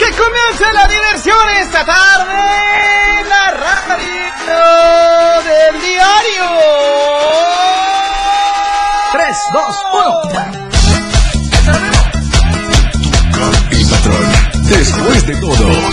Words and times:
¡Que 0.00 0.10
comience 0.12 0.64
la 0.72 0.88
diversión 0.88 1.50
esta 1.60 1.84
tarde! 1.84 3.22
La 3.28 3.50
radio 3.50 4.10
del 5.44 5.78
diario. 5.82 6.46
3, 9.12 9.36
2, 9.52 9.62
1. 9.92 10.20
El 13.72 13.88
patrón, 13.90 14.24
después 14.70 15.26
de 15.26 15.36
todo. 15.36 15.89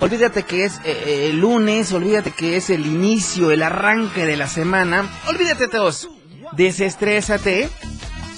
Olvídate 0.00 0.44
que 0.44 0.64
es 0.64 0.80
eh, 0.84 1.28
el 1.30 1.40
lunes, 1.40 1.92
olvídate 1.92 2.30
que 2.30 2.56
es 2.56 2.70
el 2.70 2.86
inicio, 2.86 3.50
el 3.50 3.62
arranque 3.62 4.26
de 4.26 4.36
la 4.36 4.46
semana. 4.46 5.08
Olvídate 5.26 5.68
todos. 5.68 6.08
desestrésate. 6.52 7.68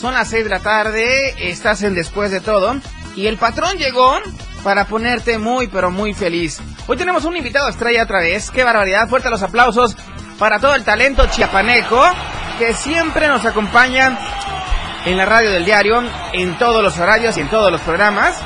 Son 0.01 0.15
las 0.15 0.29
6 0.29 0.45
de 0.45 0.51
la 0.51 0.61
tarde, 0.61 1.51
estás 1.51 1.83
en 1.83 1.95
después 1.95 2.31
de 2.31 2.41
todo. 2.41 2.81
Y 3.17 3.27
el 3.27 3.37
patrón 3.37 3.77
llegó 3.77 4.19
para 4.63 4.87
ponerte 4.87 5.39
muy, 5.39 5.69
pero 5.69 5.91
muy 5.91 6.15
feliz. 6.15 6.61
Hoy 6.87 6.97
tenemos 6.97 7.25
un 7.25 7.37
invitado 7.37 7.69
estrella 7.69 8.05
otra 8.05 8.21
vez. 8.21 8.51
Qué 8.51 8.65
barbaridad. 8.65 9.09
Fuerte 9.09 9.31
los 9.31 9.43
aplausos 9.43 9.97
para 10.39 10.59
todo 10.59 10.75
el 10.75 10.85
talento 10.85 11.27
chiapaneco 11.27 12.03
que 12.59 12.75
siempre 12.75 13.29
nos 13.29 13.45
acompaña 13.45 14.19
en 15.05 15.17
la 15.17 15.25
radio 15.25 15.51
del 15.51 15.65
diario, 15.65 16.03
en 16.33 16.59
todos 16.59 16.83
los 16.83 16.99
horarios 16.99 17.37
y 17.37 17.41
en 17.41 17.49
todos 17.49 17.73
los 17.73 17.81
programas. 17.81 18.37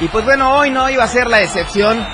Y 0.00 0.08
pues 0.08 0.24
bueno, 0.24 0.56
hoy 0.56 0.70
no 0.70 0.90
iba 0.90 1.04
a 1.04 1.08
ser 1.08 1.28
la 1.28 1.40
excepción. 1.40 2.06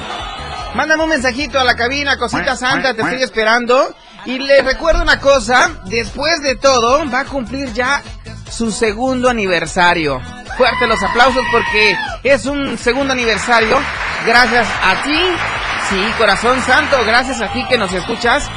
Mándame 0.75 1.03
un 1.03 1.09
mensajito 1.09 1.59
a 1.59 1.65
la 1.65 1.75
cabina, 1.75 2.17
cosita 2.17 2.57
santa, 2.57 2.95
te 2.95 3.03
estoy 3.03 3.23
esperando. 3.23 3.95
Y 4.27 4.39
le 4.39 4.63
recuerdo 4.63 5.03
una 5.03 5.19
cosa, 5.19 5.81
después 5.87 6.43
de 6.43 6.55
todo, 6.55 7.11
va 7.11 7.21
a 7.21 7.25
cumplir 7.25 7.73
ya 7.73 8.03
su 8.51 8.71
segundo 8.71 9.29
aniversario. 9.29 10.21
Fuerte 10.57 10.87
los 10.87 11.03
aplausos 11.03 11.43
porque 11.51 11.97
es 12.23 12.47
un 12.47 12.77
segundo 12.77 13.13
aniversario. 13.13 13.79
Gracias 14.27 14.69
a 14.83 15.03
ti, 15.03 15.19
sí, 15.89 16.05
corazón 16.19 16.61
santo, 16.63 16.97
gracias 17.07 17.41
a 17.41 17.53
ti 17.53 17.65
que 17.69 17.79
nos 17.79 17.93
escuchas 17.93 18.49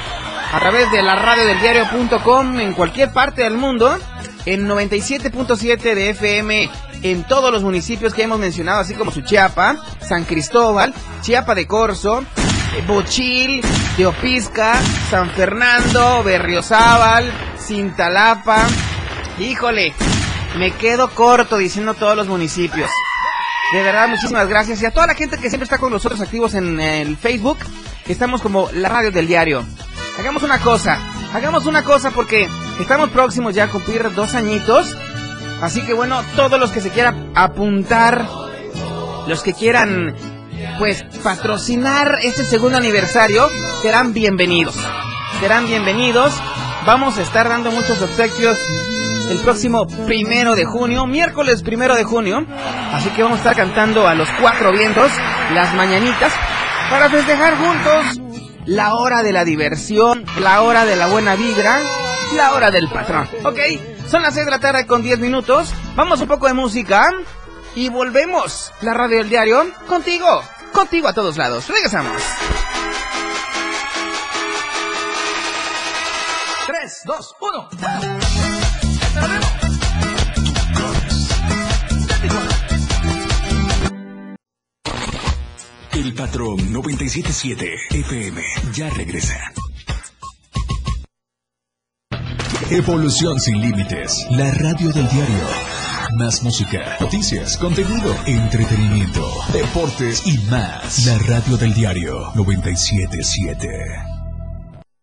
a 0.52 0.60
través 0.60 0.92
de 0.92 1.02
la 1.02 1.16
radio 1.16 1.46
del 1.46 1.60
diario.com 1.62 2.60
en 2.60 2.74
cualquier 2.74 3.12
parte 3.12 3.44
del 3.44 3.58
mundo, 3.58 3.98
en 4.46 4.68
97.7 4.68 5.96
de 5.96 6.10
FM 6.10 6.70
en 7.04 7.24
todos 7.24 7.52
los 7.52 7.64
municipios 7.64 8.14
que 8.14 8.24
hemos 8.24 8.40
mencionado, 8.40 8.80
así 8.80 8.94
como 8.96 9.12
Suchiapa, 9.12 9.78
San 10.02 10.24
Cristóbal, 10.24 10.94
Chiapa 11.22 11.54
de 11.54 11.68
Corzo, 11.68 12.22
eh, 12.22 12.84
Bochil, 12.88 13.62
Teopisca, 13.98 14.74
San 15.10 15.30
Fernando, 15.32 16.24
Berriozábal, 16.24 17.32
Cintalapa. 17.60 18.68
Híjole, 19.40 19.94
me 20.58 20.72
quedo 20.72 21.10
corto 21.10 21.58
diciendo 21.58 21.94
todos 21.94 22.16
los 22.16 22.28
municipios. 22.28 22.90
De 23.74 23.82
verdad, 23.82 24.08
muchísimas 24.08 24.48
gracias. 24.48 24.82
Y 24.82 24.86
a 24.86 24.92
toda 24.92 25.08
la 25.08 25.16
gente 25.16 25.38
que 25.38 25.50
siempre 25.50 25.64
está 25.64 25.78
con 25.78 25.92
nosotros 25.92 26.22
activos 26.22 26.54
en 26.54 26.80
el 26.80 27.18
Facebook, 27.18 27.58
estamos 28.08 28.42
como 28.42 28.70
la 28.74 28.90
radio 28.90 29.12
del 29.12 29.28
diario. 29.28 29.66
Hagamos 30.20 30.44
una 30.44 30.60
cosa, 30.60 31.00
hagamos 31.34 31.66
una 31.66 31.84
cosa 31.84 32.12
porque 32.12 32.48
estamos 32.80 33.10
próximos 33.10 33.56
ya 33.56 33.64
a 33.64 33.70
cumplir 33.70 34.14
dos 34.14 34.36
añitos 34.36 34.96
Así 35.64 35.82
que 35.82 35.94
bueno, 35.94 36.22
todos 36.36 36.60
los 36.60 36.72
que 36.74 36.82
se 36.82 36.90
quieran 36.90 37.32
apuntar, 37.36 38.28
los 39.28 39.42
que 39.44 39.54
quieran 39.54 40.14
pues 40.78 41.06
patrocinar 41.24 42.20
este 42.22 42.44
segundo 42.44 42.78
aniversario, 42.78 43.50
serán 43.82 44.12
bienvenidos. 44.12 44.76
Serán 45.40 45.66
bienvenidos. 45.66 46.34
Vamos 46.86 47.18
a 47.18 47.22
estar 47.22 47.48
dando 47.48 47.72
muchos 47.72 48.02
obsequios 48.02 48.58
el 49.30 49.40
próximo 49.40 49.88
primero 50.06 50.56
de 50.56 50.66
junio, 50.66 51.06
miércoles 51.06 51.64
primero 51.64 51.96
de 51.96 52.04
junio. 52.04 52.46
Así 52.92 53.10
que 53.10 53.24
vamos 53.24 53.38
a 53.38 53.42
estar 53.42 53.56
cantando 53.56 54.08
a 54.08 54.16
los 54.16 54.30
cuatro 54.42 54.72
vientos 54.72 55.12
las 55.54 55.74
mañanitas 55.76 56.34
para 56.90 57.10
festejar 57.10 57.56
juntos 57.58 58.20
la 58.66 58.96
hora 58.96 59.24
de 59.24 59.34
la 59.34 59.46
diversión, 59.46 60.26
la 60.40 60.62
hora 60.62 60.86
de 60.86 60.96
la 60.96 61.08
buena 61.08 61.36
vibra, 61.36 61.80
la 62.36 62.54
hora 62.54 62.72
del 62.72 62.90
patrón. 62.90 63.28
¿Ok? 63.44 63.60
Son 64.10 64.22
las 64.22 64.34
6 64.34 64.46
de 64.46 64.52
la 64.52 64.60
tarde 64.60 64.86
con 64.86 65.02
10 65.02 65.20
minutos. 65.20 65.74
Vamos 65.96 66.22
un 66.22 66.28
poco 66.28 66.48
de 66.48 66.54
música 66.54 67.10
y 67.76 67.90
volvemos. 67.90 68.72
La 68.82 68.94
radio 68.94 69.18
del 69.18 69.30
diario 69.30 69.66
contigo, 69.88 70.44
contigo 70.72 71.08
a 71.08 71.14
todos 71.14 71.38
lados. 71.38 71.68
Regresamos. 71.68 72.22
3, 76.68 77.02
2, 77.06 77.36
1. 77.40 78.43
El 86.14 86.20
patrón 86.20 86.72
977 86.72 87.74
FM 87.90 88.42
ya 88.72 88.88
regresa. 88.92 89.36
Evolución 92.70 93.40
sin 93.40 93.60
límites. 93.60 94.24
La 94.30 94.52
radio 94.52 94.92
del 94.92 95.10
diario. 95.10 95.48
Más 96.16 96.44
música, 96.44 96.98
noticias, 97.02 97.58
contenido, 97.58 98.16
entretenimiento, 98.28 99.28
deportes 99.54 100.22
y 100.28 100.38
más. 100.52 101.04
La 101.08 101.18
radio 101.18 101.58
del 101.58 101.74
diario 101.74 102.32
977. 102.36 103.68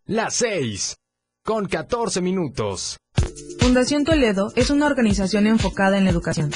Las 0.05 0.33
6. 0.35 0.95
Con 1.43 1.65
14 1.65 2.21
minutos. 2.21 2.95
Fundación 3.59 4.05
Toledo 4.05 4.53
es 4.55 4.69
una 4.69 4.85
organización 4.85 5.45
enfocada 5.45 5.97
en 5.97 6.05
la 6.05 6.11
educación 6.11 6.51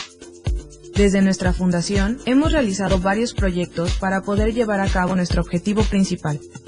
desde 0.96 1.22
nuestra 1.22 1.52
fundación 1.52 2.20
hemos 2.26 2.54
realizado 2.54 3.00
varios 3.00 3.34
proyectos 3.34 3.94
para 4.00 4.22
poder 4.22 4.54
llevar 4.54 4.80
a 4.80 4.88
cabo 4.88 5.16
nuestro 5.16 5.42
objetivo 5.42 5.84
principal, 5.84 6.40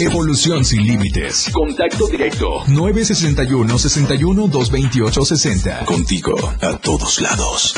Evolución 0.00 0.64
sin 0.64 0.86
límites. 0.86 1.50
Contacto 1.52 2.08
directo. 2.08 2.64
961 2.66 3.78
61 3.78 4.48
228 4.48 5.24
60. 5.24 5.84
Contigo 5.84 6.34
a 6.60 6.76
todos 6.78 7.20
lados. 7.20 7.74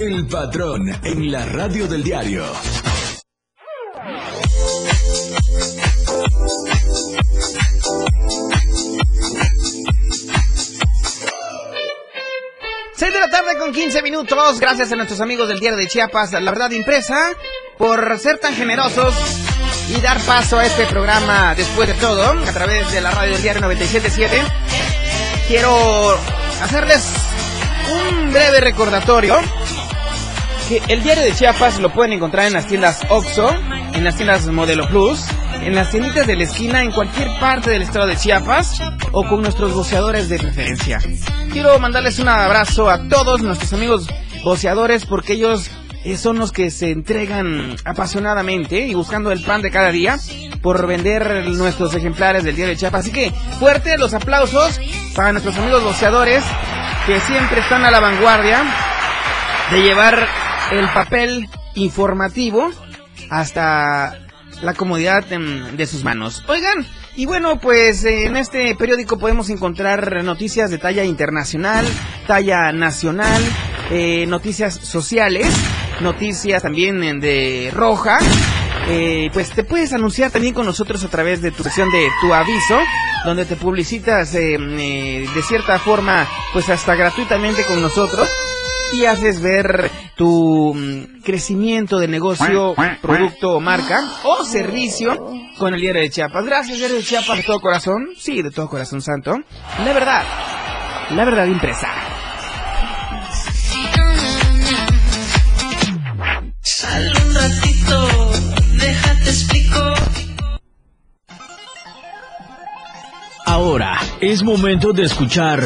El 0.00 0.26
patrón 0.26 0.88
en 1.04 1.30
la 1.30 1.44
radio 1.44 1.86
del 1.86 2.02
diario. 2.02 2.44
6 12.96 13.12
de 13.12 13.20
la 13.20 13.28
tarde 13.28 13.58
con 13.58 13.72
15 13.72 14.02
minutos. 14.02 14.58
Gracias 14.58 14.90
a 14.90 14.96
nuestros 14.96 15.20
amigos 15.20 15.48
del 15.48 15.60
Diario 15.60 15.78
de 15.78 15.86
Chiapas, 15.86 16.32
La 16.32 16.50
Verdad 16.50 16.70
Impresa, 16.70 17.30
por 17.78 18.18
ser 18.18 18.38
tan 18.38 18.54
generosos 18.54 19.14
y 19.88 20.00
dar 20.00 20.18
paso 20.20 20.58
a 20.58 20.66
este 20.66 20.86
programa 20.86 21.54
después 21.54 21.88
de 21.88 21.94
todo, 21.94 22.30
a 22.30 22.52
través 22.52 22.90
de 22.92 23.00
la 23.00 23.10
radio 23.10 23.36
Diario 23.38 23.62
977. 23.62 24.42
Quiero 25.48 26.18
hacerles 26.62 27.06
un 28.10 28.32
breve 28.32 28.60
recordatorio 28.60 29.36
que 30.68 30.82
el 30.88 31.02
Diario 31.02 31.22
de 31.22 31.32
Chiapas 31.32 31.78
lo 31.78 31.92
pueden 31.92 32.14
encontrar 32.14 32.46
en 32.46 32.54
las 32.54 32.66
tiendas 32.66 33.00
OXO, 33.08 33.54
en 33.94 34.02
las 34.02 34.16
tiendas 34.16 34.46
Modelo 34.46 34.88
Plus, 34.88 35.24
en 35.62 35.74
las 35.74 35.90
tienditas 35.90 36.26
de 36.26 36.36
la 36.36 36.44
esquina 36.44 36.82
en 36.82 36.90
cualquier 36.90 37.28
parte 37.38 37.70
del 37.70 37.82
estado 37.82 38.06
de 38.06 38.16
Chiapas 38.16 38.80
o 39.12 39.24
con 39.28 39.42
nuestros 39.42 39.72
boceadores 39.72 40.28
de 40.28 40.38
preferencia. 40.38 40.98
Quiero 41.52 41.78
mandarles 41.78 42.18
un 42.18 42.28
abrazo 42.28 42.90
a 42.90 43.08
todos 43.08 43.42
nuestros 43.42 43.72
amigos 43.72 44.08
boceadores 44.42 45.06
porque 45.06 45.34
ellos 45.34 45.70
son 46.16 46.38
los 46.38 46.52
que 46.52 46.70
se 46.70 46.90
entregan 46.90 47.76
apasionadamente 47.84 48.86
y 48.86 48.94
buscando 48.94 49.32
el 49.32 49.42
pan 49.42 49.62
de 49.62 49.70
cada 49.70 49.90
día 49.90 50.18
por 50.62 50.86
vender 50.86 51.46
nuestros 51.48 51.94
ejemplares 51.94 52.44
del 52.44 52.54
día 52.54 52.66
de 52.66 52.76
Chiapas. 52.76 53.00
Así 53.00 53.12
que 53.12 53.32
fuerte 53.58 53.98
los 53.98 54.14
aplausos 54.14 54.80
para 55.14 55.32
nuestros 55.32 55.56
amigos 55.56 55.82
boceadores 55.82 56.44
que 57.06 57.18
siempre 57.20 57.60
están 57.60 57.84
a 57.84 57.90
la 57.90 58.00
vanguardia 58.00 58.64
de 59.70 59.82
llevar 59.82 60.26
el 60.70 60.88
papel 60.88 61.48
informativo 61.74 62.70
hasta 63.30 64.18
la 64.62 64.74
comodidad 64.74 65.24
de, 65.24 65.86
sus 65.86 66.04
manos. 66.04 66.42
Oigan, 66.48 66.86
y 67.14 67.26
bueno, 67.26 67.58
pues 67.60 68.04
en 68.04 68.36
este 68.36 68.74
periódico 68.74 69.18
podemos 69.18 69.50
encontrar 69.50 70.24
noticias 70.24 70.70
de 70.70 70.78
talla 70.78 71.04
internacional, 71.04 71.86
talla 72.26 72.72
nacional, 72.72 73.42
eh, 73.90 74.26
noticias 74.26 74.74
sociales, 74.74 75.46
noticias 76.00 76.62
también 76.62 77.20
de 77.20 77.70
roja. 77.74 78.18
Eh, 78.88 79.30
pues 79.32 79.50
te 79.50 79.64
puedes 79.64 79.92
anunciar 79.92 80.30
también 80.30 80.54
con 80.54 80.64
nosotros 80.64 81.02
a 81.02 81.08
través 81.08 81.42
de 81.42 81.50
tu 81.50 81.64
sección 81.64 81.90
de 81.90 82.08
tu 82.20 82.32
aviso, 82.32 82.78
donde 83.24 83.44
te 83.44 83.56
publicitas 83.56 84.32
eh, 84.36 84.56
de 84.58 85.42
cierta 85.42 85.78
forma, 85.80 86.26
pues 86.52 86.68
hasta 86.68 86.94
gratuitamente 86.94 87.64
con 87.64 87.82
nosotros 87.82 88.28
y 88.92 89.04
haces 89.04 89.40
ver 89.40 89.90
tu 90.14 90.72
mm, 90.74 91.22
crecimiento 91.24 91.98
de 91.98 92.08
negocio, 92.08 92.74
producto 93.02 93.56
o 93.56 93.60
marca 93.60 94.02
o 94.22 94.44
servicio 94.44 95.32
con 95.58 95.74
el 95.74 95.80
diario 95.80 96.02
de 96.02 96.10
Chiapas. 96.10 96.44
Gracias, 96.44 96.78
diario 96.78 96.96
de 96.96 97.02
Chiapas, 97.02 97.38
de 97.38 97.42
todo 97.42 97.60
corazón. 97.60 98.10
Sí, 98.16 98.42
de 98.42 98.50
todo 98.50 98.68
corazón 98.68 99.02
santo. 99.02 99.36
La 99.84 99.92
verdad, 99.92 100.24
la 101.10 101.24
verdad 101.24 101.46
impresa. 101.46 102.15
Explico. 109.36 109.94
Ahora 113.44 114.00
es 114.20 114.42
momento 114.42 114.92
de 114.92 115.04
escuchar 115.04 115.62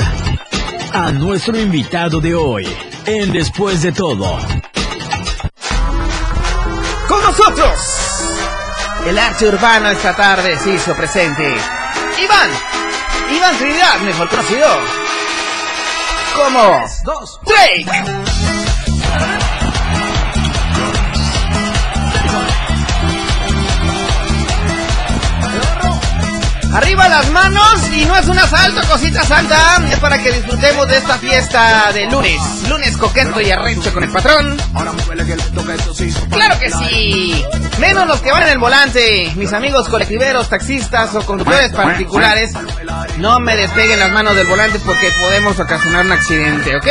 a 0.93 1.12
nuestro 1.12 1.59
invitado 1.59 2.21
de 2.21 2.35
hoy 2.35 2.69
en 3.07 3.33
Después 3.33 3.83
de 3.83 3.93
todo. 3.93 4.39
Con 7.09 7.23
nosotros, 7.23 7.79
el 9.07 9.19
arte 9.19 9.49
urbano 9.49 9.89
esta 9.91 10.15
tarde 10.15 10.59
se 10.59 10.75
hizo 10.75 10.95
presente. 10.95 11.55
Iván, 12.23 12.50
Iván 13.35 13.57
Trinidad, 13.57 14.00
mejor 14.00 14.29
conocido 14.29 14.69
como 16.37 16.85
Drake. 17.47 18.60
Arriba 26.73 27.09
las 27.09 27.29
manos 27.31 27.89
y 27.93 28.05
no 28.05 28.17
es 28.17 28.29
un 28.29 28.39
asalto, 28.39 28.81
cosita 28.89 29.25
santa. 29.25 29.83
Es 29.91 29.99
para 29.99 30.23
que 30.23 30.31
disfrutemos 30.31 30.87
de 30.87 30.99
esta 30.99 31.19
fiesta 31.19 31.91
de 31.93 32.07
lunes. 32.07 32.41
Lunes 32.69 32.97
coqueto 32.97 33.41
y 33.41 33.50
arrecho 33.50 33.93
con 33.93 34.05
el 34.05 34.11
patrón. 34.11 34.57
Claro 36.31 36.59
que 36.61 36.71
sí. 36.71 37.45
Menos 37.79 38.07
los 38.07 38.21
que 38.21 38.31
van 38.31 38.45
en 38.45 38.50
el 38.50 38.59
volante. 38.59 39.33
Mis 39.35 39.53
amigos 39.53 39.89
colectiveros, 39.89 40.49
taxistas 40.49 41.15
o 41.15 41.27
conductores 41.27 41.73
particulares. 41.73 42.53
No 43.19 43.41
me 43.41 43.57
despeguen 43.57 43.99
las 43.99 44.12
manos 44.12 44.37
del 44.37 44.47
volante 44.47 44.79
porque 44.81 45.11
podemos 45.21 45.59
ocasionar 45.59 46.07
un 46.07 46.12
accidente, 46.12 46.77
¿ok? 46.77 46.89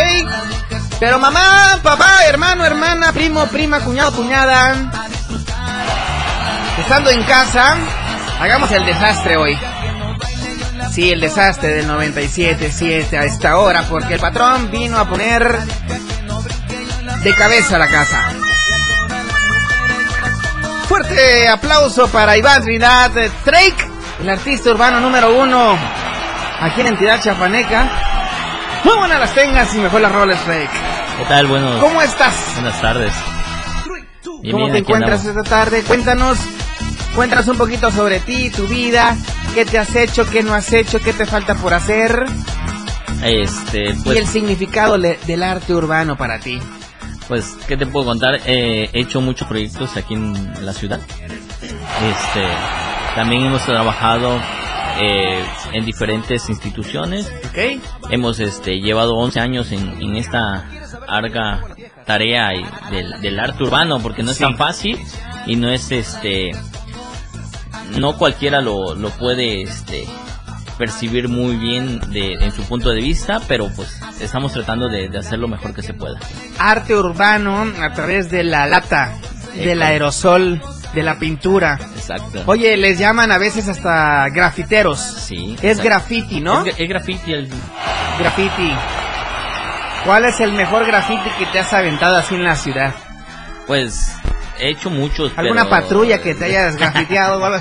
Pero 1.00 1.20
mamá, 1.20 1.80
papá, 1.82 2.26
hermano, 2.28 2.66
hermana, 2.66 3.14
primo, 3.14 3.46
prima, 3.48 3.80
cuñado, 3.80 4.12
cuñada. 4.12 4.92
Estando 6.78 7.10
en 7.10 7.24
casa, 7.24 7.78
hagamos 8.40 8.72
el 8.72 8.86
desastre 8.86 9.38
hoy. 9.38 9.58
Sí, 10.92 11.12
el 11.12 11.22
desastre 11.22 11.70
del 11.70 11.88
97-7 11.88 13.14
a 13.18 13.24
esta 13.26 13.58
hora, 13.58 13.84
porque 13.90 14.16
el 14.16 14.20
patrón 14.20 14.72
vino 14.72 14.98
a 14.98 15.08
poner 15.08 15.58
de 17.24 17.36
cabeza 17.36 17.78
la 17.78 17.88
casa. 17.88 18.34
Fuerte 20.88 21.48
aplauso 21.48 22.08
para 22.10 22.36
Iván 22.38 22.64
Trinidad 22.64 23.12
Drake, 23.46 23.88
el 24.22 24.30
artista 24.30 24.72
urbano 24.72 25.00
número 25.00 25.40
uno 25.40 25.78
aquí 26.60 26.82
en 26.82 26.88
Entidad 26.88 27.22
Chapaneca. 27.22 27.88
Muy 28.84 28.98
buenas 28.98 29.20
las 29.20 29.34
tengas 29.36 29.74
y 29.76 29.80
mejor 29.80 30.02
las 30.02 30.12
roles, 30.12 30.44
Drake. 30.48 30.70
¿Qué 31.20 31.26
tal? 31.26 31.48
Buenos, 31.48 31.80
¿Cómo 31.82 32.02
estás? 32.02 32.34
buenas 32.56 32.82
tardes. 32.82 33.14
¿Cómo 34.24 34.42
bien, 34.42 34.72
te 34.72 34.78
encuentras 34.80 35.20
andamos. 35.22 35.44
esta 35.46 35.50
tarde? 35.58 35.84
Cuéntanos, 35.84 36.38
cuéntanos 37.16 37.48
un 37.48 37.58
poquito 37.58 37.92
sobre 37.92 38.20
ti, 38.20 38.50
tu 38.50 38.68
vida, 38.68 39.16
qué 39.54 39.66
te 39.66 39.78
has 39.78 39.96
hecho, 39.96 40.30
qué 40.30 40.44
no 40.44 40.54
has 40.54 40.72
hecho, 40.74 41.00
qué 41.00 41.14
te 41.14 41.26
falta 41.26 41.56
por 41.56 41.74
hacer 41.74 42.26
Este, 43.24 43.86
y 43.86 43.88
el 43.90 43.98
pues, 44.04 44.30
significado 44.30 44.98
le- 44.98 45.20
del 45.28 45.44
arte 45.44 45.74
urbano 45.74 46.16
para 46.18 46.40
ti. 46.40 46.60
pues, 47.28 47.56
¿qué 47.68 47.76
te 47.78 47.86
puedo 47.86 48.06
contar? 48.06 48.40
Eh, 48.46 48.90
he 48.94 49.02
hecho 49.02 49.22
muchos 49.22 49.48
proyectos 49.48 49.98
aquí 49.98 50.14
en 50.16 50.66
la 50.66 50.74
ciudad. 50.74 51.00
Este, 51.62 52.48
también 53.16 53.46
hemos 53.46 53.64
trabajado 53.66 54.40
eh, 55.02 55.44
en 55.74 55.86
diferentes 55.86 56.50
instituciones. 56.50 57.32
¿Ok? 57.50 57.82
Hemos 58.10 58.40
este, 58.40 58.80
llevado 58.80 59.16
11 59.16 59.40
años 59.40 59.72
en, 59.72 60.02
en 60.02 60.16
esta 60.16 60.66
larga 61.08 61.62
tarea 62.06 62.50
del, 62.92 63.22
del 63.22 63.40
arte 63.40 63.64
urbano, 63.64 64.00
porque 64.00 64.24
no 64.24 64.32
es 64.32 64.38
Sí. 64.38 64.44
tan 64.44 64.58
fácil 64.58 64.98
y 65.46 65.56
no 65.56 65.70
es 65.70 65.92
este. 65.92 66.52
No 67.98 68.18
cualquiera 68.18 68.62
lo, 68.62 68.94
lo 68.96 69.10
puede 69.10 69.62
este, 69.64 70.06
percibir 70.78 71.28
muy 71.28 71.56
bien 71.56 72.00
de, 72.12 72.34
en 72.34 72.52
su 72.52 72.64
punto 72.64 72.90
de 72.90 73.02
vista, 73.02 73.42
pero 73.48 73.70
pues 73.76 74.00
estamos 74.22 74.54
tratando 74.54 74.88
de, 74.90 75.10
de 75.10 75.18
hacer 75.18 75.40
lo 75.40 75.48
mejor 75.48 75.74
que 75.74 75.82
se 75.82 75.94
pueda. 75.94 76.20
Arte 76.58 76.96
urbano 76.96 77.66
a 77.82 77.94
través 77.94 78.30
de 78.30 78.44
la 78.44 78.68
lata, 78.68 79.14
del 79.56 79.82
aerosol, 79.82 80.62
de 80.94 81.04
la 81.04 81.20
pintura. 81.20 81.80
Exacto. 81.96 82.44
Oye, 82.46 82.78
les 82.78 82.98
llaman 83.00 83.32
a 83.32 83.38
veces 83.38 83.68
hasta 83.68 84.28
grafiteros. 84.30 85.00
Sí. 85.00 85.56
Es 85.58 85.64
exacto. 85.64 85.84
graffiti, 85.84 86.40
¿no? 86.42 86.66
Es, 86.66 86.76
es 86.80 86.90
graffiti. 86.90 87.34
el- 87.34 87.50
Graffiti. 88.20 88.72
¿Cuál 90.06 90.26
es 90.26 90.40
el 90.40 90.54
mejor 90.54 90.86
graffiti 90.86 91.30
que 91.38 91.46
te 91.48 91.60
has 91.60 91.72
aventado 91.74 92.18
así 92.18 92.36
en 92.36 92.44
la 92.44 92.56
ciudad? 92.56 92.94
pues 93.68 94.16
he 94.60 94.70
hecho 94.70 94.90
muchos. 94.90 95.32
¿Alguna 95.36 95.64
pero- 95.66 95.82
patrulla 95.82 96.22
que 96.22 96.36
te 96.36 96.46
hayas 96.46 96.76
grafiteado? 96.76 97.40
o 97.42 97.46
algo? 97.46 97.60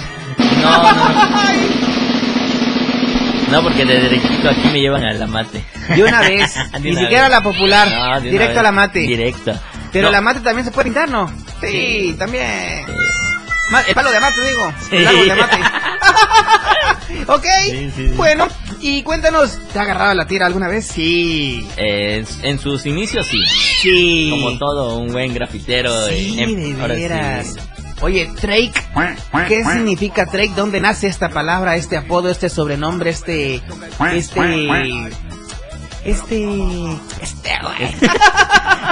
No, 0.63 0.93
no. 0.93 1.29
No, 3.51 3.63
porque 3.63 3.85
de 3.87 3.99
derechito 4.01 4.51
aquí 4.51 4.69
me 4.73 4.81
llevan 4.81 5.05
a 5.05 5.13
la 5.15 5.27
mate. 5.27 5.65
De 5.95 6.03
una 6.05 6.21
vez, 6.21 6.55
De 6.73 6.81
ni 6.81 6.91
una 6.91 7.01
siquiera 7.01 7.23
vez. 7.25 7.31
la 7.33 7.41
popular, 7.43 7.89
No, 7.91 8.21
directo 8.21 8.49
vez. 8.51 8.59
a 8.59 8.63
la 8.63 8.73
mate. 8.73 8.99
Directo. 9.01 9.59
Pero 9.91 10.07
No, 10.09 10.13
la 10.13 10.21
mate 10.21 10.41
también 10.41 10.67
se 10.67 10.71
puede 10.71 10.85
pintar, 10.85 11.09
¿no? 11.09 11.33
Sí, 11.63 12.15
también. 12.19 12.85
Ma- 13.71 13.81
El 13.81 13.95
palo 13.95 14.11
de 14.11 14.17
amate, 14.19 14.41
digo. 14.43 14.73
Sí. 14.91 14.97
El 14.97 15.07
árbol 15.07 15.25
de 15.27 15.33
amate. 15.33 15.57
ok, 17.27 17.45
Sí, 17.65 17.71
sí, 17.71 17.93
sí. 18.09 18.13
bueno, 18.17 18.49
y 18.81 19.03
cuéntanos, 19.03 19.59
¿te 19.73 19.79
ha 19.79 19.83
agarrado 19.83 20.15
la 20.15 20.27
tira 20.27 20.47
alguna 20.47 20.69
vez? 20.69 20.87
Sí. 20.87 21.67
eh, 21.77 22.25
en 22.43 22.59
sus 22.59 22.87
inicios 22.87 23.27
sí. 23.27 23.39
Sí. 23.83 24.29
Como 24.31 24.59
todo 24.59 24.99
un 24.99 25.13
buen 25.13 25.35
grafitero. 25.35 25.91
Sí, 26.09 26.37
eh, 26.41 26.47
de 26.47 26.55
sí. 26.55 26.73
veras. 26.75 27.57
Oye, 28.01 28.31
Drake, 28.41 28.73
¿qué 29.49 29.65
significa 29.65 30.25
Drake? 30.27 30.53
¿Dónde 30.55 30.81
nace 30.81 31.09
esta 31.09 31.31
palabra, 31.31 31.75
este 31.77 31.97
apodo, 31.97 32.31
este 32.31 32.49
sobrenombre, 32.49 33.11
este... 33.11 33.57
Este... 34.13 34.69
Este... 36.05 36.47
Este. 37.21 37.51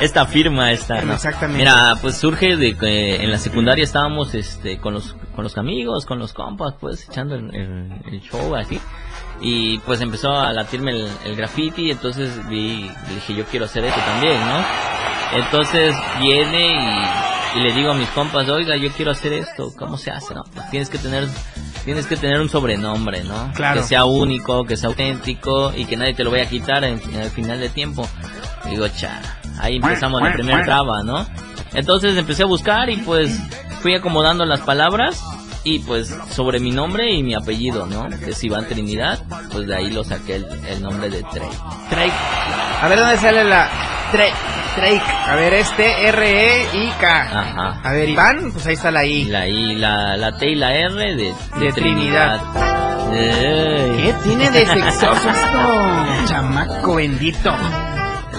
Esta 0.03 0.27
firma, 0.27 0.73
esta. 0.73 1.01
¿no? 1.03 1.15
Exactamente. 1.15 1.59
Mira, 1.61 1.95
pues 2.03 2.17
surge 2.19 2.57
de 2.57 2.77
que 2.77 3.17
en 3.17 3.31
la 3.31 3.39
secundaria 3.39 3.83
estábamos 3.85 4.35
este 4.35 4.79
con 4.79 4.93
los 4.93 5.15
con 5.35 5.45
los 5.45 5.57
amigos, 5.57 6.05
con 6.05 6.19
los 6.19 6.35
compas, 6.35 6.75
pues 6.79 7.09
echando 7.09 7.35
el, 7.37 7.55
el- 7.55 7.93
el 8.13 8.21
show 8.21 8.55
así. 8.57 8.79
Y 9.41 9.79
pues 9.81 10.01
empezó 10.01 10.33
a 10.33 10.53
latirme 10.53 10.93
el, 10.93 11.09
el 11.25 11.37
graffiti, 11.37 11.91
entonces 11.91 12.47
vi, 12.49 12.91
dije 13.15 13.35
yo 13.35 13.45
quiero 13.45 13.67
hacer 13.67 13.85
eso 13.85 13.99
también, 14.01 14.41
¿no? 14.41 14.65
Entonces 15.39 15.95
viene 16.21 16.69
y, 17.55 17.59
y 17.59 17.63
le 17.63 17.73
digo 17.73 17.91
a 17.91 17.95
mis 17.95 18.09
compas, 18.11 18.49
oiga, 18.49 18.77
yo 18.77 18.91
quiero 18.93 19.11
hacer 19.11 19.35
esto, 19.35 19.73
¿cómo 19.79 19.99
se 19.99 20.11
hace? 20.11 20.35
No, 20.35 20.45
pues 20.55 20.71
tienes 20.71 20.89
que 20.89 20.99
tener, 20.99 21.29
tienes 21.85 22.07
que 22.07 22.17
tener 22.17 22.41
un 22.41 22.49
sobrenombre, 22.49 23.25
¿no? 23.25 23.53
Claro. 23.55 23.81
Que 23.83 23.87
sea 23.87 24.07
único, 24.07 24.65
que 24.65 24.77
sea 24.77 24.89
auténtico 24.89 25.73
y 25.77 25.85
que 25.85 25.97
nadie 25.97 26.15
te 26.15 26.25
lo 26.25 26.31
vaya 26.31 26.45
a 26.45 26.49
quitar 26.49 26.85
en, 26.85 27.01
en 27.03 27.21
el 27.21 27.31
final 27.31 27.61
de 27.61 27.69
tiempo. 27.69 28.09
Digo, 28.71 28.89
cha, 28.89 29.21
ahí 29.61 29.77
empezamos 29.77 30.23
la 30.23 30.33
primera 30.33 30.65
traba, 30.65 31.03
¿no? 31.03 31.27
Entonces 31.75 32.17
empecé 32.17 32.45
a 32.45 32.47
buscar 32.47 32.89
y 32.89 32.97
pues 32.99 33.39
fui 33.83 33.95
acomodando 33.95 34.47
las 34.47 34.61
palabras 34.61 35.23
y 35.67 35.81
pues 35.81 36.17
sobre 36.31 36.61
mi 36.61 36.71
nombre 36.71 37.11
y 37.11 37.25
mi 37.25 37.35
apellido, 37.35 37.87
¿no? 37.87 38.09
Que 38.09 38.31
es 38.31 38.45
Iván 38.45 38.69
Trinidad, 38.69 39.21
pues 39.51 39.67
de 39.67 39.75
ahí 39.75 39.91
lo 39.91 40.05
saqué 40.05 40.37
el, 40.37 40.47
el 40.69 40.81
nombre 40.81 41.11
de 41.11 41.25
Trey. 41.25 41.49
Drake. 41.91 42.13
A 42.81 42.87
ver 42.89 43.01
dónde 43.01 43.17
sale 43.17 43.43
la 43.43 43.69
Drake. 44.13 44.33
Drake. 44.77 45.03
A 45.27 45.35
ver, 45.35 45.55
este 45.55 46.07
R 46.07 46.25
E 46.25 46.69
I 46.73 46.93
K. 47.01 47.21
Ajá. 47.21 47.81
A 47.83 47.93
ver, 47.93 48.09
Iván, 48.11 48.53
pues 48.53 48.65
ahí 48.67 48.75
está 48.75 48.93
la 48.93 49.05
I. 49.05 49.25
La 49.25 49.49
I, 49.49 49.75
la, 49.75 50.17
la 50.17 50.39
T 50.39 50.51
y 50.51 50.55
la 50.55 50.73
R 50.73 50.95
de, 50.95 51.17
de, 51.17 51.35
De 51.59 51.73
Trinidad. 51.73 52.41
¿Qué 53.11 54.15
tiene 54.23 54.51
de 54.53 54.67
sexoso 54.67 55.31
esto? 55.31 56.27
Chamaco 56.27 56.95
bendito. 56.95 57.53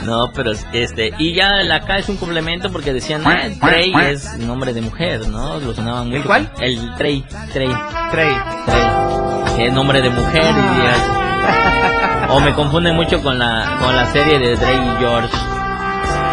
No, 0.08 0.32
pero 0.34 0.52
es- 0.54 0.66
este, 0.74 1.12
y 1.20 1.34
ya 1.34 1.64
la 1.64 1.82
K 1.82 1.98
es 2.00 2.08
un 2.10 2.16
complemento 2.18 2.72
porque 2.72 2.94
decían, 2.94 3.24
ah, 3.28 3.42
Trey 3.62 3.92
es 4.10 4.38
nombre 4.38 4.74
de 4.74 4.82
mujer, 4.82 5.28
¿no? 5.28 5.60
Lo 5.60 5.74
sonaban 5.74 6.10
mucho. 6.10 6.24
cuál? 6.26 6.50
El 6.60 6.96
Trey, 6.96 7.24
Trey, 7.54 7.68
Drake. 8.12 8.36
Trey. 8.66 9.56
Que 9.58 9.68
es 9.68 9.74
nombre 9.74 10.02
de 10.02 10.10
mujer. 10.10 10.44
y 10.56 12.30
O 12.30 12.40
me 12.40 12.54
confunden 12.54 12.96
mucho 12.96 13.22
con 13.22 13.38
la, 13.40 13.78
con 13.82 13.96
la 13.96 14.06
serie 14.12 14.40
de 14.40 14.56
Drake 14.56 14.82
y 14.86 14.98
George. 15.00 15.38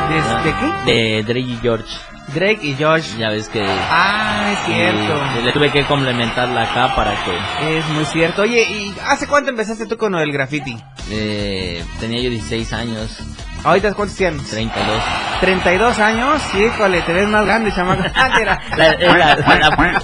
¿De, 0.09 0.51
de 0.51 0.57
qué? 0.59 0.93
De 0.93 1.23
Drake 1.23 1.41
y 1.41 1.59
George. 1.63 1.97
Drake 2.35 2.61
y 2.63 2.75
Josh. 2.83 3.17
Ya 3.19 3.29
ves 3.31 3.49
que 3.49 3.65
Ah, 3.67 4.53
es 4.53 4.59
cierto. 4.67 5.43
le 5.45 5.53
tuve 5.53 5.71
que 5.71 5.85
complementar 5.85 6.49
la 6.49 6.67
K 6.73 6.95
para 6.97 7.13
que 7.25 7.79
Es 7.79 7.87
muy 7.91 8.05
cierto. 8.07 8.43
Oye, 8.43 8.63
¿y 8.63 8.95
hace 9.07 9.27
cuánto 9.27 9.51
empezaste 9.51 9.87
tú 9.87 9.97
con 9.97 10.13
del 10.13 10.33
graffiti? 10.33 10.77
eh, 11.11 11.85
tenía 12.01 12.21
yo 12.23 12.31
16 12.31 12.73
años. 12.73 13.19
¿Ahorita 13.65 13.95
cuántos 13.95 14.17
tienes? 14.17 14.49
32. 14.51 15.03
32 15.41 15.99
años, 15.99 16.43
híjole, 16.55 17.01
te 17.03 17.13
ves 17.13 17.29
más 17.29 17.45
grande, 17.47 17.73
chamaco. 17.75 18.03
Ah. 18.15 18.29
La- 18.77 18.91
es, 18.93 19.09
la, 19.17 19.37
la- 19.37 20.03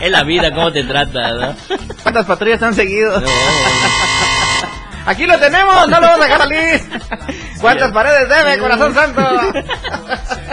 es 0.00 0.10
la 0.10 0.22
vida, 0.24 0.52
cómo 0.52 0.72
te 0.72 0.82
trata, 0.84 1.32
¿no? 1.32 1.54
¿Cuántas 2.02 2.26
patrullas 2.26 2.62
han 2.62 2.74
seguido? 2.74 3.20
No, 3.20 3.26
Aquí 5.04 5.26
lo 5.26 5.36
tenemos, 5.38 5.88
no 5.88 6.00
lo 6.00 6.06
vamos 6.06 6.20
a 6.20 6.24
dejar 6.24 6.38
salir. 6.42 6.80
¿Cuántas 7.60 7.90
paredes 7.92 8.28
debe, 8.28 8.58
corazón 8.58 8.94
santo? 8.94 9.40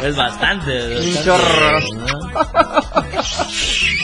es 0.04 0.16
bastante. 0.16 0.98
Un 0.98 1.24
chorro. 1.24 1.80
¿no? 1.96 2.20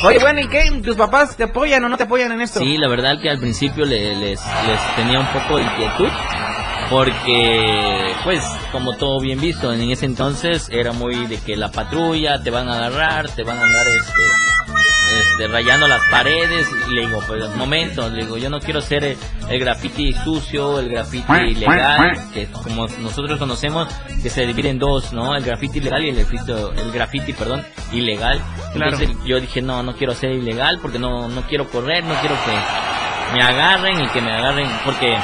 Oye, 0.03 0.19
bueno, 0.19 0.41
¿y 0.41 0.47
qué? 0.47 0.69
¿Tus 0.83 0.95
papás 0.95 1.35
te 1.35 1.43
apoyan 1.45 1.83
o 1.85 1.89
no 1.89 1.97
te 1.97 2.03
apoyan 2.03 2.31
en 2.31 2.41
esto? 2.41 2.59
Sí, 2.59 2.77
la 2.77 2.87
verdad 2.87 3.19
que 3.19 3.29
al 3.29 3.39
principio 3.39 3.85
le- 3.85 4.15
les, 4.15 4.39
les 4.67 4.95
tenía 4.95 5.19
un 5.19 5.27
poco 5.27 5.57
de 5.57 5.63
inquietud. 5.63 6.09
Porque, 6.89 8.13
pues, 8.23 8.43
como 8.71 8.95
todo 8.95 9.19
bien 9.19 9.41
visto, 9.41 9.73
en 9.73 9.89
ese 9.89 10.05
entonces 10.05 10.69
era 10.71 10.91
muy 10.91 11.25
de 11.25 11.37
que 11.37 11.55
la 11.55 11.71
patrulla 11.71 12.41
te 12.41 12.51
van 12.51 12.69
a 12.69 12.77
agarrar, 12.77 13.27
te 13.29 13.43
van 13.43 13.57
a 13.57 13.63
andar 13.63 13.87
este, 13.87 14.21
este, 15.19 15.47
rayando 15.47 15.87
las 15.87 16.01
paredes. 16.09 16.67
Y 16.89 16.93
le 16.93 17.07
digo, 17.07 17.23
pues, 17.27 17.49
momento, 17.55 18.07
le 18.09 18.23
digo, 18.23 18.37
yo 18.37 18.51
no 18.51 18.59
quiero 18.59 18.81
ser 18.81 19.03
el, 19.03 19.17
el 19.49 19.59
graffiti 19.59 20.13
sucio, 20.13 20.79
el 20.79 20.89
graffiti 20.89 21.33
ilegal, 21.33 22.29
que 22.33 22.47
como 22.47 22.87
nosotros 22.99 23.39
conocemos, 23.39 23.87
que 24.21 24.29
se 24.29 24.45
divide 24.45 24.69
en 24.69 24.77
dos, 24.77 25.11
¿no? 25.11 25.35
El 25.35 25.43
graffiti 25.43 25.79
ilegal 25.79 26.05
y 26.05 26.09
el 26.09 26.15
graffiti, 26.17 26.51
el 26.51 26.91
graffiti 26.91 27.33
perdón, 27.33 27.65
ilegal. 27.93 28.39
Claro. 28.73 28.91
Entonces 28.93 29.17
yo 29.25 29.39
dije, 29.39 29.61
no, 29.61 29.81
no 29.81 29.95
quiero 29.95 30.13
ser 30.13 30.31
ilegal 30.31 30.77
porque 30.81 30.99
no, 30.99 31.27
no 31.29 31.41
quiero 31.47 31.67
correr, 31.67 32.03
no 32.03 32.13
quiero 32.19 32.35
que 32.45 33.35
me 33.35 33.41
agarren 33.41 34.03
y 34.03 34.07
que 34.09 34.21
me 34.21 34.31
agarren 34.31 34.69
porque 34.85 35.17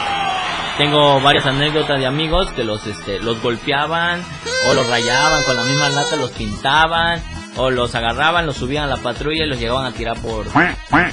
tengo 0.81 1.21
varias 1.21 1.45
anécdotas 1.45 2.00
de 2.00 2.07
amigos 2.07 2.50
que 2.53 2.63
los 2.63 2.88
este 2.88 3.19
los 3.19 3.39
golpeaban 3.43 4.23
o 4.67 4.73
los 4.73 4.89
rayaban 4.89 5.43
con 5.43 5.55
la 5.55 5.61
misma 5.61 5.89
lata 5.89 6.15
los 6.15 6.31
pintaban 6.31 7.21
o 7.55 7.69
los 7.69 7.93
agarraban 7.93 8.47
los 8.47 8.57
subían 8.57 8.85
a 8.85 8.88
la 8.88 8.97
patrulla 8.97 9.45
y 9.45 9.47
los 9.47 9.59
llevaban 9.59 9.85
a 9.85 9.91
tirar 9.95 10.17
por 10.17 10.47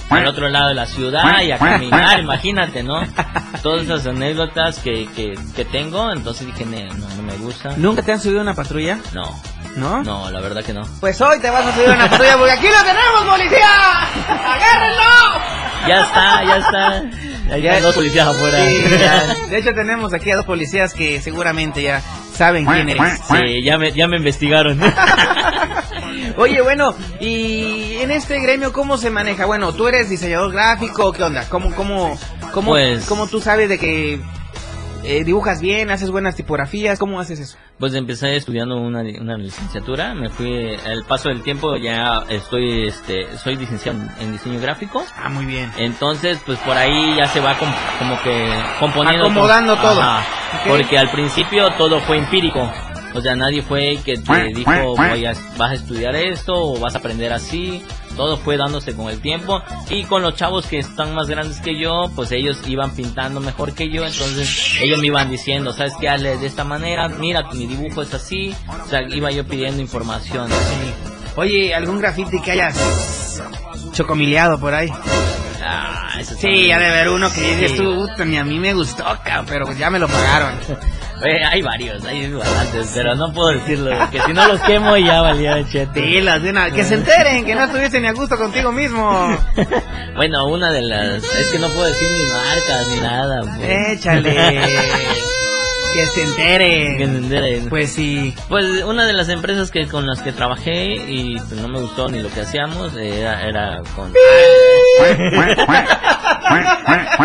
al 0.09 0.27
otro 0.27 0.49
lado 0.49 0.69
de 0.69 0.75
la 0.75 0.87
ciudad 0.87 1.43
y 1.43 1.53
a 1.53 1.59
caminar 1.59 2.19
imagínate 2.19 2.83
no 2.83 3.03
todas 3.63 3.83
esas 3.83 4.07
anécdotas 4.07 4.79
que, 4.79 5.07
que, 5.15 5.35
que 5.55 5.67
tengo 5.67 6.13
entonces 6.13 6.47
dije 6.47 6.65
"Ne, 6.65 6.87
no 6.87 7.07
no 7.07 7.23
me 7.23 7.35
gusta 7.37 7.75
¿Nunca 7.77 8.01
te 8.01 8.13
han 8.13 8.21
subido 8.21 8.39
a 8.39 8.45
una 8.45 8.55
patrulla? 8.55 8.99
no 9.13 9.39
¿No? 9.77 10.03
no 10.03 10.31
la 10.31 10.41
verdad 10.41 10.65
que 10.65 10.73
no 10.73 10.81
Pues 10.99 11.21
hoy 11.21 11.39
te 11.41 11.51
vas 11.51 11.67
a 11.67 11.75
subir 11.75 11.91
a 11.91 11.93
una 11.93 12.09
patrulla 12.09 12.39
porque 12.39 12.53
aquí 12.53 12.67
lo 12.69 12.79
tenemos, 12.85 13.37
policía. 13.37 13.69
¡Agárrenlo! 14.29 15.43
ya 15.87 16.01
está 16.01 16.45
ya 16.45 16.57
está 16.57 17.28
Ya- 17.49 17.57
están 17.57 17.83
dos 17.83 17.95
policías 17.95 18.27
afuera 18.29 18.65
Sí, 18.67 18.77
ya. 19.01 19.37
De 19.51 19.59
hecho, 19.59 19.73
tenemos 19.75 20.13
aquí 20.13 20.31
a 20.31 20.37
dos 20.37 20.45
policías 20.45 20.93
que 20.95 21.21
seguramente 21.21 21.83
ya 21.83 22.03
saben 22.35 22.67
quién 22.67 22.89
eres. 22.89 23.21
Sí, 23.29 23.63
ya 23.65 23.79
me, 23.79 23.93
ya 23.93 24.07
me 24.07 24.17
investigaron. 24.19 24.79
Oye, 26.37 26.61
bueno, 26.63 26.95
y 27.21 27.97
en 28.01 28.11
este 28.11 28.39
gremio, 28.41 28.73
¿cómo 28.73 28.97
se 28.97 29.11
maneja? 29.11 29.47
Bueno, 29.47 29.73
tú 29.73 29.89
eres 29.89 30.09
diseñador 30.09 30.53
gráfico, 30.53 31.13
¿qué 31.13 31.23
onda? 31.25 31.49
¿Cómo, 31.49 31.75
cómo, 31.75 32.19
cómo, 32.53 32.71
Pues- 32.73 33.05
cómo 33.07 33.27
tú 33.27 33.41
sabes 33.41 33.69
de 33.69 33.79
que 33.79 34.21
eh, 35.05 35.25
dibujas 35.25 35.61
bien, 35.61 35.91
haces 35.91 36.11
buenas 36.11 36.35
tipografías? 36.37 36.99
¿Cómo 36.99 37.21
haces 37.21 37.39
eso? 37.41 37.57
Pues 37.79 37.95
empecé 37.95 38.35
estudiando 38.37 38.77
una, 38.77 39.03
una 39.21 39.37
licenciatura, 39.37 40.15
me 40.15 40.29
fui, 40.31 40.75
al 40.85 41.05
paso 41.05 41.29
del 41.29 41.43
tiempo 41.43 41.77
ya 41.77 42.25
estoy, 42.29 42.89
este, 42.89 43.37
soy 43.39 43.57
licenciado 43.57 43.99
en, 43.99 44.11
en 44.27 44.33
diseño 44.33 44.61
gráfico. 44.61 45.05
Ah, 45.17 45.29
muy 45.29 45.47
bien. 45.47 45.71
Entonces, 45.79 46.39
pues 46.45 46.59
por 46.61 46.77
ahí 46.77 47.17
ya 47.17 47.29
se 47.29 47.41
va 47.41 47.57
com- 47.59 47.73
como 47.99 48.21
que 48.23 48.51
componiendo. 48.81 49.27
Acomodando 49.27 49.77
todo. 49.77 50.01
Ajá. 50.01 50.25
Porque 50.67 50.99
al 50.99 51.11
principio 51.11 51.71
todo 51.77 52.01
fue 52.01 52.17
empírico. 52.19 52.71
O 53.15 53.21
sea, 53.21 53.35
nadie 53.35 53.63
fue 53.63 53.99
que 54.05 54.17
te 54.19 54.45
dijo, 54.55 54.71
voy 54.97 55.25
a, 55.27 55.33
vas 55.57 55.71
a 55.71 55.75
estudiar 55.75 56.15
esto 56.15 56.53
o 56.55 56.79
vas 56.79 56.95
a 56.95 56.99
aprender 56.99 57.33
así. 57.33 57.83
Todo 58.17 58.37
fue 58.37 58.57
dándose 58.57 58.95
con 58.95 59.09
el 59.09 59.21
tiempo. 59.21 59.63
Y 59.91 60.05
con 60.05 60.23
los 60.23 60.35
chavos 60.35 60.67
que 60.67 60.79
están 60.79 61.15
más 61.15 61.29
grandes 61.29 61.61
que 61.61 61.79
yo, 61.81 62.11
pues 62.17 62.33
ellos 62.33 62.59
iban 62.67 62.91
pintando 62.95 63.41
mejor 63.41 63.73
que 63.75 63.89
yo. 63.91 64.05
Entonces 64.05 64.77
ellos 64.81 64.99
me 65.01 65.07
iban 65.07 65.31
diciendo, 65.31 65.73
¿sabes 65.73 65.95
qué? 66.01 66.09
Hazle 66.09 66.37
de 66.37 66.47
esta 66.47 66.65
manera. 66.65 67.09
Mira, 67.09 67.45
mi 67.53 67.67
dibujo 67.67 68.03
es 68.03 68.13
así. 68.13 68.55
O 68.85 68.89
sea, 68.89 69.01
iba 69.09 69.31
yo 69.31 69.45
pidiendo 69.47 69.81
información. 69.81 70.49
Oye, 71.37 71.75
¿algún 71.75 71.99
graffiti 72.01 72.41
que 72.41 72.51
hayas 72.53 73.41
chocomiliado 73.93 74.59
por 74.59 74.75
ahí? 74.75 74.89
Ah, 75.65 76.17
eso 76.19 76.35
Sí, 76.37 76.67
ya 76.69 76.79
de 76.79 76.91
ver 76.91 77.09
uno 77.09 77.33
que 77.33 77.41
dices 77.41 77.73
Sí. 77.73 77.77
tú, 77.79 77.95
"Puta, 77.95 78.25
ni 78.25 78.37
a 78.37 78.45
mí 78.45 78.59
me 78.59 78.75
gustó, 78.75 79.05
cabrón, 79.25 79.47
pero 79.49 79.73
ya 79.77 79.91
me 79.91 79.99
lo 79.99 80.09
pagaron. 80.09 80.55
Eh, 81.25 81.45
hay 81.45 81.63
varios, 81.63 82.05
hay 82.05 82.31
bastantes, 82.31 82.93
pero 82.95 83.15
no 83.15 83.33
puedo 83.33 83.51
decirlo, 83.51 83.91
porque 83.99 84.21
si 84.21 84.33
no 84.33 84.47
los 84.47 84.61
quemo 84.61 84.97
ya 84.97 85.21
valía 85.21 85.67
chete. 85.69 86.01
Dilas 86.01 86.43
de 86.43 86.51
una, 86.51 86.71
que 86.71 86.85
se 86.85 86.95
enteren, 86.95 87.45
que 87.45 87.55
no 87.55 87.65
estuviese 87.65 88.01
ni 88.01 88.07
a 88.07 88.13
gusto 88.13 88.37
contigo 88.37 88.71
mismo. 88.71 89.37
bueno, 90.17 90.47
una 90.47 90.71
de 90.71 90.83
las, 90.83 91.25
es 91.25 91.51
que 91.53 91.59
no 91.59 91.69
puedo 91.69 91.87
decir 91.87 92.09
ni 92.09 92.31
marcas 92.31 92.89
ni 92.89 93.01
nada. 93.01 93.41
pues. 93.57 93.99
Échale. 93.99 94.79
que 95.95 96.07
se 96.07 96.15
Que 96.15 96.23
enteren. 96.25 97.01
enteren. 97.03 97.69
Pues 97.69 97.93
sí. 97.93 98.35
Pues 98.49 98.65
una 98.85 99.05
de 99.07 99.13
las 99.13 99.29
empresas 99.29 99.71
que 99.71 99.87
con 99.89 100.07
las 100.07 100.21
que 100.23 100.33
trabajé 100.33 100.87
y 101.09 101.37
pues, 101.39 101.53
no 101.61 101.69
me 101.69 101.81
gustó 101.81 102.09
ni 102.09 102.21
lo 102.21 102.31
que 102.31 102.41
hacíamos 102.43 102.95
era, 102.97 103.43
era 103.47 103.83
con... 103.97 104.13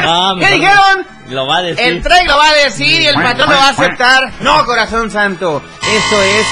No, 0.04 0.36
¿Qué 0.39 0.52
dijeron? 0.56 1.08
Lo 1.30 1.47
va 1.47 1.58
a 1.58 1.62
decir. 1.62 1.86
El 1.86 2.02
tren 2.02 2.28
lo 2.28 2.38
va 2.38 2.49
a 2.49 2.54
decir 2.54 3.02
y 3.02 3.08
el 3.08 3.15
patrón 3.15 3.49
lo 3.49 3.56
va 3.56 3.67
a 3.67 3.69
aceptar. 3.69 4.32
No, 4.41 4.65
corazón 4.65 5.10
santo. 5.10 5.63
Esto 5.82 6.21
es 6.21 6.45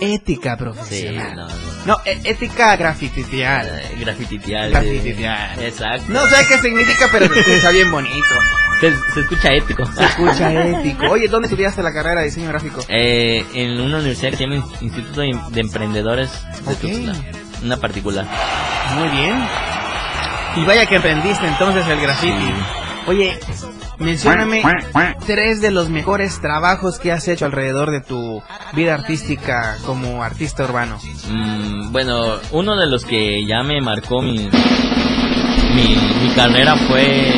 ética 0.00 0.52
Sí, 0.52 0.56
profesional. 0.64 1.36
no, 1.36 1.46
no. 1.48 1.54
No, 1.86 1.96
e- 2.04 2.20
ética 2.24 2.76
grafititial. 2.76 3.66
Eh. 3.66 3.96
Grafititear. 4.00 4.70
sí. 4.82 5.64
Exacto. 5.64 6.04
No 6.08 6.24
sé 6.26 6.46
qué 6.48 6.58
significa, 6.58 7.08
pero 7.12 7.32
se 7.32 7.40
escucha 7.40 7.70
bien 7.70 7.90
bonito. 7.90 8.14
Se, 8.80 8.92
se 9.14 9.20
escucha 9.20 9.52
épico. 9.52 9.84
Se 9.86 10.04
escucha 10.04 10.52
ético. 10.80 11.06
Oye, 11.10 11.28
¿dónde 11.28 11.48
estudiaste 11.48 11.82
la 11.82 11.92
carrera 11.92 12.20
de 12.20 12.26
diseño 12.26 12.48
gráfico? 12.48 12.80
Eh, 12.88 13.44
en 13.54 13.80
una 13.80 13.98
universidad 13.98 14.30
que 14.30 14.36
se 14.36 14.46
llama 14.46 14.64
Instituto 14.80 15.20
de 15.20 15.38
de 15.50 15.60
Emprendedores 15.60 16.30
de 16.64 16.72
Ok. 16.72 16.80
Tuxtla. 16.80 17.14
Una 17.64 17.76
particular. 17.76 18.26
Muy 18.96 19.08
bien. 19.08 19.34
Y 20.56 20.64
vaya 20.64 20.86
que 20.86 20.96
aprendiste 20.96 21.46
entonces 21.46 21.86
el 21.88 22.00
graffiti. 22.00 22.32
Sí. 22.36 22.52
Oye, 23.06 23.38
mencióname 23.98 24.62
tres 25.26 25.60
de 25.60 25.70
los 25.70 25.88
mejores 25.88 26.40
trabajos 26.40 26.98
que 26.98 27.10
has 27.10 27.26
hecho 27.26 27.46
alrededor 27.46 27.90
de 27.90 28.00
tu 28.00 28.42
vida 28.74 28.94
artística 28.94 29.78
como 29.86 30.22
artista 30.22 30.64
urbano. 30.64 30.98
Mm, 31.28 31.90
bueno, 31.90 32.34
uno 32.52 32.76
de 32.76 32.86
los 32.86 33.04
que 33.04 33.46
ya 33.46 33.62
me 33.62 33.80
marcó 33.80 34.20
mi, 34.20 34.50
mi, 35.74 35.96
mi 36.22 36.30
carrera 36.34 36.76
fue 36.76 37.32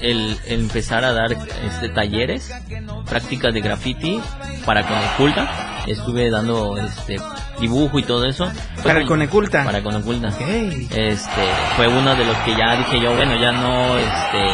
el, 0.00 0.38
el 0.46 0.60
empezar 0.60 1.04
a 1.04 1.12
dar 1.12 1.32
este 1.32 1.88
talleres, 1.88 2.52
prácticas 3.08 3.54
de 3.54 3.60
graffiti 3.60 4.20
para 4.64 4.82
Coneculta. 4.82 5.84
Estuve 5.86 6.30
dando 6.30 6.76
este 6.78 7.18
dibujo 7.60 7.98
y 7.98 8.02
todo 8.02 8.26
eso. 8.26 8.50
Fue 8.76 8.92
Para 8.92 9.06
Coneculta. 9.06 9.64
Para 9.64 9.82
Coneculta. 9.82 10.28
Este, 10.28 11.42
fue 11.76 11.86
uno 11.88 12.14
de 12.16 12.24
los 12.24 12.36
que 12.38 12.56
ya 12.56 12.76
dije 12.76 13.00
yo, 13.00 13.14
bueno, 13.14 13.40
ya 13.40 13.52
no, 13.52 13.96
este, 13.96 14.48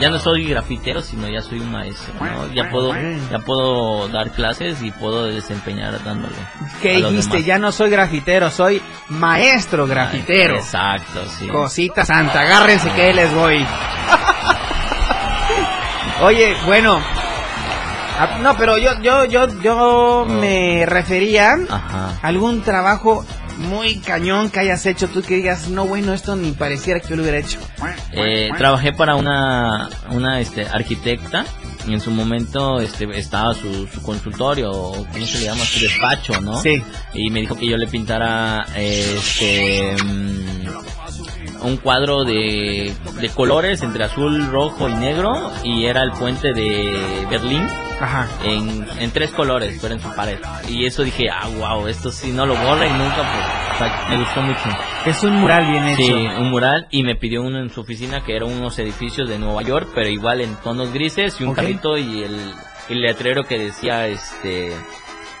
ya 0.00 0.10
no 0.10 0.18
soy 0.20 0.48
grafitero, 0.48 1.02
sino 1.02 1.28
ya 1.28 1.40
soy 1.40 1.58
un 1.58 1.72
maestro, 1.72 2.14
¿no? 2.20 2.52
Ya 2.54 2.70
puedo, 2.70 2.94
ya 2.94 3.38
puedo 3.40 4.08
dar 4.08 4.30
clases 4.30 4.80
y 4.82 4.92
puedo 4.92 5.26
desempeñar 5.26 6.02
dándole. 6.04 6.36
¿Qué 6.80 6.96
dijiste? 7.02 7.42
Ya 7.42 7.58
no 7.58 7.72
soy 7.72 7.90
grafitero, 7.90 8.50
soy 8.50 8.80
maestro 9.08 9.86
grafitero. 9.86 10.56
Exacto, 10.56 11.24
sí. 11.26 11.48
Cosita 11.48 12.04
santa, 12.04 12.40
agárrense 12.40 12.90
que 12.92 13.12
les 13.12 13.34
voy. 13.34 13.66
Oye, 16.22 16.56
bueno. 16.66 17.00
ah, 18.18 18.38
No, 18.42 18.56
pero 18.56 18.76
yo, 18.78 19.00
yo, 19.02 19.24
yo, 19.24 19.46
yo 19.60 20.26
me 20.28 20.84
refería 20.86 21.54
Ajá. 21.68 22.18
a 22.20 22.26
algún 22.26 22.62
trabajo 22.62 23.24
muy 23.58 23.96
cañón 23.98 24.50
que 24.50 24.60
hayas 24.60 24.84
hecho 24.86 25.08
tú 25.08 25.22
que 25.22 25.36
digas, 25.36 25.68
no, 25.68 25.84
bueno, 25.86 26.12
esto 26.12 26.36
ni 26.36 26.52
pareciera 26.52 27.00
que 27.00 27.08
yo 27.08 27.16
lo 27.16 27.22
hubiera 27.22 27.38
hecho. 27.38 27.58
Eh, 28.12 28.50
trabajé 28.56 28.92
para 28.92 29.14
una, 29.16 29.88
una, 30.10 30.40
este, 30.40 30.66
arquitecta. 30.66 31.44
Y 31.86 31.94
en 31.94 32.00
su 32.02 32.10
momento, 32.10 32.80
este, 32.80 33.06
estaba 33.18 33.54
su, 33.54 33.86
su 33.86 34.02
consultorio, 34.02 34.70
o 34.70 34.92
¿cómo 35.10 35.24
se 35.24 35.38
le 35.38 35.44
llama? 35.44 35.64
Su 35.64 35.80
despacho, 35.80 36.38
¿no? 36.40 36.60
Sí. 36.60 36.82
y 37.14 37.30
me 37.30 37.40
dijo 37.40 37.54
que 37.56 37.66
yo 37.66 37.78
le 37.78 37.86
pintara 37.86 38.66
este 38.76 39.96
mm, 40.04 40.57
un 41.62 41.76
cuadro 41.76 42.24
de, 42.24 42.94
de 43.20 43.28
colores 43.30 43.82
entre 43.82 44.04
azul, 44.04 44.46
rojo 44.50 44.88
y 44.88 44.94
negro 44.94 45.52
y 45.64 45.86
era 45.86 46.02
el 46.02 46.12
puente 46.12 46.52
de 46.52 47.26
Berlín 47.30 47.66
Ajá. 48.00 48.28
en, 48.44 48.86
en 48.98 49.10
tres 49.10 49.30
colores, 49.32 49.78
pero 49.82 49.94
en 49.94 50.00
su 50.00 50.14
pared. 50.14 50.38
Y 50.68 50.86
eso 50.86 51.02
dije, 51.02 51.28
ah, 51.30 51.48
wow, 51.58 51.86
esto 51.88 52.10
sí 52.12 52.30
no 52.32 52.46
lo 52.46 52.54
borra 52.54 52.86
y 52.86 52.90
nunca, 52.92 53.16
pues, 53.16 53.74
o 53.74 53.78
sea, 53.78 54.06
me 54.10 54.16
gustó 54.18 54.40
mucho. 54.42 54.78
Es 55.04 55.22
un 55.24 55.34
mural 55.40 55.66
bien 55.66 55.84
hecho. 55.88 56.02
Sí, 56.02 56.12
un 56.12 56.50
mural 56.50 56.86
y 56.90 57.02
me 57.02 57.16
pidió 57.16 57.42
uno 57.42 57.58
en 57.60 57.70
su 57.70 57.80
oficina 57.80 58.20
que 58.24 58.36
eran 58.36 58.50
unos 58.52 58.78
edificios 58.78 59.28
de 59.28 59.38
Nueva 59.38 59.62
York, 59.62 59.88
pero 59.94 60.08
igual 60.08 60.40
en 60.40 60.54
tonos 60.56 60.92
grises 60.92 61.40
y 61.40 61.44
un 61.44 61.50
Ok. 61.50 61.56
carrito 61.56 61.96
y 61.98 62.22
el, 62.22 62.38
el 62.88 63.00
letrero 63.02 63.42
que 63.44 63.58
decía 63.58 64.06
este 64.06 64.72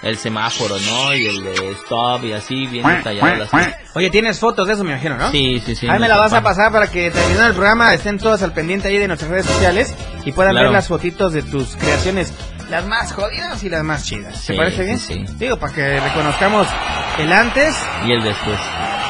el 0.02 0.18
semáforo, 0.18 0.76
¿no? 0.78 1.14
Y 1.14 1.26
el 1.26 1.42
de 1.44 1.70
stop 1.72 2.24
y 2.24 2.32
así, 2.32 2.66
bien 2.66 2.86
detalladas 2.86 3.38
las 3.38 3.48
cosas. 3.50 3.74
Oye, 3.94 4.10
tienes 4.10 4.38
fotos 4.38 4.66
de 4.68 4.74
eso, 4.74 4.84
me 4.84 4.92
imagino, 4.92 5.16
¿no? 5.16 5.30
Sí, 5.30 5.60
sí, 5.64 5.74
sí. 5.74 5.88
Ahí 5.88 5.98
me 5.98 6.08
la 6.08 6.18
vas 6.18 6.32
a 6.32 6.42
pasar 6.42 6.70
para 6.70 6.88
que 6.88 7.10
terminando 7.10 7.46
el 7.48 7.54
programa 7.54 7.92
estén 7.94 8.18
todos 8.18 8.42
al 8.42 8.52
pendiente 8.52 8.88
ahí 8.88 8.98
de 8.98 9.08
nuestras 9.08 9.30
redes 9.30 9.46
sociales 9.46 9.94
y 10.24 10.32
puedan 10.32 10.52
Claro. 10.52 10.68
ver 10.68 10.74
las 10.74 10.88
fotitos 10.88 11.32
de 11.32 11.42
tus 11.42 11.74
creaciones, 11.76 12.32
las 12.70 12.86
más 12.86 13.12
jodidas 13.12 13.62
y 13.64 13.68
las 13.68 13.82
más 13.82 14.04
chidas. 14.04 14.34
¿Te 14.46 14.52
Sí, 14.52 14.58
parece 14.58 14.84
bien? 14.84 14.98
sí, 15.00 15.24
sí. 15.26 15.34
Digo, 15.38 15.56
para 15.58 15.72
que 15.72 16.00
reconozcamos 16.00 16.68
el 17.18 17.32
antes 17.32 17.74
Y 18.06 18.12
el 18.12 18.22
después. 18.22 18.58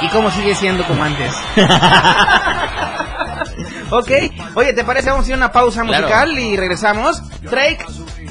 y 0.00 0.08
cómo 0.08 0.30
sigue 0.30 0.54
siendo 0.54 0.86
como 0.86 1.04
antes. 1.04 1.32
ok, 3.90 4.10
oye, 4.54 4.72
¿te 4.72 4.84
parece? 4.84 5.10
Vamos 5.10 5.26
a 5.26 5.28
ir 5.28 5.34
a 5.34 5.38
una 5.38 5.52
pausa 5.52 5.82
Claro. 5.82 6.06
musical 6.06 6.38
y 6.38 6.56
regresamos. 6.56 7.20
Drake, 7.42 7.84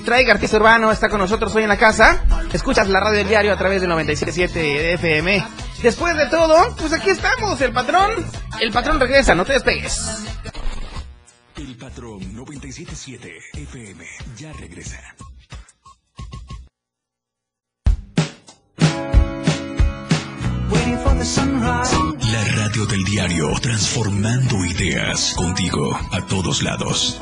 Drake, 0.07 0.31
artista 0.31 0.55
urbano, 0.55 0.89
está 0.89 1.09
con 1.09 1.19
nosotros 1.19 1.53
hoy 1.53 1.63
en 1.63 1.69
la 1.69 1.77
casa. 1.77 2.23
Escuchas 2.53 2.87
la 2.87 3.01
radio 3.01 3.17
del 3.17 3.27
diario 3.27 3.51
a 3.51 3.57
través 3.57 3.81
del 3.81 3.91
97.7 3.91 4.93
FM. 4.93 5.45
Después 5.83 6.15
de 6.15 6.27
todo, 6.27 6.73
pues 6.77 6.93
aquí 6.93 7.09
estamos, 7.09 7.59
el 7.59 7.73
patrón. 7.73 8.11
El 8.61 8.71
patrón 8.71 9.01
regresa, 9.01 9.35
no 9.35 9.43
te 9.43 9.51
despegues. 9.53 9.99
El 11.57 11.75
patrón 11.75 12.19
977 12.33 13.37
FM 13.53 14.05
ya 14.37 14.53
regresa. 14.53 14.97
La 22.31 22.43
radio 22.55 22.85
del 22.85 23.03
diario, 23.03 23.51
transformando 23.61 24.63
ideas 24.65 25.33
contigo 25.35 25.99
a 26.13 26.25
todos 26.27 26.63
lados. 26.63 27.21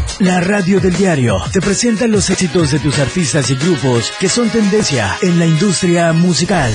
La 0.21 0.39
radio 0.39 0.79
del 0.79 0.95
diario 0.95 1.41
te 1.51 1.59
presenta 1.59 2.05
los 2.05 2.29
éxitos 2.29 2.69
de 2.69 2.77
tus 2.77 2.99
artistas 2.99 3.49
y 3.49 3.55
grupos 3.55 4.13
que 4.19 4.29
son 4.29 4.51
tendencia 4.51 5.17
en 5.23 5.39
la 5.39 5.47
industria 5.47 6.13
musical. 6.13 6.71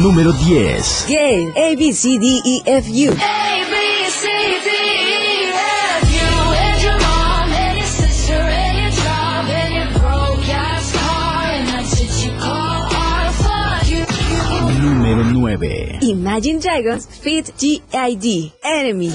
Número 0.00 0.32
10. 0.32 1.04
Gay. 1.06 1.46
A, 1.56 1.76
B, 1.76 1.92
C, 1.92 2.18
D, 2.18 2.40
E, 2.44 2.62
F, 2.78 2.90
U. 2.90 3.16
Número 14.82 15.22
9. 15.22 15.98
Imagine 16.00 16.58
Dragons 16.58 17.06
Fit 17.06 17.46
G.I.D. 17.56 18.52
Enemy. 18.64 19.12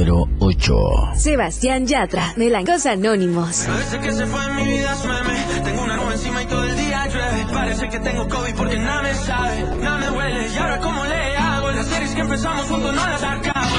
Número 0.00 0.26
8. 0.38 0.74
Sebastián 1.14 1.86
Yatra. 1.86 2.32
Melancos 2.36 2.86
Anónimos. 2.86 3.66
Desde 3.66 4.00
que 4.00 4.12
se 4.14 4.26
fue 4.26 4.42
en 4.46 4.56
mi 4.56 4.64
vida 4.64 4.96
sueme 4.96 5.62
Tengo 5.62 5.82
una 5.82 5.96
nube 5.96 6.12
encima 6.14 6.42
y 6.42 6.46
todo 6.46 6.64
el 6.64 6.74
día 6.74 7.06
llueve 7.06 7.46
Parece 7.52 7.88
que 7.90 7.98
tengo 7.98 8.26
COVID 8.26 8.54
porque 8.56 8.78
nada 8.78 9.02
me 9.02 9.14
sabe 9.14 9.76
Nada 9.82 9.98
me 9.98 10.16
huele 10.16 10.48
y 10.48 10.56
ahora 10.56 10.78
cómo 10.78 11.04
le 11.04 11.36
hago 11.36 11.70
Las 11.72 11.86
series 11.86 12.14
que 12.14 12.20
empezamos 12.22 12.64
juntos 12.64 12.94
no 12.94 13.06
las 13.06 13.22
acabo 13.22 13.76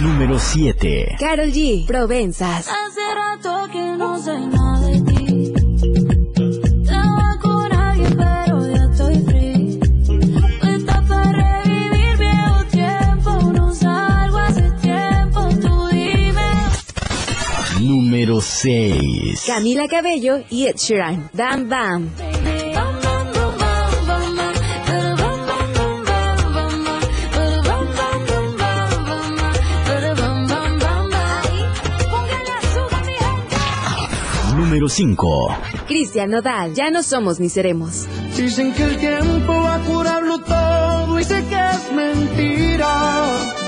Número 0.00 0.38
7. 0.38 1.16
Carol 1.18 1.50
G. 1.50 1.86
Provenzas. 1.86 2.68
Hace 2.68 3.14
rato 3.14 3.68
que 3.70 3.96
no 3.98 4.18
sé 4.18 4.38
nada 4.38 4.86
de 4.86 5.00
ti. 5.02 5.17
Número 17.88 18.42
6. 18.42 19.44
Camila 19.46 19.88
Cabello 19.88 20.42
y 20.50 20.66
Ed 20.66 20.76
Sheeran. 20.76 21.30
Bam 21.32 21.70
Bam. 21.70 22.10
Número 34.54 34.86
5. 34.90 35.56
Cristian 35.86 36.30
Nodal. 36.30 36.74
Ya 36.74 36.90
no 36.90 37.02
somos 37.02 37.40
ni 37.40 37.48
seremos. 37.48 38.06
Dicen 38.36 38.74
que 38.74 38.84
el 38.84 38.98
tiempo 38.98 39.62
va 39.62 39.76
a 39.76 39.80
curarlo 39.80 40.38
todo 40.40 41.18
Y 41.18 41.24
sé 41.24 41.42
que 41.48 41.56
es 41.56 41.92
mentira 41.94 43.67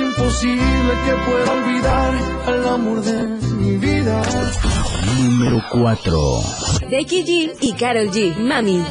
Es 0.00 0.06
imposible 0.06 0.92
que 1.04 1.30
pueda 1.30 1.52
olvidar 1.52 2.14
Al 2.46 2.68
amor 2.68 3.02
de 3.02 3.26
mi 3.56 3.76
vida 3.76 4.22
Número 5.18 5.62
4. 5.70 6.18
Becky 6.88 7.22
G 7.22 7.56
y 7.60 7.72
Carol 7.74 8.10
G. 8.10 8.34
Mami. 8.36 8.82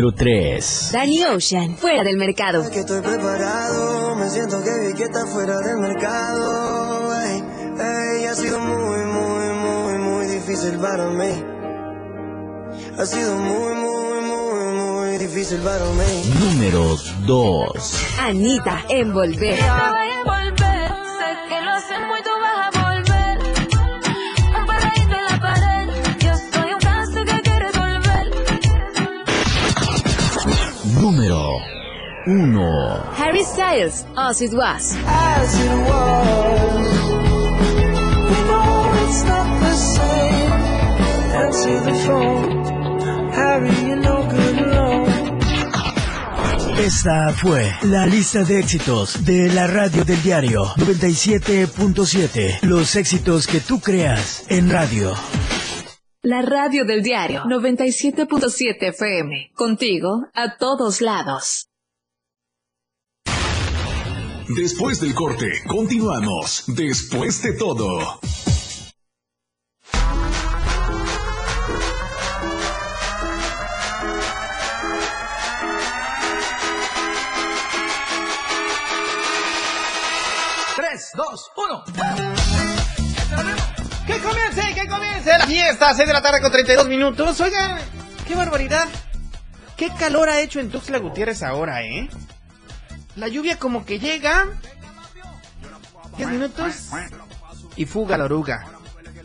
Número 0.00 0.16
3. 0.16 0.90
Danny 0.92 1.24
Ocean. 1.24 1.76
Fuera 1.76 2.02
del 2.02 2.16
mercado. 2.16 2.70
Que 2.70 2.80
estoy 2.80 3.02
preparado, 3.02 4.16
me 4.16 4.30
siento 4.30 4.62
que 4.62 4.70
vi 4.88 4.94
que 4.94 5.02
está 5.04 5.26
fuera 5.26 5.58
del 5.58 5.76
mercado 5.76 7.00
ha 8.30 8.34
sido 8.34 8.60
muy, 8.60 9.04
muy, 9.06 9.54
muy, 9.54 9.98
muy 9.98 10.26
difícil 10.26 10.78
para 10.78 11.10
mí. 11.10 11.32
Ha 12.96 13.04
sido 13.04 13.34
muy, 13.36 13.74
muy, 13.74 14.20
muy, 14.20 14.72
muy 14.78 15.18
difícil 15.18 15.58
para 15.58 15.84
mí. 15.84 16.22
Número 16.38 16.96
2. 17.26 18.06
Anita, 18.20 18.84
envolver. 18.88 19.58
Número 31.10 31.58
1. 32.24 33.14
Harry 33.16 33.42
Styles, 33.42 34.06
As 34.16 34.40
It 34.40 34.52
Was. 34.52 34.96
As 35.06 35.58
it 35.58 35.76
was. 35.90 36.86
No, 38.46 38.92
it's 39.02 39.24
not 39.24 39.60
the 39.60 39.74
same. 39.74 40.52
Answer 41.34 41.80
the 41.80 41.94
phone. 42.06 42.62
Harry, 43.32 43.74
you're 43.88 43.96
no 43.96 44.22
good 44.28 44.58
alone. 44.60 45.10
Esta 46.78 47.32
fue 47.32 47.74
la 47.82 48.06
lista 48.06 48.44
de 48.44 48.60
éxitos 48.60 49.24
de 49.24 49.52
la 49.52 49.66
radio 49.66 50.04
del 50.04 50.22
diario 50.22 50.66
97.7. 50.76 52.60
Los 52.62 52.94
éxitos 52.94 53.48
que 53.48 53.58
tú 53.58 53.80
creas 53.80 54.44
en 54.48 54.70
radio. 54.70 55.14
La 56.30 56.42
radio 56.42 56.84
del 56.84 57.02
diario 57.02 57.42
97.7 57.42 58.90
FM. 58.90 59.50
Contigo 59.52 60.28
a 60.32 60.56
todos 60.58 61.00
lados. 61.00 61.66
Después 64.48 65.00
del 65.00 65.12
corte, 65.12 65.50
continuamos. 65.66 66.62
Después 66.68 67.42
de 67.42 67.54
todo. 67.54 68.20
Tres, 80.76 81.10
dos, 81.16 81.50
uno. 81.56 81.82
¡Que 84.10 84.18
comience, 84.18 84.74
que 84.74 84.88
comience 84.88 85.38
la 85.38 85.46
fiesta! 85.62 85.94
6 85.94 86.06
de 86.06 86.12
la 86.12 86.22
tarde 86.22 86.40
con 86.40 86.50
32 86.50 86.88
minutos. 86.88 87.40
Oigan, 87.40 87.78
qué 88.26 88.34
barbaridad. 88.34 88.88
Qué 89.76 89.90
calor 89.98 90.28
ha 90.28 90.40
hecho 90.40 90.60
en 90.60 90.70
Tuxtla 90.70 90.98
Gutiérrez 90.98 91.42
ahora, 91.42 91.82
¿eh? 91.82 92.08
La 93.16 93.28
lluvia 93.28 93.58
como 93.58 93.84
que 93.84 93.98
llega. 93.98 94.46
10 96.16 96.28
minutos. 96.30 96.90
Y 97.76 97.84
fuga 97.84 98.16
la 98.16 98.24
oruga. 98.24 98.66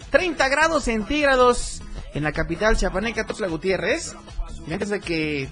30 0.10 0.48
grados 0.50 0.86
centígrados 0.86 1.82
en 2.14 2.24
la 2.24 2.32
capital 2.32 2.78
chiapaneca, 2.78 3.26
Tuxtla 3.26 3.48
Gutiérrez. 3.48 4.16
Y 4.68 4.74
antes 4.74 4.90
de 4.90 5.00
que 5.00 5.50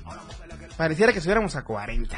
pareciera 0.78 1.12
que 1.12 1.19
estuviéramos 1.19 1.56
a 1.56 1.63
40. 1.63 2.17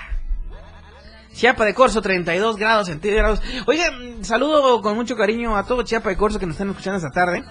Chiapa 1.33 1.65
de 1.65 1.73
Corzo, 1.73 2.01
32 2.01 2.55
grados 2.55 2.87
centígrados. 2.87 3.41
Oigan, 3.67 4.23
saludo 4.23 4.81
con 4.81 4.95
mucho 4.95 5.15
cariño 5.15 5.55
a 5.55 5.65
todo 5.65 5.83
Chiapa 5.83 6.09
de 6.09 6.17
Corzo 6.17 6.39
que 6.39 6.45
nos 6.45 6.55
están 6.55 6.69
escuchando 6.69 6.97
esta 6.97 7.11
tarde. 7.11 7.43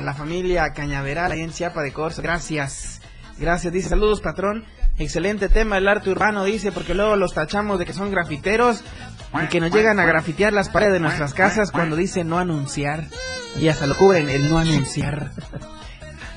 A 0.00 0.02
la 0.02 0.14
familia 0.14 0.72
Cañaveral 0.72 1.30
ahí 1.30 1.42
en 1.42 1.52
Chiapa 1.52 1.82
de 1.82 1.92
Corzo. 1.92 2.22
Gracias. 2.22 3.02
Gracias. 3.38 3.70
Dice, 3.70 3.90
saludos, 3.90 4.22
patrón. 4.22 4.64
Excelente 4.98 5.50
tema 5.50 5.76
el 5.76 5.86
arte 5.88 6.08
urbano, 6.08 6.42
dice, 6.44 6.72
porque 6.72 6.94
luego 6.94 7.16
los 7.16 7.34
tachamos 7.34 7.78
de 7.78 7.84
que 7.84 7.92
son 7.92 8.10
grafiteros 8.10 8.82
y 9.42 9.46
que 9.48 9.60
nos 9.60 9.70
llegan 9.72 10.00
a 10.00 10.06
grafitear 10.06 10.54
las 10.54 10.70
paredes 10.70 10.94
de 10.94 11.00
nuestras 11.00 11.34
casas 11.34 11.70
cuando 11.70 11.96
dice 11.96 12.24
no 12.24 12.38
anunciar. 12.38 13.04
Y 13.58 13.68
hasta 13.68 13.86
lo 13.86 13.94
cubren 13.94 14.30
el 14.30 14.48
no 14.48 14.58
anunciar. 14.58 15.32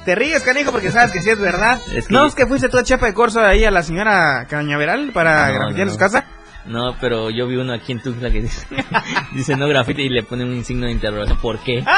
Te 0.04 0.14
ríes, 0.16 0.44
canijo, 0.44 0.72
porque 0.74 0.92
sabes 0.92 1.12
que 1.12 1.22
sí 1.22 1.30
es 1.30 1.40
verdad. 1.40 1.80
Es 1.96 2.08
que- 2.08 2.14
¿No 2.14 2.26
es 2.26 2.36
que 2.36 2.46
fuiste 2.46 2.68
tú 2.68 2.78
a 2.78 2.84
Chiapa 2.84 3.06
de 3.06 3.14
Corzo 3.14 3.40
ahí 3.40 3.64
a 3.64 3.72
la 3.72 3.82
señora 3.84 4.46
Cañaveral 4.50 5.12
para 5.14 5.48
No, 5.48 5.54
grafitear 5.60 5.88
no. 5.88 5.94
su 5.94 6.00
casa? 6.00 6.26
No, 6.66 6.96
pero 7.02 7.30
yo 7.30 7.48
vi 7.48 7.56
uno 7.58 7.74
aquí 7.74 7.92
en 7.94 8.02
Tuxtla 8.02 8.30
que 8.32 8.42
dice, 8.42 8.66
dice 9.34 9.56
no 9.58 9.68
grafite 9.68 10.02
y 10.02 10.10
le 10.10 10.24
pone 10.24 10.44
un 10.46 10.64
signo 10.66 10.86
de 10.86 10.92
interrogación. 10.94 11.38
¿Por 11.40 11.60
qué? 11.60 11.84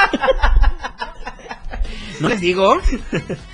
¿No 2.19 2.30
les 2.30 2.39
digo? 2.39 2.78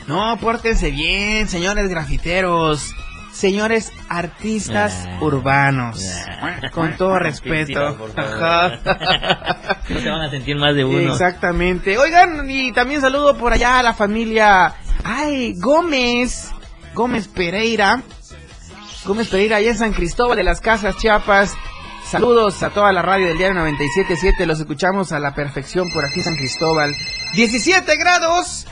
No, 0.08 0.38
pórtense 0.40 0.92
bien, 0.92 1.48
señores 1.48 1.90
grafiteros. 1.90 2.94
Señores 3.32 3.92
artistas 4.10 5.08
urbanos. 5.22 6.06
Con 6.74 6.96
todo 6.98 7.18
respeto. 7.20 7.98
No 9.90 10.00
te 10.00 10.10
van 10.10 10.22
a 10.22 10.30
sentir 10.30 10.56
más 10.58 10.76
de 10.76 10.86
uno. 10.86 11.12
Exactamente. 11.12 11.98
Oigan, 11.98 12.50
y 12.50 12.72
también 12.72 13.02
saludo 13.02 13.38
por 13.38 13.52
allá 13.52 13.80
a 13.80 13.84
la 13.84 13.94
familia. 13.94 14.76
Ay, 15.04 15.54
Gómez. 15.58 16.52
Gómez 16.94 17.28
Pereira. 17.28 18.02
Gómez 19.06 19.28
Pereira, 19.30 19.58
allá 19.58 19.72
en 19.72 19.78
San 19.78 19.94
Cristóbal 19.94 20.38
de 20.38 20.44
las 20.44 20.62
Casas, 20.62 20.96
Chiapas. 20.98 21.56
Saludos 22.06 22.62
a 22.64 22.70
toda 22.70 22.92
la 22.92 23.02
radio 23.02 23.28
del 23.28 23.38
diario 23.38 23.62
97.7. 23.62 24.46
Los 24.46 24.60
escuchamos 24.60 25.12
a 25.12 25.20
la 25.20 25.34
perfección 25.34 25.92
por 25.94 26.06
aquí, 26.06 26.22
San 26.22 26.36
Cristóbal. 26.36 26.94
17 27.34 27.96
grados. 27.98 28.68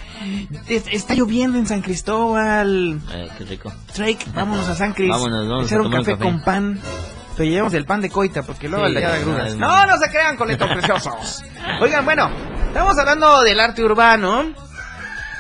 Es- 0.68 0.88
Está 0.92 1.14
lloviendo 1.16 1.58
en 1.58 1.66
San 1.66 1.82
Cristóbal. 1.82 3.00
Eh, 3.14 3.30
qué 3.38 3.46
rico. 3.46 3.72
Drake, 3.96 4.26
vámonos 4.34 4.68
a 4.68 4.76
San 4.76 4.92
Cris. 4.94 5.08
Vámonos, 5.10 5.48
vamos 5.48 5.66
Echar 5.68 5.80
a 5.80 5.84
tomar 5.84 6.00
un 6.00 6.06
café, 6.06 6.18
con 6.22 6.42
pan. 6.44 6.78
Pero 7.38 7.50
llevamos 7.50 7.74
el 7.74 7.86
pan 7.86 8.02
de 8.02 8.10
coita, 8.10 8.44
porque 8.44 8.68
luego 8.68 8.86
Sí, 8.88 8.96
de 8.96 9.02
ya, 9.02 9.18
grudas. 9.20 9.56
No, 9.56 9.86
no 9.88 9.98
se 9.98 10.10
crean, 10.10 10.36
coletos 10.36 10.70
preciosos. 10.74 11.42
Oigan, 11.80 12.04
bueno, 12.04 12.30
estamos 12.68 12.98
hablando 12.98 13.42
del 13.44 13.62
arte 13.62 13.82
urbano. 13.82 14.54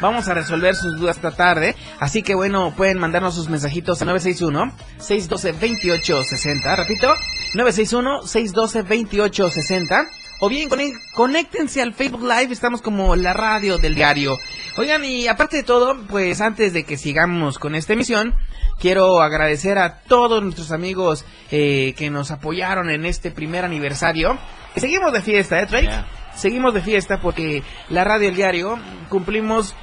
Vamos 0.01 0.29
a 0.29 0.33
resolver 0.33 0.75
sus 0.75 0.97
dudas 0.97 1.17
esta 1.17 1.31
tarde. 1.31 1.75
Así 1.99 2.23
que 2.23 2.35
bueno, 2.35 2.73
pueden 2.77 2.99
mandarnos 2.99 3.35
sus 3.35 3.49
mensajitos 3.49 4.01
a 4.01 4.05
961-612-2860. 4.05 6.77
Repito, 6.77 7.13
961-612-2860. 7.55 10.07
O 10.41 10.47
bien, 10.47 10.69
conéctense 11.15 11.81
al 11.81 11.93
Facebook 11.93 12.21
Live. 12.21 12.53
Estamos 12.53 12.81
como 12.81 13.15
la 13.17 13.33
radio 13.33 13.77
del 13.77 13.95
diario. 13.95 14.37
Oigan, 14.77 15.03
y 15.03 15.27
aparte 15.27 15.57
de 15.57 15.63
todo, 15.63 15.97
pues 16.07 16.39
antes 16.39 16.71
de 16.71 16.85
que 16.85 16.95
sigamos 16.95 17.59
con 17.59 17.75
esta 17.75 17.91
emisión, 17.91 18.33
quiero 18.79 19.21
agradecer 19.21 19.77
a 19.77 19.99
todos 19.99 20.41
nuestros 20.41 20.71
amigos 20.71 21.25
eh, 21.51 21.93
que 21.97 22.09
nos 22.09 22.31
apoyaron 22.31 22.89
en 22.89 23.05
este 23.05 23.31
primer 23.31 23.65
aniversario. 23.65 24.37
Y 24.77 24.79
seguimos 24.79 25.11
de 25.11 25.21
fiesta, 25.21 25.59
¿eh, 25.59 25.65
Drake? 25.65 26.05
Seguimos 26.35 26.73
de 26.73 26.81
fiesta 26.81 27.19
porque 27.19 27.63
la 27.89 28.05
radio 28.05 28.27
del 28.27 28.35
diario 28.35 28.79
cumplimos 29.09 29.75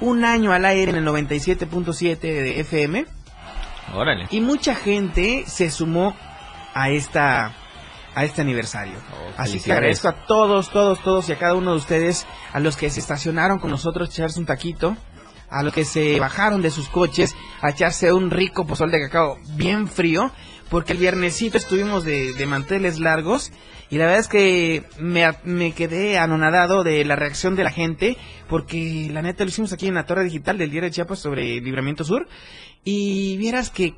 un 0.00 0.24
año 0.24 0.52
al 0.52 0.64
aire 0.64 0.90
en 0.90 0.96
el 0.96 1.06
97.7 1.06 2.18
de 2.18 2.60
FM 2.60 3.04
Órale. 3.94 4.26
y 4.30 4.40
mucha 4.40 4.74
gente 4.74 5.44
se 5.46 5.70
sumó 5.70 6.16
a 6.74 6.90
esta 6.90 7.54
a 8.14 8.24
este 8.24 8.42
aniversario. 8.42 8.94
Así 9.36 9.60
que 9.60 9.70
Oh, 9.70 9.74
agradezco 9.74 10.08
a 10.08 10.26
todos, 10.26 10.70
todos, 10.70 11.02
todos 11.02 11.28
y 11.28 11.32
a 11.32 11.38
cada 11.38 11.54
uno 11.54 11.72
de 11.72 11.76
ustedes, 11.78 12.26
a 12.52 12.60
los 12.60 12.76
que 12.76 12.90
se 12.90 13.00
estacionaron 13.00 13.58
con 13.58 13.70
nosotros 13.70 14.08
a 14.08 14.12
echarse 14.12 14.40
un 14.40 14.46
taquito, 14.46 14.96
a 15.48 15.62
los 15.62 15.72
que 15.72 15.84
se 15.84 16.18
bajaron 16.20 16.62
de 16.62 16.70
sus 16.70 16.88
coches 16.88 17.34
a 17.60 17.70
echarse 17.70 18.12
un 18.12 18.30
rico 18.30 18.66
pozol 18.66 18.90
de 18.90 19.00
cacao 19.00 19.38
bien 19.56 19.88
frío, 19.88 20.30
porque 20.68 20.92
el 20.92 20.98
viernesito 20.98 21.58
estuvimos 21.58 22.04
de, 22.04 22.32
de 22.32 22.46
manteles 22.46 23.00
largos 23.00 23.50
y 23.90 23.98
la 23.98 24.04
verdad 24.04 24.20
es 24.20 24.28
que 24.28 24.84
me, 25.00 25.28
me 25.42 25.72
quedé 25.72 26.16
anonadado 26.16 26.84
de 26.84 27.04
la 27.04 27.16
reacción 27.16 27.56
de 27.56 27.64
la 27.64 27.72
gente, 27.72 28.16
porque 28.48 29.08
la 29.10 29.20
neta 29.20 29.42
lo 29.42 29.50
hicimos 29.50 29.72
aquí 29.72 29.88
en 29.88 29.94
la 29.94 30.06
torre 30.06 30.22
digital 30.22 30.58
del 30.58 30.70
diario 30.70 30.88
de 30.88 30.94
Chiapas 30.94 31.18
sobre 31.18 31.60
Libramiento 31.60 32.04
Sur 32.04 32.28
y 32.84 33.36
vieras 33.36 33.70
que 33.70 33.96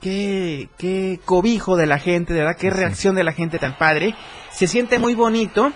qué, 0.00 0.68
qué 0.78 1.20
cobijo 1.24 1.76
de 1.76 1.86
la 1.86 1.98
gente, 1.98 2.32
de 2.32 2.40
verdad, 2.40 2.56
qué 2.58 2.70
reacción 2.70 3.14
de 3.14 3.24
la 3.24 3.32
gente 3.32 3.58
tan 3.58 3.76
padre. 3.76 4.14
Se 4.50 4.66
siente 4.66 4.98
muy 4.98 5.14
bonito 5.14 5.72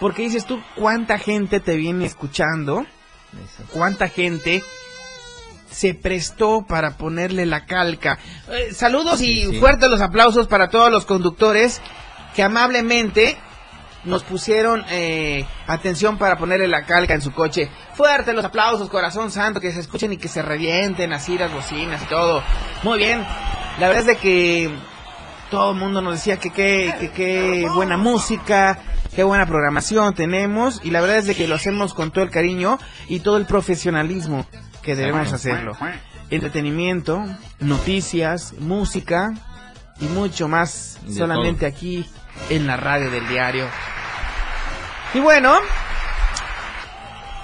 porque 0.00 0.22
dices 0.22 0.44
tú 0.46 0.60
cuánta 0.76 1.18
gente 1.18 1.60
te 1.60 1.76
viene 1.76 2.06
escuchando, 2.06 2.84
cuánta 3.72 4.08
gente 4.08 4.62
se 5.70 5.94
prestó 5.94 6.64
para 6.68 6.96
ponerle 6.96 7.46
la 7.46 7.66
calca. 7.66 8.18
Eh, 8.50 8.72
saludos 8.74 9.20
y 9.22 9.42
sí. 9.42 9.58
fuertes 9.58 9.90
los 9.90 10.00
aplausos 10.00 10.46
para 10.46 10.68
todos 10.68 10.90
los 10.90 11.06
conductores 11.06 11.80
que 12.34 12.42
amablemente 12.42 13.38
nos 14.04 14.24
pusieron 14.24 14.84
eh, 14.90 15.46
atención 15.66 16.18
para 16.18 16.36
ponerle 16.36 16.68
la 16.68 16.84
calca 16.84 17.14
en 17.14 17.22
su 17.22 17.32
coche. 17.32 17.70
Fuerte 17.94 18.32
los 18.32 18.44
aplausos, 18.44 18.88
corazón 18.88 19.30
santo, 19.30 19.60
que 19.60 19.72
se 19.72 19.80
escuchen 19.80 20.12
y 20.12 20.16
que 20.16 20.28
se 20.28 20.42
revienten 20.42 21.12
así 21.12 21.38
las 21.38 21.52
bocinas 21.52 22.02
y 22.02 22.06
todo. 22.06 22.42
Muy 22.82 22.98
bien. 22.98 23.24
La 23.78 23.88
verdad 23.88 24.00
es 24.00 24.06
de 24.06 24.16
que 24.16 24.70
todo 25.50 25.72
el 25.72 25.78
mundo 25.78 26.00
nos 26.00 26.14
decía 26.14 26.38
que 26.38 26.50
qué 26.50 26.94
que, 26.98 27.10
qué 27.10 27.68
buena 27.74 27.96
música, 27.96 28.78
qué 29.14 29.22
buena 29.22 29.46
programación 29.46 30.14
tenemos 30.14 30.80
y 30.82 30.90
la 30.90 31.00
verdad 31.00 31.18
es 31.18 31.26
de 31.26 31.34
que 31.34 31.46
lo 31.46 31.54
hacemos 31.54 31.94
con 31.94 32.10
todo 32.10 32.24
el 32.24 32.30
cariño 32.30 32.78
y 33.08 33.20
todo 33.20 33.36
el 33.36 33.46
profesionalismo 33.46 34.46
que 34.82 34.96
debemos 34.96 35.32
hacerlo. 35.32 35.76
Entretenimiento, 36.30 37.24
noticias, 37.60 38.54
música 38.58 39.34
y 40.00 40.06
mucho 40.06 40.48
más 40.48 40.98
solamente 41.06 41.66
aquí 41.66 42.06
en 42.50 42.66
la 42.66 42.76
radio 42.76 43.10
del 43.10 43.28
diario. 43.28 43.68
Y 45.14 45.20
bueno, 45.20 45.58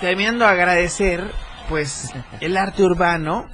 terminando 0.00 0.44
de 0.44 0.50
agradecer, 0.50 1.32
pues 1.68 2.12
el 2.40 2.56
arte 2.56 2.82
urbano, 2.82 3.48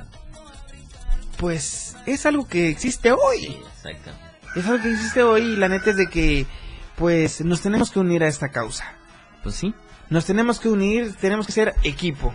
pues 1.36 1.96
es 2.06 2.26
algo 2.26 2.46
que 2.46 2.68
existe 2.68 3.12
hoy. 3.12 3.60
Exacto. 3.76 4.10
Es 4.54 4.66
algo 4.66 4.82
que 4.82 4.92
existe 4.92 5.22
hoy 5.22 5.42
y 5.42 5.56
la 5.56 5.68
neta 5.68 5.90
es 5.90 5.96
de 5.96 6.06
que, 6.06 6.46
pues 6.96 7.40
nos 7.44 7.60
tenemos 7.60 7.90
que 7.90 7.98
unir 7.98 8.22
a 8.22 8.28
esta 8.28 8.50
causa. 8.50 8.84
Pues 9.42 9.56
sí. 9.56 9.74
Nos 10.10 10.26
tenemos 10.26 10.60
que 10.60 10.68
unir, 10.68 11.14
tenemos 11.16 11.46
que 11.46 11.52
ser 11.52 11.74
equipo, 11.82 12.34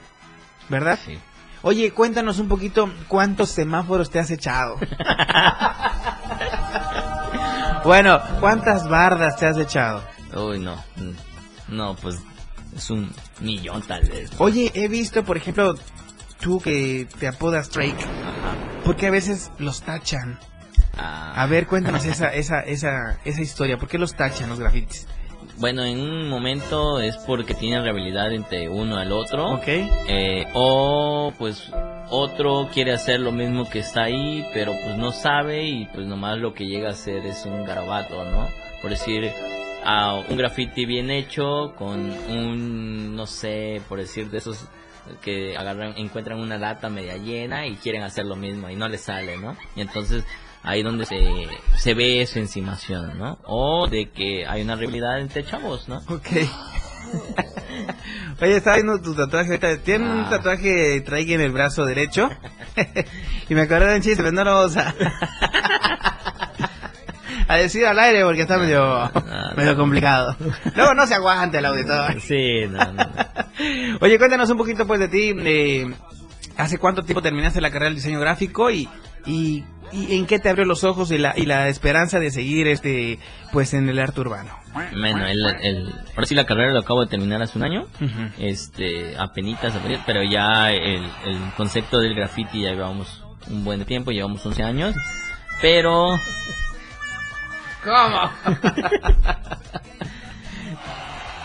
¿verdad? 0.70 1.00
Sí. 1.06 1.18
Oye, 1.62 1.92
cuéntanos 1.92 2.40
un 2.40 2.48
poquito 2.48 2.90
cuántos 3.08 3.50
semáforos 3.52 4.10
te 4.10 4.20
has 4.20 4.32
echado. 4.32 4.78
bueno, 7.84 8.20
¿cuántas 8.40 8.88
bardas 8.90 9.38
te 9.38 9.46
has 9.46 9.58
echado? 9.58 10.04
Uy, 10.36 10.60
no. 10.60 10.76
No, 11.68 11.96
pues 11.96 12.18
es 12.76 12.90
un 12.90 13.12
millón 13.42 13.82
tal 13.84 14.08
vez. 14.08 14.32
¿no? 14.32 14.38
Oye, 14.40 14.72
he 14.74 14.88
visto, 14.88 15.24
por 15.24 15.38
ejemplo, 15.38 15.76
tú 16.40 16.60
que 16.60 17.08
te 17.20 17.28
apodas 17.28 17.70
Drake, 17.72 18.06
porque 18.84 19.08
a 19.08 19.12
veces 19.12 19.52
los 19.60 19.82
tachan. 19.82 20.40
Ah, 20.98 21.34
A 21.36 21.46
ver, 21.46 21.68
cuéntanos 21.68 22.06
esa, 22.06 22.34
esa, 22.34 22.60
esa, 22.62 23.20
esa 23.24 23.42
historia. 23.42 23.78
¿Por 23.78 23.88
qué 23.88 23.98
los 23.98 24.16
tachan 24.16 24.50
los 24.50 24.60
grafitis? 24.60 25.08
Bueno, 25.60 25.84
en 25.84 26.00
un 26.00 26.30
momento 26.30 27.02
es 27.02 27.18
porque 27.18 27.54
tienen 27.54 27.84
rivalidad 27.84 28.32
entre 28.32 28.70
uno 28.70 28.96
al 28.96 29.12
otro. 29.12 29.56
Ok. 29.56 29.68
Eh, 29.68 30.48
o 30.54 31.34
pues 31.38 31.70
otro 32.10 32.70
quiere 32.74 32.94
hacer 32.94 33.20
lo 33.20 33.34
mismo 33.34 33.70
que 33.70 33.80
está 33.80 34.04
ahí, 34.04 34.48
pero 34.54 34.72
pues 34.72 34.98
no 34.98 35.12
sabe 35.12 35.66
y 35.66 35.86
pues 35.88 36.08
nomás 36.08 36.38
lo 36.38 36.54
que 36.54 36.66
llega 36.66 36.88
a 36.88 36.92
hacer 36.94 37.26
es 37.26 37.46
un 37.46 37.66
garabato, 37.66 38.24
¿no? 38.24 38.48
Por 38.82 38.92
decir, 38.92 39.30
a 39.84 40.16
un 40.16 40.38
graffiti 40.38 40.86
bien 40.86 41.12
hecho 41.12 41.74
con 41.78 42.10
un, 42.30 43.18
no 43.18 43.28
sé, 43.28 43.82
por 43.90 44.00
decir 44.00 44.30
de 44.30 44.38
esos 44.38 44.66
que 45.22 45.58
agarran, 45.58 45.94
encuentran 45.98 46.40
una 46.40 46.58
lata 46.58 46.90
media 46.90 47.18
llena 47.18 47.68
y 47.68 47.76
quieren 47.76 48.04
hacer 48.04 48.26
lo 48.26 48.38
mismo 48.38 48.70
y 48.70 48.78
no 48.78 48.88
les 48.88 49.02
sale, 49.02 49.38
¿no? 49.38 49.58
Y 49.76 49.82
entonces 49.82 50.24
ahí 50.64 50.84
donde 50.84 51.06
se, 51.06 51.48
se 51.78 51.94
ve 51.94 52.22
esa 52.22 52.40
encimación, 52.40 53.18
¿no? 53.18 53.38
O 53.46 53.88
de 53.88 54.10
que 54.10 54.46
hay 54.48 54.62
una 54.62 54.76
rivalidad 54.76 55.20
entre 55.20 55.46
chavos, 55.46 55.88
¿no? 55.88 55.98
Ok. 56.08 56.28
Oye, 58.42 58.56
estaba 58.58 58.78
viendo 58.78 59.02
tu 59.02 59.14
tatuaje. 59.16 59.58
Tiene 59.84 60.10
un 60.10 60.20
Ah. 60.26 60.30
tatuaje 60.30 61.02
Drake 61.02 61.34
en 61.34 61.42
el 61.42 61.52
brazo 61.52 61.86
derecho. 61.86 62.30
y 63.50 63.56
me 63.56 63.62
acordé 63.62 63.88
de 63.88 63.96
un 63.98 64.02
chiste, 64.02 64.24
pero 64.24 64.32
no 64.32 64.44
lo 64.44 64.56
vamos 64.56 64.78
a... 64.78 64.94
a 67.48 67.56
decir 67.58 67.86
al 67.86 67.98
aire 68.00 68.24
porque 68.24 68.42
está 68.44 68.58
medio, 68.58 69.12
medio 69.56 69.76
complicado. 69.76 70.36
Luego 70.76 70.94
no 70.94 71.08
se 71.08 71.16
aguante 71.16 71.58
el 71.58 71.66
auditor. 71.66 72.22
Sí, 72.22 72.66
no, 72.70 72.94
no, 72.94 72.96
no. 73.04 73.98
Oye, 74.02 74.18
cuéntanos 74.18 74.50
un 74.52 74.58
poquito 74.58 74.86
pues 74.86 75.00
de 75.00 75.08
ti. 75.08 75.34
eh, 75.40 75.92
¿Hace 76.58 76.78
cuánto 76.78 77.04
tiempo 77.04 77.22
terminaste 77.22 77.62
la 77.62 77.70
carrera 77.72 77.86
del 77.86 77.96
diseño 77.96 78.20
gráfico 78.20 78.70
y, 78.70 78.88
y, 79.26 79.64
y 79.92 80.16
en 80.16 80.26
qué 80.26 80.40
te 80.40 80.50
abrió 80.50 80.66
los 80.66 80.84
ojos 80.84 81.12
y 81.12 81.18
la, 81.18 81.34
y 81.38 81.46
la 81.46 81.68
esperanza 81.68 82.20
de 82.20 82.32
seguir 82.32 82.68
este 82.68 83.20
pues 83.52 83.74
en 83.74 83.90
el 83.90 84.00
arte 84.00 84.22
urbano? 84.22 84.52
Bueno, 84.74 85.26
el, 85.26 85.46
el, 85.62 85.94
ahora 86.16 86.26
sí 86.26 86.36
la 86.36 86.46
carrera 86.46 86.72
lo 86.74 86.80
acabo 86.80 87.02
de 87.02 87.08
terminar 87.08 87.42
hace 87.42 87.58
un 87.58 87.64
año, 87.64 87.82
Ujú. 88.00 88.30
este, 88.38 89.18
apenitas, 89.18 89.76
apenitas, 89.76 90.04
pero 90.06 90.24
ya 90.24 90.72
el, 90.72 91.04
el 91.26 91.40
concepto 91.58 92.00
del 92.00 92.14
graffiti 92.16 92.62
ya 92.62 92.72
llevamos 92.72 93.24
un 93.48 93.64
buen 93.64 93.84
tiempo, 93.86 94.12
llevamos 94.12 94.46
11 94.46 94.64
años, 94.64 94.96
pero 95.62 96.18
¿Cómo? 97.84 98.30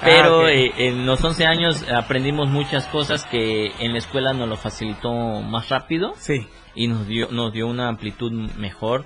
pero 0.04 0.40
Ah, 0.40 0.44
ok. 0.44 0.48
eh, 0.50 0.72
en 0.88 1.06
los 1.06 1.22
11 1.24 1.46
años 1.46 1.84
aprendimos 1.90 2.48
muchas 2.50 2.86
cosas 2.86 3.24
que 3.24 3.72
en 3.78 3.92
la 3.92 3.98
escuela 3.98 4.32
nos 4.32 4.48
lo 4.48 4.56
facilitó 4.56 5.12
más 5.40 5.68
rápido 5.68 6.12
Sí. 6.18 6.46
y 6.74 6.88
nos 6.88 7.06
dio 7.06 7.28
nos 7.30 7.52
dio 7.52 7.66
una 7.66 7.88
amplitud 7.88 8.30
mejor 8.56 9.04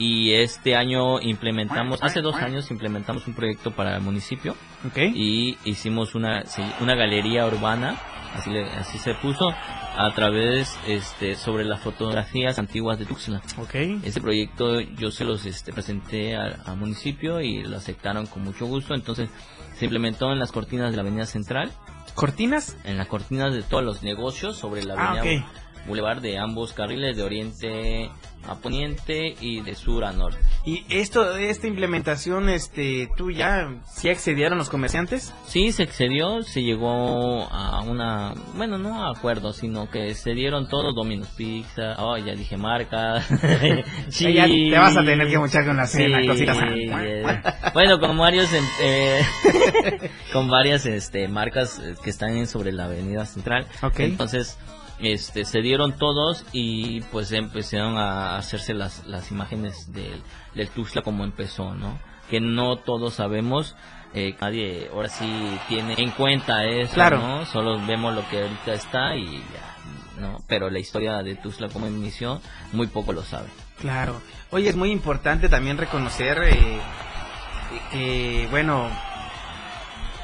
y 0.00 0.32
este 0.34 0.76
año 0.76 1.20
implementamos 1.20 2.02
hace 2.02 2.20
dos 2.20 2.36
años 2.36 2.70
implementamos 2.70 3.26
un 3.26 3.34
proyecto 3.34 3.72
para 3.72 3.96
el 3.96 4.02
municipio 4.02 4.54
Ok. 4.86 4.98
y 5.14 5.58
hicimos 5.64 6.14
una 6.14 6.44
una 6.80 6.94
galería 6.94 7.46
urbana 7.46 7.96
así 8.36 8.50
le- 8.50 8.70
así 8.72 8.98
se 8.98 9.14
puso 9.14 9.48
a 9.50 10.12
través 10.14 10.78
este 10.86 11.34
sobre 11.34 11.64
las 11.64 11.80
fotografías 11.80 12.60
antiguas 12.60 12.98
de 13.00 13.06
Tuxtla 13.06 13.42
Ok. 13.56 13.74
este 14.04 14.20
proyecto 14.20 14.78
yo 14.80 15.10
se 15.10 15.24
los 15.24 15.44
este, 15.46 15.72
presenté 15.72 16.36
al 16.36 16.76
municipio 16.76 17.40
y 17.40 17.64
lo 17.64 17.78
aceptaron 17.78 18.26
con 18.26 18.44
mucho 18.44 18.66
gusto 18.66 18.94
entonces 18.94 19.28
se 19.78 19.84
implementó 19.84 20.32
en 20.32 20.38
las 20.38 20.52
cortinas 20.52 20.90
de 20.90 20.96
la 20.96 21.02
avenida 21.02 21.26
central 21.26 21.70
¿Cortinas? 22.14 22.76
en 22.84 22.98
las 22.98 23.06
cortinas 23.06 23.52
de 23.54 23.62
todos 23.62 23.84
los 23.84 24.02
negocios 24.02 24.56
sobre 24.56 24.82
la 24.84 24.94
Ah, 24.96 25.10
avenida. 25.20 25.46
Boulevard 25.86 26.20
de 26.20 26.38
ambos 26.38 26.72
carriles 26.72 27.16
de 27.16 27.22
oriente 27.22 28.10
a 28.46 28.56
poniente 28.56 29.34
y 29.40 29.60
de 29.60 29.74
sur 29.74 30.04
a 30.04 30.12
norte. 30.12 30.38
¿Y 30.64 30.84
esto, 30.88 31.36
esta 31.36 31.66
implementación, 31.66 32.48
este, 32.48 33.08
tú 33.16 33.30
ya, 33.30 33.80
sí 33.86 34.08
accedieron 34.08 34.58
los 34.58 34.70
comerciantes? 34.70 35.34
Sí, 35.46 35.72
se 35.72 35.82
excedió, 35.82 36.42
se 36.42 36.62
llegó 36.62 37.48
a 37.50 37.82
una, 37.82 38.34
bueno, 38.54 38.78
no 38.78 39.06
a 39.06 39.10
acuerdo, 39.10 39.52
sino 39.52 39.90
que 39.90 40.14
se 40.14 40.32
dieron 40.32 40.68
todos 40.68 40.94
Domino's 40.94 41.28
Pizza, 41.36 41.96
oh, 41.98 42.16
ya 42.16 42.34
dije 42.34 42.56
marca. 42.56 43.24
Sí, 44.08 44.32
ya 44.32 44.46
te 44.46 44.78
vas 44.78 44.96
a 44.96 45.04
tener 45.04 45.28
que 45.28 45.38
mochar 45.38 45.64
con 45.66 45.76
la 45.76 45.86
cena, 45.86 46.20
cositas. 46.26 46.56
eh, 46.70 47.22
bueno, 47.74 47.98
con 47.98 48.16
varios, 48.16 48.48
eh, 48.80 49.20
con 50.32 50.48
varias, 50.48 50.86
este, 50.86 51.28
marcas 51.28 51.78
eh, 51.78 51.94
que 52.02 52.10
están 52.10 52.46
sobre 52.46 52.72
la 52.72 52.84
avenida 52.84 53.24
central. 53.26 53.66
Ok. 53.82 54.00
Entonces, 54.00 54.58
este, 55.00 55.44
se 55.44 55.60
dieron 55.60 55.92
todos 55.92 56.44
y 56.52 57.00
pues 57.02 57.32
empezaron 57.32 57.96
a 57.98 58.36
hacerse 58.36 58.74
las, 58.74 59.06
las 59.06 59.30
imágenes 59.30 59.92
del, 59.92 60.22
del 60.54 60.68
Tuxtla 60.68 61.02
como 61.02 61.24
empezó, 61.24 61.74
¿no? 61.74 61.98
Que 62.30 62.40
no 62.40 62.76
todos 62.76 63.14
sabemos, 63.14 63.76
eh, 64.14 64.34
nadie 64.40 64.88
ahora 64.92 65.08
sí 65.08 65.58
tiene 65.68 65.94
en 65.98 66.10
cuenta 66.10 66.64
eso, 66.64 66.94
Claro. 66.94 67.18
¿no? 67.18 67.46
Solo 67.46 67.84
vemos 67.86 68.14
lo 68.14 68.28
que 68.28 68.42
ahorita 68.42 68.72
está 68.72 69.16
y 69.16 69.26
ya, 69.26 70.20
¿no? 70.20 70.38
Pero 70.46 70.70
la 70.70 70.78
historia 70.78 71.22
de 71.22 71.36
Tuxtla 71.36 71.68
como 71.68 71.86
inició, 71.86 72.40
muy 72.72 72.86
poco 72.86 73.12
lo 73.12 73.22
sabe. 73.22 73.48
Claro. 73.80 74.20
Oye, 74.50 74.68
es 74.68 74.76
muy 74.76 74.90
importante 74.90 75.48
también 75.48 75.78
reconocer 75.78 76.38
eh, 76.42 76.80
que, 77.92 78.48
bueno, 78.50 78.88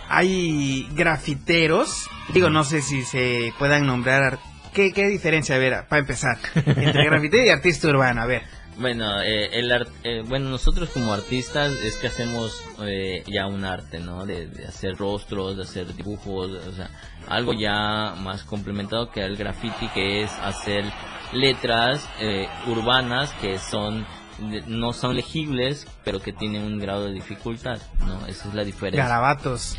hay 0.09 0.89
grafiteros, 0.93 2.09
digo, 2.33 2.51
no 2.51 2.65
sé 2.65 2.83
si 2.83 3.03
se 3.03 3.53
puedan 3.59 3.87
nombrar, 3.87 4.39
¿qué, 4.75 4.93
qué 4.93 5.07
diferencia, 5.09 5.55
a 5.55 5.59
ver, 5.59 5.87
para 5.89 6.01
empezar, 6.01 6.37
entre 6.67 7.05
grafitero 7.09 7.45
y 7.45 7.49
artista 7.49 7.89
urbano? 7.89 8.21
A 8.23 8.27
ver. 8.27 8.43
Bueno, 8.77 9.23
eh, 9.23 9.51
el 9.53 9.71
art- 9.71 9.89
eh, 10.03 10.23
bueno, 10.27 10.51
nosotros 10.51 10.91
como 10.91 11.15
artistas 11.15 11.71
es 11.85 11.97
que 11.97 12.09
hacemos 12.09 12.61
eh, 12.83 13.23
ya 13.27 13.47
un 13.47 13.65
arte, 13.65 14.01
¿no? 14.01 14.27
De, 14.27 14.49
de 14.49 14.67
hacer 14.67 14.97
rostros, 14.97 15.57
de 15.57 15.63
hacer 15.63 15.95
dibujos, 15.95 16.51
o 16.51 16.73
sea, 16.73 16.91
algo 17.29 17.53
ya 17.53 18.15
más 18.19 18.43
complementado 18.43 19.13
que 19.13 19.21
el 19.25 19.37
graffiti, 19.37 19.87
que 19.95 20.23
es 20.25 20.33
hacer 20.43 20.85
letras 21.33 22.09
eh, 22.21 22.49
urbanas 22.67 23.31
que 23.41 23.59
son 23.59 24.05
de- 24.39 24.63
no 24.67 24.93
son 24.93 25.15
legibles, 25.15 25.87
pero 26.05 26.21
que 26.21 26.33
tienen 26.33 26.63
un 26.63 26.81
grado 26.81 27.07
de 27.07 27.13
dificultad, 27.13 27.79
¿no? 28.01 28.27
Esa 28.27 28.49
es 28.49 28.55
la 28.55 28.65
diferencia. 28.65 29.05
Garabatos. 29.05 29.79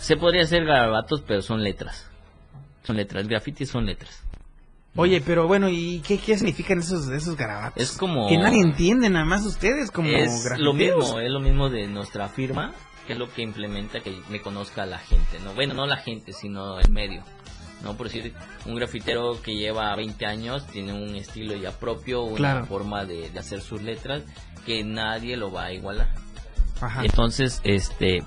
Se 0.00 0.18
podría 0.18 0.42
hacer 0.42 0.66
garabatos, 0.66 1.22
pero 1.26 1.40
son 1.40 1.62
letras. 1.62 2.10
Son 2.82 2.96
letras, 2.96 3.26
graffiti 3.26 3.64
son 3.64 3.86
letras. 3.86 4.22
Oye, 4.96 5.20
pero 5.20 5.46
bueno, 5.48 5.68
¿y 5.68 6.00
qué, 6.06 6.18
qué 6.18 6.36
significan 6.38 6.78
esos, 6.78 7.08
esos 7.08 7.36
garabatos? 7.36 7.82
Es 7.82 7.92
como... 7.96 8.28
Que 8.28 8.38
nadie 8.38 8.60
entiende, 8.60 9.10
nada 9.10 9.24
más 9.24 9.44
ustedes 9.44 9.90
como 9.90 10.08
es 10.08 10.44
grafiteros. 10.44 10.60
lo 10.60 10.72
mismo, 10.72 11.20
es 11.20 11.30
lo 11.30 11.40
mismo 11.40 11.68
de 11.68 11.88
nuestra 11.88 12.28
firma, 12.28 12.72
que 13.06 13.14
es 13.14 13.18
lo 13.18 13.32
que 13.32 13.42
implementa 13.42 14.00
que 14.00 14.16
me 14.30 14.40
conozca 14.40 14.86
la 14.86 14.98
gente, 14.98 15.40
¿no? 15.44 15.52
Bueno, 15.54 15.74
no 15.74 15.86
la 15.86 15.96
gente, 15.96 16.32
sino 16.32 16.78
el 16.78 16.90
medio. 16.90 17.22
¿no? 17.82 17.96
Por 17.96 18.06
decir, 18.06 18.32
un 18.66 18.76
grafitero 18.76 19.42
que 19.42 19.56
lleva 19.56 19.94
20 19.96 20.24
años 20.26 20.66
tiene 20.68 20.92
un 20.92 21.14
estilo 21.16 21.54
ya 21.56 21.72
propio, 21.72 22.22
una 22.22 22.36
Claro. 22.36 22.64
forma 22.66 23.04
de, 23.04 23.30
de 23.30 23.38
hacer 23.38 23.60
sus 23.60 23.82
letras 23.82 24.22
que 24.64 24.84
nadie 24.84 25.36
lo 25.36 25.50
va 25.52 25.64
a 25.64 25.72
igualar. 25.72 26.08
Ajá. 26.80 27.04
Entonces, 27.04 27.60
este, 27.64 28.22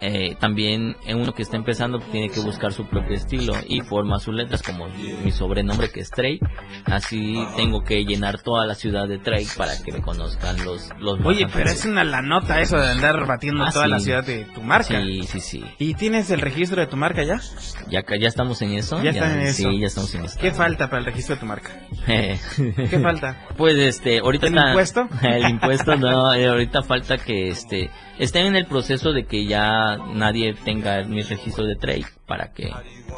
eh, 0.00 0.36
también 0.38 0.96
uno 1.08 1.32
que 1.32 1.42
está 1.42 1.56
empezando 1.56 1.98
tiene 2.00 2.28
que 2.28 2.40
buscar 2.40 2.72
su 2.72 2.86
propio 2.86 3.14
estilo 3.16 3.54
y 3.66 3.80
forma 3.80 4.18
sus 4.18 4.34
letras 4.34 4.62
como 4.62 4.86
mi 4.88 5.30
sobrenombre 5.30 5.90
que 5.90 6.00
es 6.00 6.10
Trey. 6.10 6.38
Así 6.84 7.36
tengo 7.56 7.82
que 7.82 8.04
llenar 8.04 8.40
toda 8.42 8.66
la 8.66 8.74
ciudad 8.74 9.08
de 9.08 9.18
Trey 9.18 9.46
para 9.56 9.72
que 9.82 9.92
me 9.92 10.00
conozcan 10.02 10.64
los 10.64 10.90
los 10.98 11.18
Oye, 11.24 11.46
pero 11.52 11.70
es 11.70 11.84
una 11.84 12.04
la 12.04 12.22
nota 12.22 12.60
eso 12.60 12.76
de 12.78 12.88
andar 12.90 13.26
batiendo 13.26 13.64
Ah, 13.64 13.70
toda 13.72 13.86
sí. 13.86 13.90
la 13.90 14.00
ciudad 14.00 14.24
de 14.24 14.44
tu 14.54 14.62
marca. 14.62 15.00
Sí, 15.00 15.22
sí, 15.24 15.40
sí. 15.40 15.64
¿Y 15.78 15.94
tienes 15.94 16.30
el 16.30 16.40
registro 16.40 16.80
de 16.80 16.86
tu 16.86 16.96
marca 16.96 17.22
ya? 17.22 17.40
Ya 17.88 18.02
ya 18.20 18.28
estamos 18.28 18.60
en 18.62 18.72
eso. 18.72 19.02
Ya 19.02 19.10
están 19.10 19.32
en 19.40 19.46
eso. 19.46 19.70
Sí, 19.70 19.80
ya 19.80 19.86
estamos 19.86 20.14
en 20.14 20.24
eso. 20.24 20.38
¿Qué 20.40 20.50
falta 20.52 20.88
para 20.88 21.00
el 21.00 21.06
registro 21.06 21.34
de 21.36 21.40
tu 21.40 21.46
marca? 21.46 21.70
¿Qué 22.04 22.38
¿Qué 22.90 23.00
falta? 23.00 23.46
Pues 23.56 23.76
este, 23.76 24.18
ahorita 24.18 24.46
¿El 24.46 24.54
está- 24.54 24.68
impuesto? 24.68 25.08
El 25.22 25.48
impuesto 25.50 25.96
no, 25.96 26.34
eh, 26.34 26.46
ahorita 26.48 26.82
falta 26.82 27.18
que 27.18 27.48
este 27.48 27.90
estén 28.18 28.46
en 28.46 28.56
el 28.56 28.66
proceso 28.66 29.12
de 29.12 29.24
que 29.24 29.46
ya 29.46 29.96
nadie 30.14 30.54
tenga 30.54 31.02
mi 31.04 31.22
registro 31.22 31.64
de 31.66 31.76
trade 31.76 32.06
para 32.26 32.52
que 32.52 32.70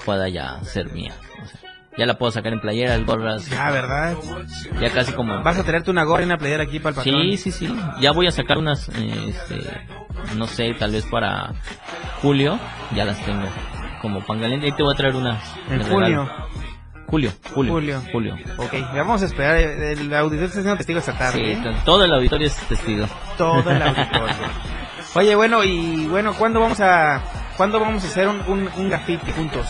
pueda 0.05 0.28
ya 0.28 0.62
ser 0.64 0.92
mía. 0.92 1.14
O 1.42 1.46
sea, 1.46 1.61
ya 1.99 2.07
la 2.07 2.16
puedo 2.16 2.30
sacar 2.30 2.53
en 2.53 2.61
playeras, 2.61 3.05
gorras. 3.05 3.51
Ya, 3.51 3.70
¿verdad? 3.72 4.16
Ya 4.80 4.90
casi 4.90 5.12
como... 5.12 5.42
Vas 5.42 5.59
a 5.59 5.64
traerte 5.64 5.90
una 5.90 6.05
gorra 6.05 6.22
y 6.22 6.26
una 6.26 6.38
playera 6.38 6.62
aquí 6.62 6.78
para 6.78 6.90
el 6.90 6.94
patrón. 6.96 7.22
Sí, 7.22 7.36
sí, 7.36 7.51
sí. 7.51 7.76
Ya 8.01 8.12
voy 8.12 8.28
a 8.28 8.30
sacar 8.30 8.57
unas, 8.57 8.88
este, 8.88 9.57
no 10.36 10.46
sé, 10.46 10.74
tal 10.74 10.92
vez 10.92 11.05
para 11.07 11.55
julio. 12.22 12.59
Ya 12.94 13.05
las 13.05 13.18
tengo 13.24 13.49
como 14.01 14.24
pangaliente. 14.24 14.68
Y 14.68 14.72
te 14.72 14.82
voy 14.84 14.94
a 14.94 14.96
traer 14.96 15.16
unas. 15.16 15.42
En 15.68 15.82
junio. 15.82 16.30
Julio, 17.09 17.32
julio, 17.55 17.72
Julio. 17.72 18.03
julio. 18.12 18.36
Ok, 18.59 18.74
vamos 18.94 19.22
a 19.22 19.24
esperar. 19.24 19.57
El 19.57 20.12
auditor 20.12 20.44
está 20.44 20.61
siendo 20.61 20.76
testigo 20.76 20.99
esta 20.99 21.16
tarde. 21.16 21.55
Sí, 21.55 21.68
¿eh? 21.68 21.76
todo 21.84 22.05
el 22.05 22.12
auditorio 22.12 22.46
es 22.46 22.55
testigo. 22.68 23.07
Todo 23.38 23.70
el 23.70 23.82
auditorio. 23.82 24.36
Oye, 25.15 25.35
bueno, 25.35 25.65
y 25.65 26.07
bueno, 26.07 26.35
¿cuándo 26.35 26.61
vamos 26.61 26.81
a 26.81 27.23
cuándo 27.57 27.81
vamos 27.81 28.05
a 28.05 28.07
hacer 28.07 28.29
un, 28.29 28.41
un, 28.47 28.69
un 28.77 28.89
graffiti 28.89 29.33
juntos? 29.33 29.67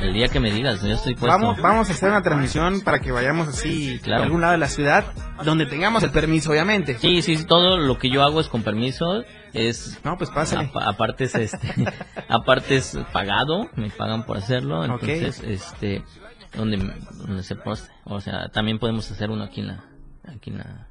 El 0.00 0.12
día 0.12 0.28
que 0.28 0.40
me 0.40 0.50
digas, 0.50 0.82
yo 0.82 0.88
estoy 0.94 1.14
puesto. 1.14 1.28
Vamos, 1.28 1.60
vamos 1.62 1.88
a 1.88 1.92
hacer 1.92 2.10
una 2.10 2.22
transmisión 2.22 2.80
para 2.80 2.98
que 2.98 3.12
vayamos 3.12 3.46
así 3.48 4.00
Claro. 4.02 4.22
a 4.22 4.24
algún 4.26 4.40
lado 4.40 4.52
de 4.52 4.58
la 4.58 4.68
ciudad, 4.68 5.04
donde 5.44 5.66
tengamos 5.66 6.02
el 6.02 6.10
permiso, 6.10 6.50
obviamente. 6.50 6.98
Sí, 6.98 7.22
sí, 7.22 7.36
sí, 7.36 7.46
todo 7.46 7.78
lo 7.78 7.98
que 7.98 8.10
yo 8.10 8.22
hago 8.24 8.40
es 8.40 8.48
con 8.48 8.62
permiso, 8.64 9.22
es... 9.52 10.00
No, 10.02 10.18
pues 10.18 10.30
pásale. 10.30 10.66
apa- 10.66 10.88
aparte 10.88 11.24
es 11.24 11.34
este, 11.36 11.68
aparte 12.28 12.76
es 12.76 12.98
pagado, 13.12 13.68
me 13.76 13.90
pagan 13.90 14.24
por 14.24 14.36
hacerlo, 14.38 14.84
entonces, 14.84 15.40
este, 15.46 16.02
donde, 16.56 16.78
donde 17.24 17.42
se 17.44 17.54
poste, 17.54 17.92
o 18.04 18.20
sea, 18.20 18.48
también 18.48 18.78
podemos 18.80 19.08
hacer 19.10 19.30
uno 19.30 19.44
aquí 19.44 19.60
en 19.60 19.68
la, 19.68 19.84
aquí 20.26 20.50
en 20.50 20.58
la, 20.58 20.88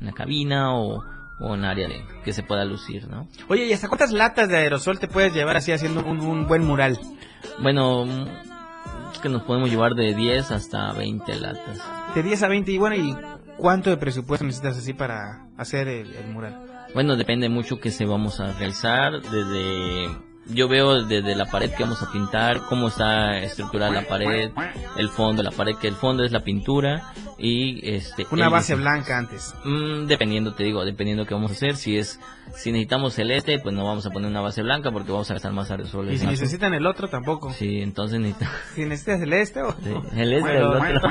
en 0.00 0.06
la 0.06 0.12
cabina 0.12 0.74
o, 0.74 1.04
o 1.40 1.54
en 1.54 1.64
área 1.64 1.88
de, 1.88 2.04
que 2.24 2.32
se 2.32 2.42
pueda 2.42 2.64
lucir, 2.64 3.08
¿no? 3.08 3.28
Oye, 3.48 3.66
¿y 3.66 3.72
hasta 3.72 3.88
cuántas 3.88 4.12
latas 4.12 4.48
de 4.48 4.56
aerosol 4.56 4.98
te 4.98 5.08
puedes 5.08 5.34
llevar 5.34 5.56
así 5.56 5.72
haciendo 5.72 6.04
un, 6.04 6.20
un 6.20 6.46
buen 6.46 6.64
mural? 6.64 6.98
Bueno, 7.60 8.04
es 9.12 9.18
que 9.18 9.28
nos 9.28 9.42
podemos 9.42 9.70
llevar 9.70 9.94
de 9.94 10.14
10 10.14 10.50
hasta 10.50 10.92
20 10.92 11.36
latas. 11.36 11.80
De 12.14 12.22
10 12.22 12.42
a 12.42 12.48
20 12.48 12.72
y 12.72 12.78
bueno, 12.78 12.96
¿y 12.96 13.16
cuánto 13.56 13.90
de 13.90 13.96
presupuesto 13.96 14.44
necesitas 14.44 14.78
así 14.78 14.92
para 14.92 15.46
hacer 15.56 15.88
el, 15.88 16.14
el 16.14 16.26
mural? 16.28 16.86
Bueno, 16.94 17.16
depende 17.16 17.48
mucho 17.48 17.80
que 17.80 17.90
se 17.90 18.04
vamos 18.04 18.38
a 18.40 18.52
realizar. 18.52 19.20
Desde 19.20 20.08
yo 20.46 20.68
veo 20.68 21.02
desde 21.04 21.34
la 21.34 21.46
pared 21.46 21.70
que 21.70 21.82
vamos 21.82 22.02
a 22.02 22.10
pintar, 22.12 22.62
cómo 22.68 22.88
está 22.88 23.38
estructurada 23.38 23.92
la 23.92 24.06
pared, 24.06 24.50
el 24.96 25.08
fondo 25.08 25.42
de 25.42 25.50
la 25.50 25.56
pared, 25.56 25.76
que 25.76 25.88
el 25.88 25.94
fondo 25.94 26.24
es 26.24 26.32
la 26.32 26.44
pintura 26.44 27.12
y 27.38 27.88
este 27.88 28.26
Una 28.30 28.48
base 28.48 28.74
blanca 28.74 29.18
antes. 29.18 29.54
Mm, 29.64 30.06
dependiendo, 30.06 30.54
te 30.54 30.64
digo, 30.64 30.84
dependiendo 30.84 31.26
qué 31.26 31.34
vamos 31.34 31.50
a 31.50 31.54
hacer. 31.54 31.76
Si 31.76 31.96
es 31.96 32.20
si 32.54 32.70
necesitamos 32.70 33.14
celeste, 33.14 33.58
pues 33.58 33.74
no 33.74 33.84
vamos 33.84 34.06
a 34.06 34.10
poner 34.10 34.30
una 34.30 34.40
base 34.40 34.62
blanca 34.62 34.90
porque 34.92 35.10
vamos 35.10 35.30
a 35.30 35.34
gastar 35.34 35.52
más 35.52 35.70
aerosoles. 35.70 36.14
Y 36.14 36.18
si 36.18 36.26
necesitan 36.26 36.74
el 36.74 36.86
otro, 36.86 37.08
tampoco. 37.08 37.52
Sí, 37.52 37.80
entonces 37.80 38.20
necesitamos 38.20 38.56
Si 38.74 38.84
necesitas 38.84 39.20
el 39.22 39.32
este 39.32 39.62
o... 39.62 39.74
el 40.14 40.32
este 40.32 40.40
Bueno, 40.40 40.84
el 40.84 40.96
otro. 40.96 41.10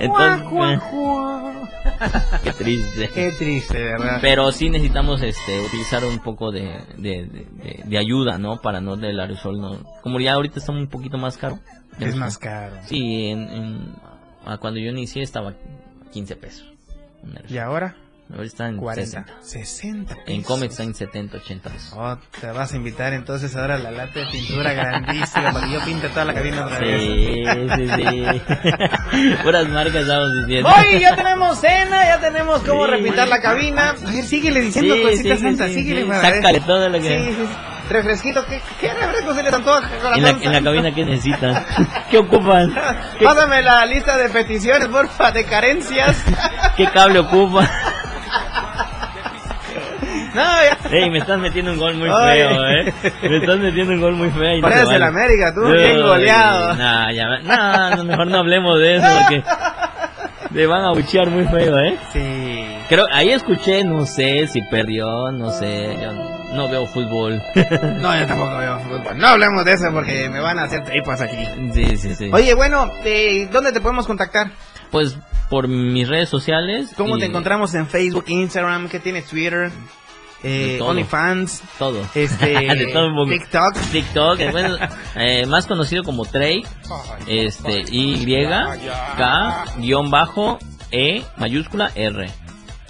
Entonces, 0.00 0.80
qué 2.42 2.52
triste. 2.52 3.10
Qué 3.14 3.32
triste, 3.32 3.78
¿verdad? 3.78 4.18
Pero 4.20 4.50
sí 4.52 4.70
necesitamos 4.70 5.22
este 5.22 5.60
utilizar 5.60 6.04
un 6.04 6.18
poco 6.20 6.50
de, 6.50 6.80
de, 6.96 7.26
de- 7.26 7.46
de- 7.56 7.82
de 7.84 7.98
ayuda, 7.98 8.38
¿no? 8.38 8.60
Para 8.60 8.80
no 8.80 8.96
del 8.96 9.18
aerosol, 9.20 9.60
¿no? 9.60 9.78
Como 10.02 10.20
ya 10.20 10.34
ahorita 10.34 10.58
está 10.58 10.72
un 10.72 10.86
poquito 10.88 11.18
más 11.18 11.36
caro. 11.36 11.58
Es 11.98 12.16
más 12.16 12.38
caro. 12.38 12.76
Sí, 12.86 13.26
en, 13.28 13.48
en- 13.48 13.94
cuando 14.60 14.80
yo 14.80 14.90
inicié 14.90 15.22
estaba 15.22 15.54
15 16.12 16.36
pesos. 16.36 16.66
¿Y 17.48 17.58
ahora? 17.58 17.96
Ahora 18.32 18.44
está 18.46 18.68
en 18.68 18.76
40. 18.76 19.24
60. 19.40 19.42
60 19.42 20.14
En 20.14 20.24
pesos. 20.24 20.44
Comex 20.46 20.70
está 20.72 20.82
en 20.84 20.94
70, 20.94 21.36
80 21.38 21.70
pesos. 21.70 21.94
Oh, 21.96 22.16
te 22.40 22.46
vas 22.52 22.72
a 22.72 22.76
invitar 22.76 23.12
entonces 23.12 23.56
ahora 23.56 23.74
a 23.74 23.78
la 23.78 23.90
lata 23.90 24.20
de 24.20 24.26
pintura 24.26 24.72
grandísima 24.72 25.52
para 25.52 25.66
que 25.66 25.72
yo 25.72 25.80
pinte 25.84 26.08
toda 26.10 26.24
la 26.26 26.34
cabina 26.34 26.66
otra 26.66 26.78
vez. 26.78 27.00
Sí, 27.02 27.44
sí, 27.76 27.88
sí. 27.88 28.42
Puras 29.42 29.68
marcas 29.68 29.96
estamos 30.02 30.32
diciendo. 30.46 30.70
Oye, 30.78 31.00
ya 31.00 31.16
tenemos 31.16 31.58
cena, 31.60 32.04
ya 32.04 32.20
tenemos 32.20 32.60
cómo 32.62 32.84
Sí. 32.86 32.90
repintar 32.92 33.28
la 33.28 33.40
cabina. 33.40 33.90
A 33.90 34.10
ver, 34.10 34.22
síguele 34.24 34.60
diciendo 34.60 34.94
Sí, 34.94 35.02
cositas 35.02 35.38
sí, 35.38 35.44
santas, 35.44 35.68
sí, 35.68 35.74
síguele. 35.74 36.06
Sácale 36.20 36.60
todo 36.60 36.88
lo 36.88 37.00
que- 37.00 37.18
Sí, 37.18 37.34
sí. 37.34 37.48
Refresquito, 37.90 38.46
¿qué, 38.46 38.60
qué 38.80 38.94
refresco 38.94 39.34
se 39.34 39.42
les 39.42 39.52
antoja? 39.52 39.90
En 40.14 40.22
la, 40.22 40.30
en 40.30 40.52
la 40.52 40.62
cabina, 40.62 40.94
¿qué 40.94 41.04
necesitan? 41.04 41.66
¿Qué 42.10 42.18
ocupan? 42.18 42.72
¿Qué, 43.18 43.24
Pásame 43.24 43.62
la 43.62 43.84
lista 43.86 44.16
de 44.16 44.28
peticiones, 44.28 44.86
porfa, 44.86 45.32
de 45.32 45.44
carencias. 45.44 46.16
qué 46.76 46.86
cable 46.92 47.18
ocupan? 47.18 47.68
No. 50.90 50.96
Ey, 50.96 51.10
me 51.10 51.18
estás 51.18 51.38
metiendo 51.38 51.72
un 51.72 51.78
gol 51.78 51.94
muy 51.94 52.08
feo, 52.08 52.66
eh. 52.68 52.92
Me 53.22 53.36
estás 53.36 53.58
metiendo 53.58 53.92
un 53.94 54.00
gol 54.00 54.14
muy 54.14 54.30
feo. 54.30 54.56
y 54.56 54.60
no 54.60 54.68
Pareces 54.68 54.88
se 54.88 54.96
el. 54.96 55.02
América, 55.02 55.54
tú, 55.54 55.62
bien 55.62 56.02
goleado. 56.02 56.74
Nah, 56.74 57.12
ya, 57.12 57.38
no, 57.38 57.96
no, 57.96 58.04
mejor 58.04 58.26
no 58.26 58.38
hablemos 58.38 58.78
de 58.78 58.96
eso 58.96 59.06
porque 59.18 59.42
le 60.52 60.66
van 60.66 60.84
a 60.84 60.90
buchear 60.92 61.28
muy 61.28 61.44
feo, 61.46 61.78
eh. 61.78 61.96
Sí. 62.12 62.66
Creo, 62.88 63.06
ahí 63.12 63.30
escuché, 63.30 63.84
no 63.84 64.04
sé 64.04 64.48
si 64.48 64.62
perdió, 64.62 65.30
no 65.30 65.52
sé, 65.52 65.96
yo 66.02 66.12
no 66.54 66.68
veo 66.68 66.86
fútbol. 66.86 67.40
No, 68.00 68.18
yo 68.18 68.26
tampoco 68.26 68.58
veo 68.58 68.80
fútbol. 68.80 69.16
No 69.18 69.26
hablemos 69.28 69.64
de 69.64 69.72
eso 69.74 69.84
porque 69.92 70.28
me 70.28 70.40
van 70.40 70.58
a 70.58 70.64
hacer 70.64 70.82
tripas 70.84 71.20
aquí. 71.20 71.46
Sí, 71.72 71.96
sí, 71.96 72.14
sí. 72.16 72.30
Oye, 72.32 72.54
bueno, 72.54 72.90
eh, 73.04 73.48
¿dónde 73.52 73.72
te 73.72 73.80
podemos 73.80 74.06
contactar? 74.06 74.50
Pues 74.90 75.16
por 75.48 75.68
mis 75.68 76.08
redes 76.08 76.28
sociales. 76.28 76.92
¿Cómo 76.96 77.16
y 77.16 77.20
te 77.20 77.26
encontramos 77.26 77.74
en 77.74 77.86
Facebook, 77.86 78.24
Instagram? 78.26 78.88
¿Qué 78.88 78.98
tienes 78.98 79.26
Twitter? 79.26 79.70
Eh, 80.42 80.76
todo. 80.78 80.90
OnlyFans. 80.90 81.62
Todo. 81.78 82.02
Este, 82.14 82.46
De 82.76 82.86
todo. 82.92 83.26
TikTok. 83.26 83.74
TikTok, 83.92 84.40
eh, 84.40 84.50
bueno, 84.50 84.76
eh, 85.16 85.46
más 85.46 85.66
conocido 85.66 86.02
como 86.02 86.24
Trey, 86.24 86.62
este, 87.26 87.84
Y, 87.90 88.24
K, 89.16 89.64
guion 89.78 90.10
bajo, 90.10 90.58
E, 90.90 91.22
mayúscula, 91.36 91.92
R. 91.94 92.30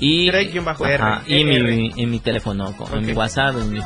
Y, 0.02 0.30
bajo 0.60 0.86
R, 0.86 0.94
ajá, 0.94 1.22
y 1.26 1.44
mi, 1.44 1.92
en 1.96 2.10
mi 2.10 2.20
teléfono, 2.20 2.74
con- 2.76 2.92
en 2.98 3.04
mi. 3.06 3.12
WhatsApp, 3.12 3.54
en 3.58 3.72
mi- 3.74 3.80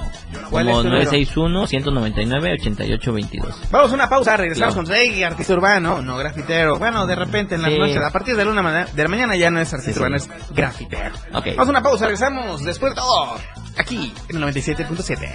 ¿Cuál 0.48 0.68
es 0.68 0.72
como 0.74 0.82
tu 0.84 0.88
número? 0.90 1.10
961-199-8822. 1.10 3.54
Vamos 3.70 3.90
a 3.90 3.94
una 3.94 4.08
pausa, 4.08 4.36
regresamos 4.36 4.74
Claro. 4.74 4.86
con 4.86 4.94
Trey, 4.94 5.22
artista 5.24 5.52
urbano, 5.54 6.02
no 6.02 6.16
grafitero. 6.16 6.78
Bueno, 6.78 7.04
de 7.06 7.16
repente 7.16 7.56
en 7.56 7.62
las 7.62 7.72
Sí. 7.72 7.78
noches, 7.78 7.96
a 7.96 8.10
partir 8.12 8.36
de 8.36 8.44
la 8.44 8.50
una 8.52 8.84
de 8.84 9.02
la 9.02 9.08
mañana 9.08 9.34
ya 9.36 9.50
no 9.50 9.60
es 9.60 9.72
artista 9.72 9.90
Sí, 9.92 9.94
sí. 9.94 10.00
urbano, 10.00 10.16
es 10.16 10.28
grafitero. 10.54 11.14
Ok. 11.32 11.46
Vamos 11.56 11.68
a 11.68 11.70
una 11.70 11.82
pausa, 11.82 12.04
regresamos 12.06 12.62
después 12.64 12.94
de 12.94 13.00
todo, 13.00 13.36
aquí 13.76 14.12
en 14.28 14.36
el 14.36 14.42
97.7. 14.42 15.34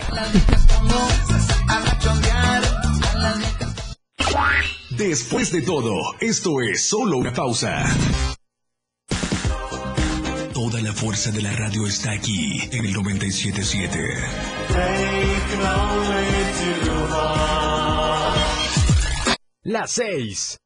Después 4.91 5.51
de 5.51 5.61
todo, 5.61 5.93
esto 6.19 6.61
es 6.61 6.87
solo 6.89 7.17
una 7.17 7.33
pausa. 7.33 7.85
Toda 10.61 10.81
la 10.81 10.91
fuerza 10.91 11.31
de 11.31 11.41
la 11.41 11.53
radio 11.53 11.87
está 11.87 12.11
aquí 12.11 12.59
en 12.73 12.85
el 12.85 12.91
977. 12.91 13.97
Las 19.63 19.91
6 19.91 20.57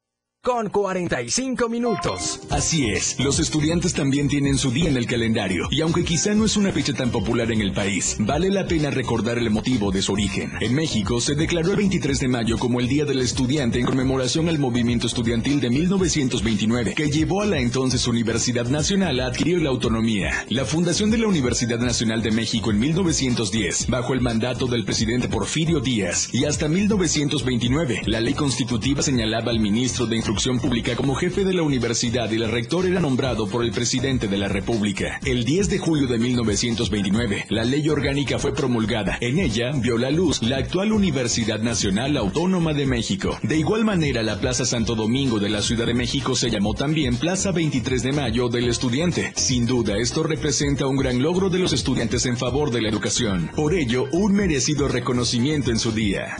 con 0.44 0.68
45 0.68 1.70
minutos. 1.70 2.40
Así 2.50 2.90
es, 2.90 3.18
los 3.18 3.40
estudiantes 3.40 3.94
también 3.94 4.28
tienen 4.28 4.58
su 4.58 4.70
día 4.70 4.90
en 4.90 4.98
el 4.98 5.06
calendario, 5.06 5.68
y 5.70 5.80
aunque 5.80 6.04
quizá 6.04 6.34
no 6.34 6.44
es 6.44 6.58
una 6.58 6.70
fecha 6.70 6.92
tan 6.92 7.10
popular 7.10 7.50
en 7.50 7.62
el 7.62 7.72
país, 7.72 8.16
vale 8.18 8.50
la 8.50 8.66
pena 8.66 8.90
recordar 8.90 9.38
el 9.38 9.48
motivo 9.48 9.90
de 9.90 10.02
su 10.02 10.12
origen. 10.12 10.52
En 10.60 10.74
México 10.74 11.18
se 11.18 11.34
declaró 11.34 11.70
el 11.70 11.76
23 11.78 12.20
de 12.20 12.28
mayo 12.28 12.58
como 12.58 12.78
el 12.78 12.88
Día 12.88 13.06
del 13.06 13.22
Estudiante 13.22 13.78
en 13.78 13.86
conmemoración 13.86 14.50
al 14.50 14.58
movimiento 14.58 15.06
estudiantil 15.06 15.60
de 15.62 15.70
1929, 15.70 16.92
que 16.94 17.10
llevó 17.10 17.40
a 17.40 17.46
la 17.46 17.58
entonces 17.58 18.06
Universidad 18.06 18.66
Nacional 18.66 19.20
a 19.20 19.28
adquirir 19.28 19.62
la 19.62 19.70
autonomía. 19.70 20.44
La 20.50 20.66
fundación 20.66 21.10
de 21.10 21.16
la 21.16 21.26
Universidad 21.26 21.78
Nacional 21.78 22.22
de 22.22 22.32
México 22.32 22.70
en 22.70 22.80
1910, 22.80 23.86
bajo 23.88 24.12
el 24.12 24.20
mandato 24.20 24.66
del 24.66 24.84
presidente 24.84 25.26
Porfirio 25.26 25.80
Díaz, 25.80 26.28
y 26.34 26.44
hasta 26.44 26.68
1929, 26.68 28.02
la 28.04 28.20
ley 28.20 28.34
constitutiva 28.34 29.00
señalaba 29.00 29.50
al 29.50 29.58
ministro 29.58 30.04
de 30.04 30.16
Instrucción 30.16 30.33
Pública 30.34 30.96
como 30.96 31.14
jefe 31.14 31.44
de 31.44 31.54
la 31.54 31.62
universidad 31.62 32.30
y 32.30 32.34
el 32.34 32.50
rector 32.50 32.86
era 32.86 33.00
nombrado 33.00 33.46
por 33.46 33.64
el 33.64 33.70
presidente 33.70 34.26
de 34.26 34.36
la 34.36 34.48
República. 34.48 35.20
El 35.24 35.44
10 35.44 35.70
de 35.70 35.78
julio 35.78 36.08
de 36.08 36.18
1929, 36.18 37.46
la 37.50 37.64
ley 37.64 37.88
orgánica 37.88 38.38
fue 38.38 38.52
promulgada. 38.52 39.16
En 39.20 39.38
ella 39.38 39.70
vio 39.76 39.96
la 39.96 40.10
luz 40.10 40.42
la 40.42 40.56
actual 40.56 40.92
Universidad 40.92 41.60
Nacional 41.60 42.16
Autónoma 42.16 42.74
de 42.74 42.84
México. 42.84 43.38
De 43.42 43.56
igual 43.56 43.84
manera, 43.84 44.22
la 44.22 44.40
Plaza 44.40 44.64
Santo 44.64 44.96
Domingo 44.96 45.38
de 45.38 45.50
la 45.50 45.62
Ciudad 45.62 45.86
de 45.86 45.94
México 45.94 46.34
se 46.34 46.50
llamó 46.50 46.74
también 46.74 47.16
Plaza 47.16 47.52
23 47.52 48.02
de 48.02 48.12
Mayo 48.12 48.48
del 48.48 48.68
Estudiante. 48.68 49.32
Sin 49.36 49.66
duda, 49.66 49.96
esto 49.96 50.24
representa 50.24 50.86
un 50.86 50.96
gran 50.96 51.22
logro 51.22 51.48
de 51.48 51.60
los 51.60 51.72
estudiantes 51.72 52.26
en 52.26 52.36
favor 52.36 52.72
de 52.72 52.82
la 52.82 52.88
educación. 52.88 53.50
Por 53.54 53.72
ello, 53.72 54.06
un 54.12 54.34
merecido 54.34 54.88
reconocimiento 54.88 55.70
en 55.70 55.78
su 55.78 55.92
día. 55.92 56.36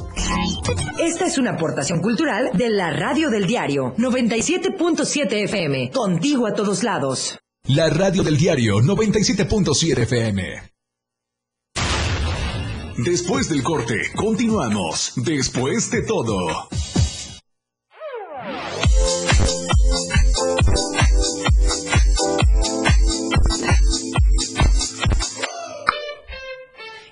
Esta 0.99 1.27
es 1.27 1.39
una 1.39 1.53
aportación 1.53 2.01
cultural 2.01 2.51
de 2.55 2.71
la 2.71 2.91
Radio 2.91 3.31
del 3.31 3.47
Diario 3.47 3.84
97.7 3.93 5.45
FM. 5.45 5.91
Contigo 5.91 6.47
a 6.47 6.55
todos 6.55 6.82
lados. 6.82 7.39
La 7.66 7.89
radio 7.89 8.22
del 8.22 8.37
diario 8.37 8.80
97.7 8.80 9.99
FM. 10.03 10.43
Después 12.99 13.49
del 13.49 13.62
corte, 13.62 13.97
continuamos. 14.14 15.12
Después 15.16 15.91
de 15.91 16.03
todo. 16.03 16.68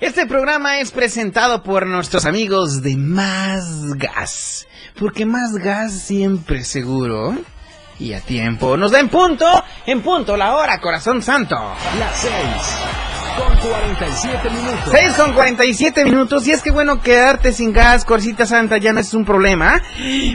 Este 0.03 0.27
programa 0.27 0.81
es 0.81 0.91
presentado 0.91 1.63
por 1.63 1.87
nuestros 1.87 2.27
amigos 2.27 2.83
de 2.83 2.97
Más 2.97 3.95
Gas. 3.95 4.67
Porque 4.99 5.25
Más 5.25 5.53
Gas 5.53 5.93
siempre 5.93 6.65
seguro 6.65 7.37
y 8.01 8.13
a 8.13 8.21
tiempo. 8.21 8.77
Nos 8.77 8.91
da 8.91 8.99
en 8.99 9.09
punto, 9.09 9.47
en 9.87 10.03
punto 10.03 10.37
la 10.37 10.57
hora, 10.57 10.81
corazón 10.81 11.23
santo. 11.23 11.55
Las 12.01 12.17
6 12.17 13.02
con 13.37 13.57
47 13.57 14.51
minutos. 14.51 14.89
6 14.91 15.13
con 15.15 15.33
47 15.33 16.05
minutos. 16.05 16.47
Y 16.47 16.53
es 16.53 16.63
que 16.63 16.71
bueno, 16.71 17.01
quedarte 17.01 17.53
sin 17.53 17.73
gas, 17.73 18.05
Corsita 18.05 18.47
Santa, 18.47 18.77
ya 18.79 18.93
no 18.93 19.01
es 19.01 19.13
un 19.15 19.25
problema. 19.25 19.83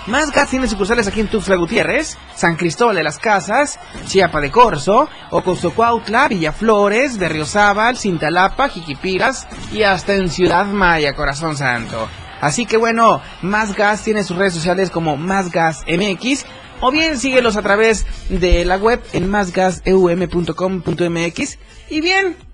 Más 0.07 0.31
Gas 0.31 0.49
tiene 0.49 0.67
sucursales 0.69 1.07
aquí 1.07 1.19
en 1.19 1.27
Tuxtla 1.27 1.57
Gutiérrez, 1.57 2.17
San 2.33 2.55
Cristóbal 2.55 2.95
de 2.95 3.03
las 3.03 3.19
Casas, 3.19 3.77
Chiapa 4.05 4.39
de 4.39 4.51
Corzo, 4.51 5.09
Ocosocuautla, 5.31 6.29
Villaflores, 6.29 7.17
Berriozábal, 7.17 7.97
Cintalapa, 7.97 8.69
Jiquipiras 8.69 9.49
y 9.73 9.83
hasta 9.83 10.15
en 10.15 10.29
Ciudad 10.29 10.65
Maya, 10.65 11.13
Corazón 11.13 11.57
Santo. 11.57 12.07
Así 12.39 12.65
que 12.65 12.77
bueno, 12.77 13.21
Más 13.41 13.75
Gas 13.75 14.01
tiene 14.03 14.23
sus 14.23 14.37
redes 14.37 14.53
sociales 14.53 14.91
como 14.91 15.17
Más 15.17 15.51
Gas 15.51 15.83
MX 15.87 16.45
o 16.79 16.89
bien 16.89 17.19
síguelos 17.19 17.57
a 17.57 17.61
través 17.61 18.05
de 18.29 18.63
la 18.63 18.77
web 18.77 19.03
en 19.11 19.29
másgaseum.com.mx 19.29 21.57
y 21.89 22.01
bien, 22.01 22.46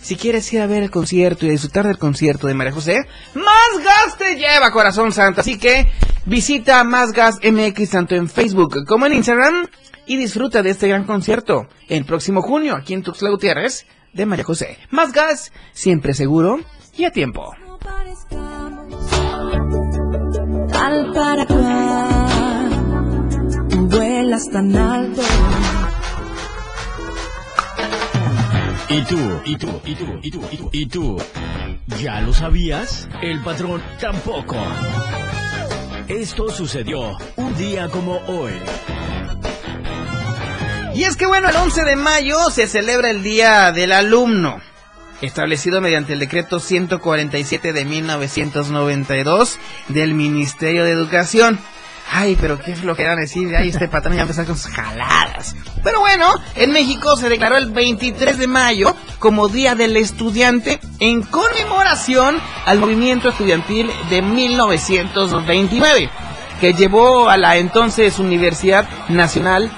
si 0.00 0.16
quieres 0.16 0.52
ir 0.52 0.60
a 0.60 0.66
ver 0.66 0.82
el 0.82 0.90
concierto 0.90 1.46
y 1.46 1.50
disfrutar 1.50 1.86
del 1.86 1.98
concierto 1.98 2.46
de 2.46 2.54
María 2.54 2.72
José, 2.72 3.04
Más 3.34 3.84
Gas 3.84 4.16
te 4.18 4.36
lleva, 4.36 4.70
corazón 4.70 5.12
santo. 5.12 5.40
Así 5.40 5.58
que 5.58 5.90
visita 6.26 6.84
Más 6.84 7.12
Gas 7.12 7.38
MX 7.42 7.90
tanto 7.90 8.14
en 8.14 8.28
Facebook 8.28 8.84
como 8.86 9.06
en 9.06 9.14
Instagram 9.14 9.66
y 10.06 10.16
disfruta 10.16 10.62
de 10.62 10.70
este 10.70 10.88
gran 10.88 11.04
concierto 11.04 11.68
el 11.88 12.04
próximo 12.04 12.42
junio 12.42 12.74
aquí 12.74 12.94
en 12.94 13.02
Tuxtla 13.02 13.30
Gutiérrez 13.30 13.86
de 14.12 14.26
María 14.26 14.44
José. 14.44 14.78
Más 14.90 15.12
Gas, 15.12 15.52
siempre 15.72 16.14
seguro 16.14 16.60
y 16.96 17.04
a 17.04 17.10
tiempo. 17.10 17.54
Tal 20.70 21.12
para 21.12 21.46
cual 21.46 22.68
vuelas 23.88 24.50
tan 24.50 24.76
alto. 24.76 25.22
¿Y 28.90 29.02
tú? 29.02 29.40
¿Y 29.44 29.56
tú? 29.56 29.80
¿Y 29.84 29.94
tú? 29.94 30.18
¿Y 30.22 30.30
tú? 30.30 30.48
¿Y 30.50 30.56
tú? 30.56 30.70
¿Y 30.72 30.86
tú? 30.86 31.22
¿Ya 32.00 32.22
lo 32.22 32.32
sabías? 32.32 33.06
El 33.20 33.40
patrón 33.40 33.82
tampoco. 34.00 34.56
Esto 36.08 36.48
sucedió 36.48 37.18
un 37.36 37.54
día 37.58 37.90
como 37.90 38.16
hoy. 38.26 38.52
Y 40.94 41.04
es 41.04 41.16
que 41.16 41.26
bueno, 41.26 41.50
el 41.50 41.56
11 41.56 41.84
de 41.84 41.96
mayo 41.96 42.48
se 42.50 42.66
celebra 42.66 43.10
el 43.10 43.22
Día 43.22 43.72
del 43.72 43.92
Alumno, 43.92 44.58
establecido 45.20 45.82
mediante 45.82 46.14
el 46.14 46.18
decreto 46.18 46.58
147 46.58 47.74
de 47.74 47.84
1992 47.84 49.58
del 49.88 50.14
Ministerio 50.14 50.84
de 50.84 50.92
Educación. 50.92 51.58
Ay, 52.10 52.36
pero 52.40 52.58
qué 52.58 52.74
flojera 52.74 53.14
decir, 53.16 53.54
ay, 53.54 53.68
este 53.68 53.86
patrón 53.86 54.16
ya 54.16 54.22
empezó 54.22 54.44
con 54.44 54.56
sus 54.56 54.72
jaladas. 54.72 55.54
Pero 55.84 56.00
bueno, 56.00 56.32
en 56.54 56.72
México 56.72 57.16
se 57.16 57.28
declaró 57.28 57.56
el 57.56 57.70
23 57.70 58.38
de 58.38 58.46
mayo 58.46 58.96
como 59.18 59.48
Día 59.48 59.74
del 59.74 59.96
Estudiante 59.96 60.80
en 61.00 61.22
conmemoración 61.22 62.40
al 62.64 62.78
movimiento 62.78 63.28
estudiantil 63.28 63.90
de 64.08 64.22
1929, 64.22 66.10
que 66.60 66.72
llevó 66.72 67.28
a 67.28 67.36
la 67.36 67.56
entonces 67.56 68.18
Universidad 68.18 68.88
Nacional 69.08 69.70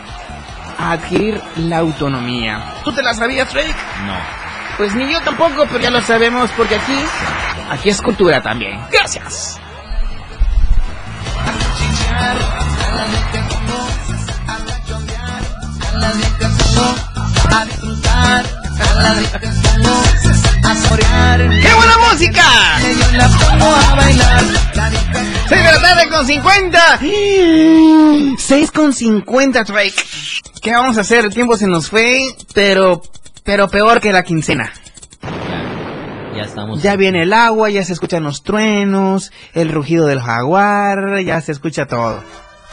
a 0.78 0.92
adquirir 0.92 1.40
la 1.56 1.78
autonomía. 1.78 2.74
¿Tú 2.84 2.92
te 2.92 3.02
la 3.02 3.12
sabías, 3.12 3.52
Drake? 3.52 3.74
No. 4.06 4.14
Pues 4.78 4.94
ni 4.94 5.12
yo 5.12 5.20
tampoco, 5.20 5.66
pero 5.66 5.80
ya 5.80 5.90
lo 5.90 6.00
sabemos 6.00 6.50
porque 6.56 6.76
aquí, 6.76 6.98
aquí 7.70 7.90
es 7.90 8.00
cultura 8.00 8.40
también. 8.40 8.80
Gracias. 8.90 9.59
A 17.52 17.64
disfrutar, 17.64 18.44
a 18.78 18.94
la 18.94 20.70
a 20.70 20.76
sorear. 20.76 21.40
¡Qué 21.40 21.74
buena 21.74 21.98
música! 22.10 22.44
Yo 22.80 23.16
la 23.16 23.28
pongo 23.28 23.74
a 23.74 23.94
bailar. 23.96 24.44
6 25.48 25.64
de 25.64 25.72
la 25.72 25.80
tarde 25.80 26.08
con 26.08 26.26
50. 26.26 27.00
6 28.38 28.70
con 28.70 28.92
50, 28.92 29.64
Drake. 29.64 29.94
¿Qué 30.62 30.72
vamos 30.72 30.98
a 30.98 31.00
hacer? 31.00 31.24
El 31.24 31.34
tiempo 31.34 31.56
se 31.56 31.66
nos 31.66 31.88
fue, 31.88 32.22
pero, 32.54 33.02
pero 33.42 33.68
peor 33.68 34.00
que 34.00 34.12
la 34.12 34.22
quincena. 34.22 34.72
Ya 36.34 36.42
estamos. 36.42 36.82
Ya 36.82 36.96
viene 36.96 37.22
el 37.22 37.32
agua, 37.32 37.70
ya 37.70 37.84
se 37.84 37.92
escuchan 37.92 38.22
los 38.22 38.42
truenos, 38.42 39.32
el 39.52 39.70
rugido 39.70 40.06
del 40.06 40.20
jaguar, 40.20 41.20
ya 41.24 41.40
se 41.40 41.52
escucha 41.52 41.86
todo. 41.86 42.22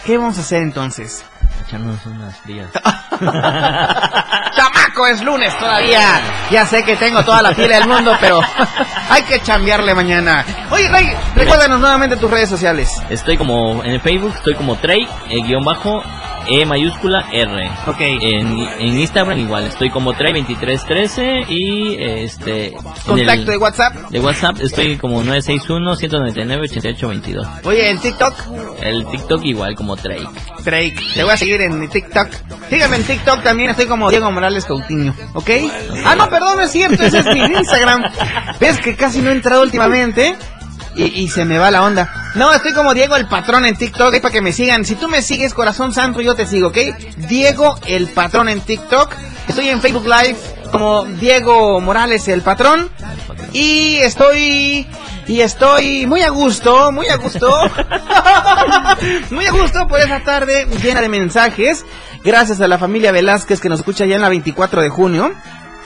¿Qué 0.05 0.17
vamos 0.17 0.37
a 0.37 0.41
hacer 0.41 0.61
entonces? 0.61 1.25
Echarnos 1.67 2.05
unas 2.05 2.37
frías. 2.37 2.69
¡Chamaco! 3.19 5.07
Es 5.07 5.21
lunes 5.23 5.57
todavía. 5.57 6.21
Ya 6.51 6.65
sé 6.65 6.83
que 6.83 6.95
tengo 6.95 7.23
toda 7.23 7.41
la 7.41 7.53
pila 7.53 7.79
del 7.79 7.87
mundo, 7.87 8.15
pero 8.19 8.39
hay 9.09 9.23
que 9.23 9.41
chambearle 9.41 9.93
mañana. 9.95 10.45
Oye, 10.71 10.89
Rey, 10.89 11.13
recuérdanos 11.35 11.79
nuevamente 11.79 12.15
tus 12.15 12.29
redes 12.29 12.49
sociales. 12.49 13.01
Estoy 13.09 13.37
como 13.37 13.83
en 13.83 13.91
el 13.91 14.01
Facebook, 14.01 14.33
estoy 14.35 14.55
como 14.55 14.75
Trey, 14.77 15.07
eh, 15.29 15.41
guion 15.43 15.65
bajo, 15.65 16.01
E 16.49 16.65
mayúscula 16.65 17.25
R. 17.31 17.69
Ok. 17.87 17.99
En, 17.99 18.67
en 18.79 18.99
Instagram 18.99 19.39
igual, 19.39 19.65
estoy 19.65 19.89
como 19.89 20.13
Trey2313 20.13 21.45
y 21.49 21.95
este... 21.99 22.73
Contacto 23.05 23.41
el- 23.41 23.45
de 23.45 23.57
WhatsApp. 23.57 23.93
De 24.09 24.19
WhatsApp 24.19 24.57
estoy 24.61 24.97
como 24.97 25.23
961-199-8822. 25.23 27.47
Oye, 27.65 27.89
en 27.89 27.99
TikTok, 27.99 28.33
El 28.81 29.05
TikTok 29.07 29.43
igual 29.45 29.75
como 29.75 29.95
Trey. 29.97 30.23
Drake. 30.63 30.95
Te 31.13 31.23
voy 31.23 31.33
a 31.33 31.37
seguir 31.37 31.61
en 31.61 31.87
TikTok. 31.89 32.27
Sígueme 32.69 32.97
en 32.97 33.03
TikTok 33.03 33.43
también, 33.43 33.69
estoy 33.69 33.85
como 33.85 34.09
Diego 34.09 34.29
Morales 34.31 34.65
Coutinho, 34.65 35.13
¿ok? 35.33 35.49
Ah, 36.05 36.15
no, 36.15 36.29
perdón, 36.29 36.57
no 36.57 36.63
es 36.63 36.71
cierto, 36.71 37.01
ese 37.03 37.19
es 37.19 37.25
mi 37.27 37.39
Instagram. 37.39 38.03
Ves 38.59 38.77
que 38.79 38.95
casi 38.95 39.21
no 39.21 39.29
he 39.29 39.33
entrado 39.33 39.61
últimamente 39.63 40.35
y, 40.97 41.27
se 41.29 41.45
me 41.45 41.57
va 41.57 41.69
la 41.69 41.83
onda. 41.83 42.31
No, 42.35 42.53
estoy 42.53 42.73
como 42.73 42.93
Diego 42.93 43.15
el 43.15 43.27
Patrón 43.27 43.65
en 43.65 43.75
TikTok, 43.75 44.15
es 44.15 44.21
para 44.21 44.31
que 44.31 44.41
me 44.41 44.51
sigan. 44.51 44.83
Si 44.83 44.95
tú 44.95 45.07
me 45.07 45.21
sigues, 45.21 45.53
corazón 45.53 45.93
santo, 45.93 46.21
yo 46.21 46.35
te 46.35 46.45
sigo, 46.45 46.69
¿ok? 46.69 46.77
Diego 47.29 47.77
el 47.87 48.07
Patrón 48.07 48.49
en 48.49 48.61
TikTok. 48.61 49.13
Estoy 49.47 49.69
en 49.69 49.81
Facebook 49.81 50.05
Live 50.05 50.37
como 50.71 51.05
Diego 51.05 51.79
Morales 51.79 52.27
el 52.27 52.41
Patrón. 52.41 52.89
Y 53.53 53.97
estoy... 53.97 54.87
Y 55.27 55.41
estoy 55.41 56.07
muy 56.07 56.21
a 56.21 56.29
gusto, 56.29 56.91
muy 56.93 57.07
a 57.09 57.17
gusto. 57.17 57.49
muy 59.29 59.45
a 59.45 59.51
gusto 59.51 59.85
por 59.85 59.99
esa 59.99 60.23
tarde 60.23 60.65
llena 60.81 61.01
de 61.01 61.09
mensajes. 61.09 61.85
Gracias 62.23 62.61
a 62.61 62.67
la 62.69 62.77
familia 62.77 63.11
Velázquez 63.11 63.59
que 63.59 63.67
nos 63.67 63.79
escucha 63.79 64.05
ya 64.05 64.15
en 64.15 64.21
la 64.21 64.29
24 64.29 64.81
de 64.81 64.89
junio. 64.89 65.33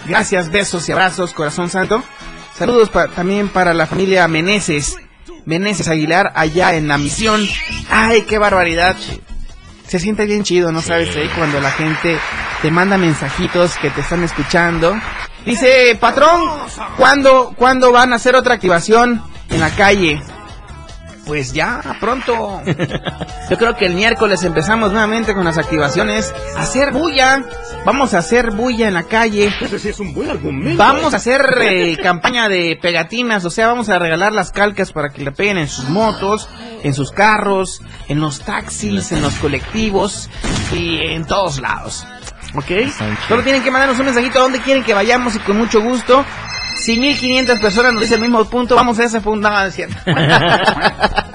Gracias, 0.06 0.52
besos 0.52 0.88
y 0.90 0.92
abrazos, 0.92 1.34
corazón 1.34 1.70
santo. 1.70 2.04
Saludos 2.62 2.90
pa- 2.92 3.08
también 3.08 3.50
para 3.50 3.74
la 3.74 3.88
familia 3.88 4.28
Meneses. 4.28 4.96
Meneses 5.46 5.88
Aguilar 5.88 6.32
allá 6.36 6.76
en 6.76 6.88
la 6.88 7.00
misión. 7.00 7.44
Ay, 7.90 8.22
qué 8.22 8.38
barbaridad. 8.38 8.96
Se 9.88 9.98
siente 9.98 10.28
bien 10.28 10.44
chido, 10.44 10.72
¿no 10.72 10.80
sabes? 10.84 11.16
Ahí 11.16 11.28
cuando 11.36 11.60
la 11.60 11.72
gente 11.72 12.20
te 12.62 12.70
manda 12.70 13.00
mensajitos 13.00 13.76
que 13.78 13.90
te 13.90 14.02
están 14.02 14.24
escuchando. 14.24 14.94
Dice, 15.44 15.98
patrón, 16.00 16.40
¿cuándo, 16.98 17.52
¿cuándo 17.58 17.92
van 17.92 18.14
a 18.14 18.18
hacer 18.18 18.36
otra 18.36 18.54
activación 18.54 19.24
en 19.50 19.60
la 19.60 19.72
calle? 19.72 20.22
Pues 21.26 21.54
ya 21.54 21.82
pronto. 22.00 22.62
Yo 23.50 23.58
creo 23.58 23.76
que 23.76 23.86
el 23.86 23.94
miércoles 23.94 24.44
empezamos 24.44 24.92
nuevamente 24.92 25.34
con 25.34 25.46
las 25.46 25.58
activaciones. 25.58 26.34
Hacer 26.58 26.92
bulla. 26.92 27.44
Vamos 27.86 28.14
a 28.14 28.20
hacer 28.20 28.52
bulla 28.52 28.88
en 28.88 28.94
la 28.94 29.04
calle. 29.04 29.54
Ese 29.62 29.80
sí 29.80 29.90
es 29.90 30.00
un 30.00 30.14
buen 30.14 30.30
argumento. 30.30 30.78
Vamos 30.78 31.14
a 31.14 31.18
hacer 31.18 31.42
eh, 31.62 31.98
campaña 32.02 32.48
de 32.50 32.78
pegatinas, 32.82 33.44
o 33.46 33.50
sea, 33.50 33.68
vamos 33.68 33.90
a 33.90 34.00
regalar 34.00 34.34
las 34.34 34.52
calcas 34.52 34.92
para 34.92 35.10
que 35.10 35.24
le 35.24 35.32
peguen 35.32 35.58
en 35.58 35.68
sus 35.68 35.90
motos, 35.90 36.48
en 36.84 36.94
sus 36.94 37.12
carros, 37.12 37.82
en 38.08 38.20
los 38.20 38.42
taxis, 38.42 39.12
en 39.12 39.22
los 39.22 39.36
colectivos 39.36 40.30
y 40.74 40.98
en 41.00 41.26
todos 41.26 41.60
lados. 41.60 42.06
¿Ok? 42.54 42.72
Solo 43.28 43.44
tienen 43.44 43.64
que 43.64 43.72
mandarnos 43.72 43.98
un 44.00 44.06
mensajito 44.06 44.40
a 44.40 44.42
donde 44.44 44.60
quieren 44.62 44.84
que 44.84 44.94
vayamos 44.94 45.36
y 45.36 45.40
con 45.40 45.58
mucho 45.58 45.82
gusto. 45.82 46.26
Si 46.82 46.98
1500 46.98 47.60
personas 47.60 47.94
nos 47.94 48.02
dicen 48.02 48.16
el 48.16 48.30
mismo 48.30 48.44
punto, 48.46 48.76
vamos 48.76 48.98
a 48.98 49.04
ese 49.04 49.22
punto. 49.22 49.50
No, 49.50 49.62
es 49.62 49.76
cierto. 49.76 49.96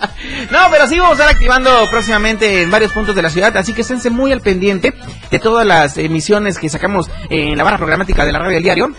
No, 0.51 0.59
pero 0.71 0.87
sí 0.89 0.99
vamos 0.99 1.19
a 1.19 1.23
estar 1.23 1.35
activando 1.35 1.71
próximamente 1.91 2.63
en 2.63 2.71
varios 2.71 2.93
puntos 2.93 3.15
de 3.15 3.23
la 3.23 3.31
ciudad, 3.31 3.57
así 3.57 3.73
que 3.73 3.83
esténse 3.83 4.11
muy 4.11 4.33
al 4.33 4.41
pendiente 4.41 4.93
de 5.31 5.39
todas 5.39 5.67
las 5.67 5.99
emisiones 5.99 6.59
que 6.59 6.69
sacamos 6.69 7.11
en 7.31 7.57
la 7.57 7.63
barra 7.63 7.77
programática 7.77 8.25
de 8.25 8.33
la 8.33 8.39
radio 8.39 8.55
del 8.55 8.63
diario 8.63 8.91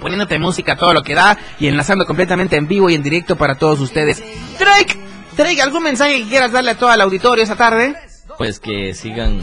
poniéndote 0.00 0.38
música 0.38 0.76
todo 0.76 0.92
lo 0.92 1.02
que 1.02 1.14
da 1.14 1.38
y 1.58 1.68
enlazando 1.68 2.06
completamente 2.06 2.56
en 2.56 2.66
vivo 2.66 2.90
y 2.90 2.94
en 2.94 3.02
directo 3.02 3.36
para 3.36 3.54
todos 3.56 3.80
ustedes. 3.80 4.22
Drake, 4.58 4.98
Drake, 5.36 5.62
¿algún 5.62 5.84
mensaje 5.84 6.22
que 6.22 6.28
quieras 6.28 6.52
darle 6.52 6.72
a 6.72 6.78
todo 6.78 6.92
el 6.92 7.00
auditorio 7.00 7.42
esta 7.42 7.56
tarde? 7.56 7.94
Pues 8.38 8.58
que 8.58 8.94
sigan 8.94 9.40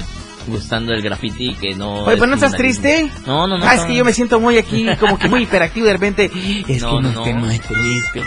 gustando 0.50 0.94
el 0.94 1.02
graffiti 1.02 1.54
que 1.56 1.76
no 1.76 2.04
Oye, 2.04 2.14
es 2.14 2.18
pues 2.20 2.30
no 2.30 2.36
estás 2.36 2.56
triste. 2.56 3.10
no 3.26 3.48
no 3.48 3.58
no 3.58 3.66
Ah, 3.66 3.76
es 3.76 3.86
que 3.86 3.96
yo 3.96 4.04
me 4.04 4.14
siento 4.14 4.40
muy 4.40 4.58
aquí, 4.58 4.86
como 5.00 5.18
que 5.18 5.28
muy 5.30 5.44
hiperactivo 5.44 5.86
de 5.88 5.94
repente. 5.94 6.26
Es 6.68 6.82
No, 6.82 6.98
que 6.98 7.04
no, 7.04 7.12
no, 7.14 7.20
esté 7.20 7.34
no. 7.34 7.40
muy 7.40 7.60
triste. 7.60 8.22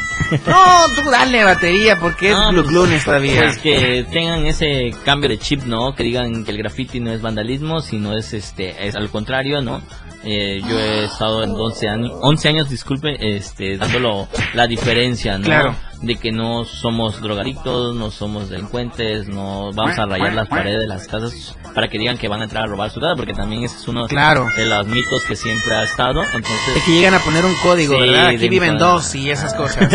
No, 0.47 1.03
tú 1.03 1.11
dale 1.11 1.45
batería 1.45 1.99
porque 1.99 2.31
es 2.31 2.37
No, 2.37 2.53
glu 2.63 2.87
pues, 2.87 3.05
todavía. 3.05 3.43
Pues 3.43 3.59
que 3.59 4.07
tengan 4.13 4.47
ese 4.47 4.95
cambio 5.05 5.29
de 5.29 5.39
chip, 5.39 5.65
¿no? 5.65 5.95
Que 5.95 6.05
digan 6.05 6.45
que 6.45 6.51
el 6.53 6.59
graffiti 6.59 7.01
no 7.01 7.13
es 7.13 7.21
vandalismo, 7.21 7.81
sino 7.81 8.17
es 8.17 8.33
este, 8.33 8.87
es 8.87 8.95
al 8.95 9.11
contrario, 9.11 9.61
¿no? 9.61 9.83
Eh, 10.25 10.61
yo 10.69 10.79
he 10.79 11.05
estado 11.05 11.43
en 11.43 11.51
11 11.51 11.89
años, 11.89 12.13
11 12.23 12.49
años, 12.49 12.71
disculpe, 12.71 13.17
este, 13.37 13.77
dándolo 13.77 14.29
la 14.55 14.67
diferencia, 14.69 15.37
¿no? 15.39 15.45
Claro. 15.45 15.75
De 16.01 16.17
que 16.17 16.33
no 16.33 16.65
somos 16.65 17.21
drogadictos, 17.21 17.95
no 17.95 18.11
somos 18.11 18.49
delincuentes, 18.49 19.29
no 19.29 19.73
vamos 19.73 19.97
a 19.99 20.07
rayar 20.07 20.33
las 20.35 20.49
paredes 20.49 20.81
de 20.81 20.87
las 20.89 21.07
casas 21.07 21.57
para 21.75 21.87
que 21.89 21.97
digan 21.99 22.19
que 22.19 22.27
van 22.29 22.41
a 22.41 22.45
entrar 22.45 22.65
a 22.65 22.67
robar 22.67 22.91
su 22.91 23.01
casa, 23.01 23.15
porque 23.17 23.33
también 23.35 23.63
ese 23.65 23.77
es 23.77 23.87
uno 23.89 24.07
Claro. 24.09 24.47
de 24.57 24.67
los 24.67 24.87
mitos 24.89 25.23
que 25.25 25.37
siempre 25.37 25.75
ha 25.77 25.85
estado. 25.85 26.23
Entonces, 26.25 26.77
Es 26.77 26.83
que 26.85 26.91
llegan 26.93 27.15
a 27.15 27.19
poner 27.21 27.45
un 27.45 27.55
código, 27.63 27.95
Sí, 27.95 28.01
¿verdad? 28.01 28.27
Aquí 28.29 28.49
viven 28.49 28.79
dos 28.79 29.15
y 29.15 29.31
esas 29.31 29.55
cosas. 29.55 29.89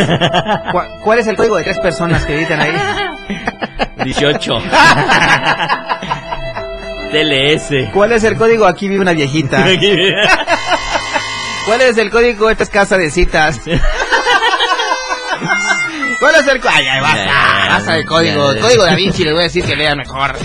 ¿Cuál, 0.72 0.88
cuál 1.04 1.20
es 1.20 1.28
el 1.28 1.36
código 1.36 1.58
de 1.58 1.64
tres 1.66 1.80
personas 1.80 2.26
que 2.26 2.36
editan 2.38 2.60
ahí? 2.62 2.72
18. 4.06 4.58
TLS. 7.10 7.92
¿Cuál 7.94 8.12
es 8.14 8.24
el 8.24 8.38
código? 8.38 8.66
Aquí 8.66 8.88
vive 8.88 9.02
una 9.02 9.14
viejita. 9.14 9.64
¿Cuál 11.66 11.82
es 11.82 11.98
el 11.98 12.10
código? 12.10 12.50
Esta 12.50 12.64
es 12.64 12.70
casa 12.70 12.98
de 12.98 13.12
citas. 13.12 13.60
¿Cuál 16.20 16.36
es 16.36 16.48
el 16.48 16.62
código? 16.62 16.70
Ay, 16.76 16.88
ay, 16.88 17.02
basta. 17.02 17.68
Basta 17.70 17.98
el 17.98 18.06
código. 18.06 18.54
ya. 18.54 18.62
Código 18.62 18.86
da 18.86 18.96
Vinci, 18.96 19.24
les 19.24 19.34
voy 19.34 19.42
a 19.42 19.44
decir 19.44 19.66
que 19.66 19.76
lean 19.76 19.98
mejor. 19.98 20.36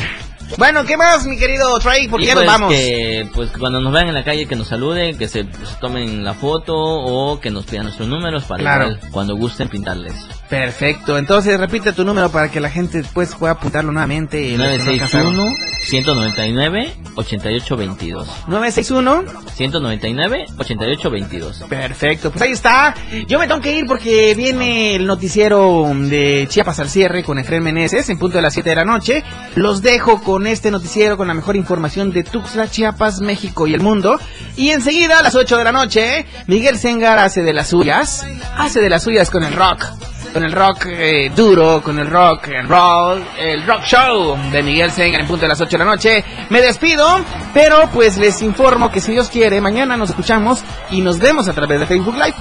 Bueno, 0.59 0.85
¿qué 0.85 0.97
más, 0.97 1.27
mi 1.27 1.37
querido 1.37 1.79
Trey? 1.79 2.09
Porque 2.09 2.25
Y 2.25 2.29
ya 2.29 2.35
pues 2.35 2.47
nos 2.47 2.53
vamos. 2.55 2.73
Que, 2.75 3.29
pues 3.35 3.51
cuando 3.59 3.81
nos 3.81 3.93
vean 3.93 4.09
en 4.09 4.15
la 4.15 4.25
calle 4.25 4.47
que 4.47 4.57
nos 4.57 4.69
saluden, 4.69 5.17
que 5.19 5.29
se, 5.29 5.45
tomen 5.81 6.25
la 6.25 6.35
foto 6.35 6.75
o 6.77 7.41
que 7.41 7.51
nos 7.51 7.65
pidan 7.67 7.85
nuestros 7.85 8.09
números 8.09 8.45
para 8.45 8.63
Claro. 8.63 8.85
igual, 8.93 9.11
cuando 9.11 9.37
gusten 9.37 9.69
pintarles. 9.69 10.15
Perfecto. 10.49 11.17
Entonces, 11.19 11.59
repite 11.59 11.93
tu 11.93 12.05
número 12.05 12.31
para 12.31 12.51
que 12.51 12.61
la 12.61 12.71
gente 12.71 12.99
después 12.99 13.35
pueda 13.35 13.53
apuntarlo 13.55 13.91
nuevamente. 13.93 14.41
y 14.43 14.57
los 14.57 14.67
que 14.69 14.79
no 14.79 14.91
alcanzaron. 14.91 15.37
961 15.37 15.73
199 15.85 16.95
8822. 17.17 18.29
961 18.49 19.25
199 19.55 20.47
8822. 20.59 21.65
Perfecto, 21.69 22.31
pues 22.31 22.43
ahí 22.43 22.53
está. 22.53 22.95
Yo 23.27 23.39
me 23.39 23.47
tengo 23.47 23.61
que 23.61 23.73
ir 23.77 23.87
porque 23.87 24.35
viene 24.35 24.95
el 24.95 25.07
noticiero 25.07 25.91
de 25.95 26.47
Chiapas 26.49 26.79
al 26.81 26.89
cierre 26.89 27.25
con 27.25 27.39
Efraín 27.39 27.63
Meneses 27.63 28.09
en 28.11 28.19
punto 28.19 28.37
de 28.39 28.43
las 28.43 28.53
7 28.55 28.71
de 28.71 28.77
la 28.77 28.85
noche. 28.85 29.25
Los 29.55 29.83
dejo 29.83 30.23
con 30.43 30.49
este 30.49 30.73
noticiero 30.73 31.17
con 31.17 31.29
la 31.29 31.35
mejor 31.35 31.55
información 31.55 32.11
de 32.11 32.25
Tuxtla, 32.25 32.69
Chiapas, 32.69 33.21
México 33.21 33.69
y 33.69 33.75
el 33.75 33.81
mundo. 33.81 34.19
Y 34.57 34.71
enseguida 34.71 35.21
a 35.21 35.23
las 35.23 35.37
8 35.37 35.57
de 35.57 35.63
la 35.63 35.71
noche, 35.71 36.27
Miguel 36.49 36.81
Sengar 36.81 37.21
hace 37.21 37.45
de 37.45 37.53
las 37.53 37.69
suyas. 37.69 38.27
Hace 38.57 38.81
de 38.81 38.91
las 38.91 39.05
suyas 39.05 39.31
con 39.31 39.45
el 39.45 39.55
rock. 39.55 39.87
Con 40.33 40.43
el 40.43 40.51
rock 40.51 40.87
eh, 40.87 41.31
duro, 41.37 41.81
con 41.81 41.97
el 42.01 42.11
rock 42.11 42.49
and 42.59 42.69
roll, 42.69 43.23
el 43.39 43.65
rock 43.65 43.85
show 43.85 44.37
de 44.51 44.65
Miguel 44.65 44.91
Sengar 44.91 45.21
en 45.21 45.29
punto 45.29 45.43
de 45.43 45.51
las 45.51 45.61
8 45.61 45.71
de 45.71 45.79
la 45.79 45.85
noche. 45.85 46.25
Me 46.51 46.61
despido, 46.61 47.07
pero 47.55 47.89
pues 47.93 48.17
les 48.17 48.43
informo 48.43 48.91
que 48.91 49.01
si 49.01 49.13
Dios 49.13 49.29
quiere, 49.29 49.61
mañana 49.61 49.97
nos 49.97 50.11
escuchamos 50.11 50.65
y 50.91 51.03
nos 51.03 51.21
vemos 51.21 51.47
a 51.47 51.53
través 51.53 51.79
de 51.79 51.87
Facebook 51.87 52.17
Live. 52.17 52.35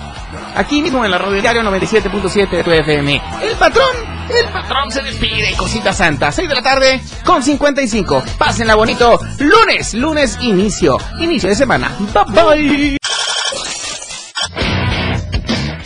Aquí 0.56 0.82
mismo 0.82 1.06
en 1.06 1.12
la 1.12 1.20
radio 1.20 1.40
diario 1.40 1.62
97.7 1.62 2.50
de 2.50 2.64
tu 2.64 2.72
FM. 2.72 3.22
El 3.44 3.56
patrón, 3.58 3.96
el 4.40 4.50
patrón 4.52 4.92
se 4.92 5.02
despide, 5.02 5.54
cosita 5.58 5.94
santa. 5.94 6.32
6 6.32 6.48
de 6.50 6.56
la 6.56 6.62
tarde 6.62 7.02
con 7.26 7.44
55. 7.44 8.24
Pásenla 8.38 8.76
bonito. 8.76 9.20
Lunes, 9.40 9.94
lunes 9.94 10.38
inicio. 10.42 10.98
Inicio 11.20 11.50
de 11.50 11.56
semana. 11.56 11.96
Bye 12.34 12.44
bye. 12.44 12.98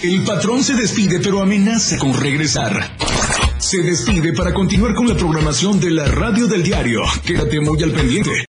El 0.04 0.24
patrón 0.24 0.64
se 0.64 0.76
despide 0.76 1.20
pero 1.20 1.42
amenaza 1.42 1.98
con 1.98 2.14
regresar. 2.14 2.96
Se 3.58 3.82
despide 3.82 4.34
para 4.34 4.54
continuar 4.54 4.94
con 4.94 5.08
la 5.08 5.16
programación 5.16 5.80
de 5.80 5.90
la 5.90 6.06
radio 6.06 6.46
del 6.46 6.62
diario. 6.62 7.02
Quédate 7.26 7.60
muy 7.60 7.82
al 7.82 7.92
pendiente. 7.92 8.44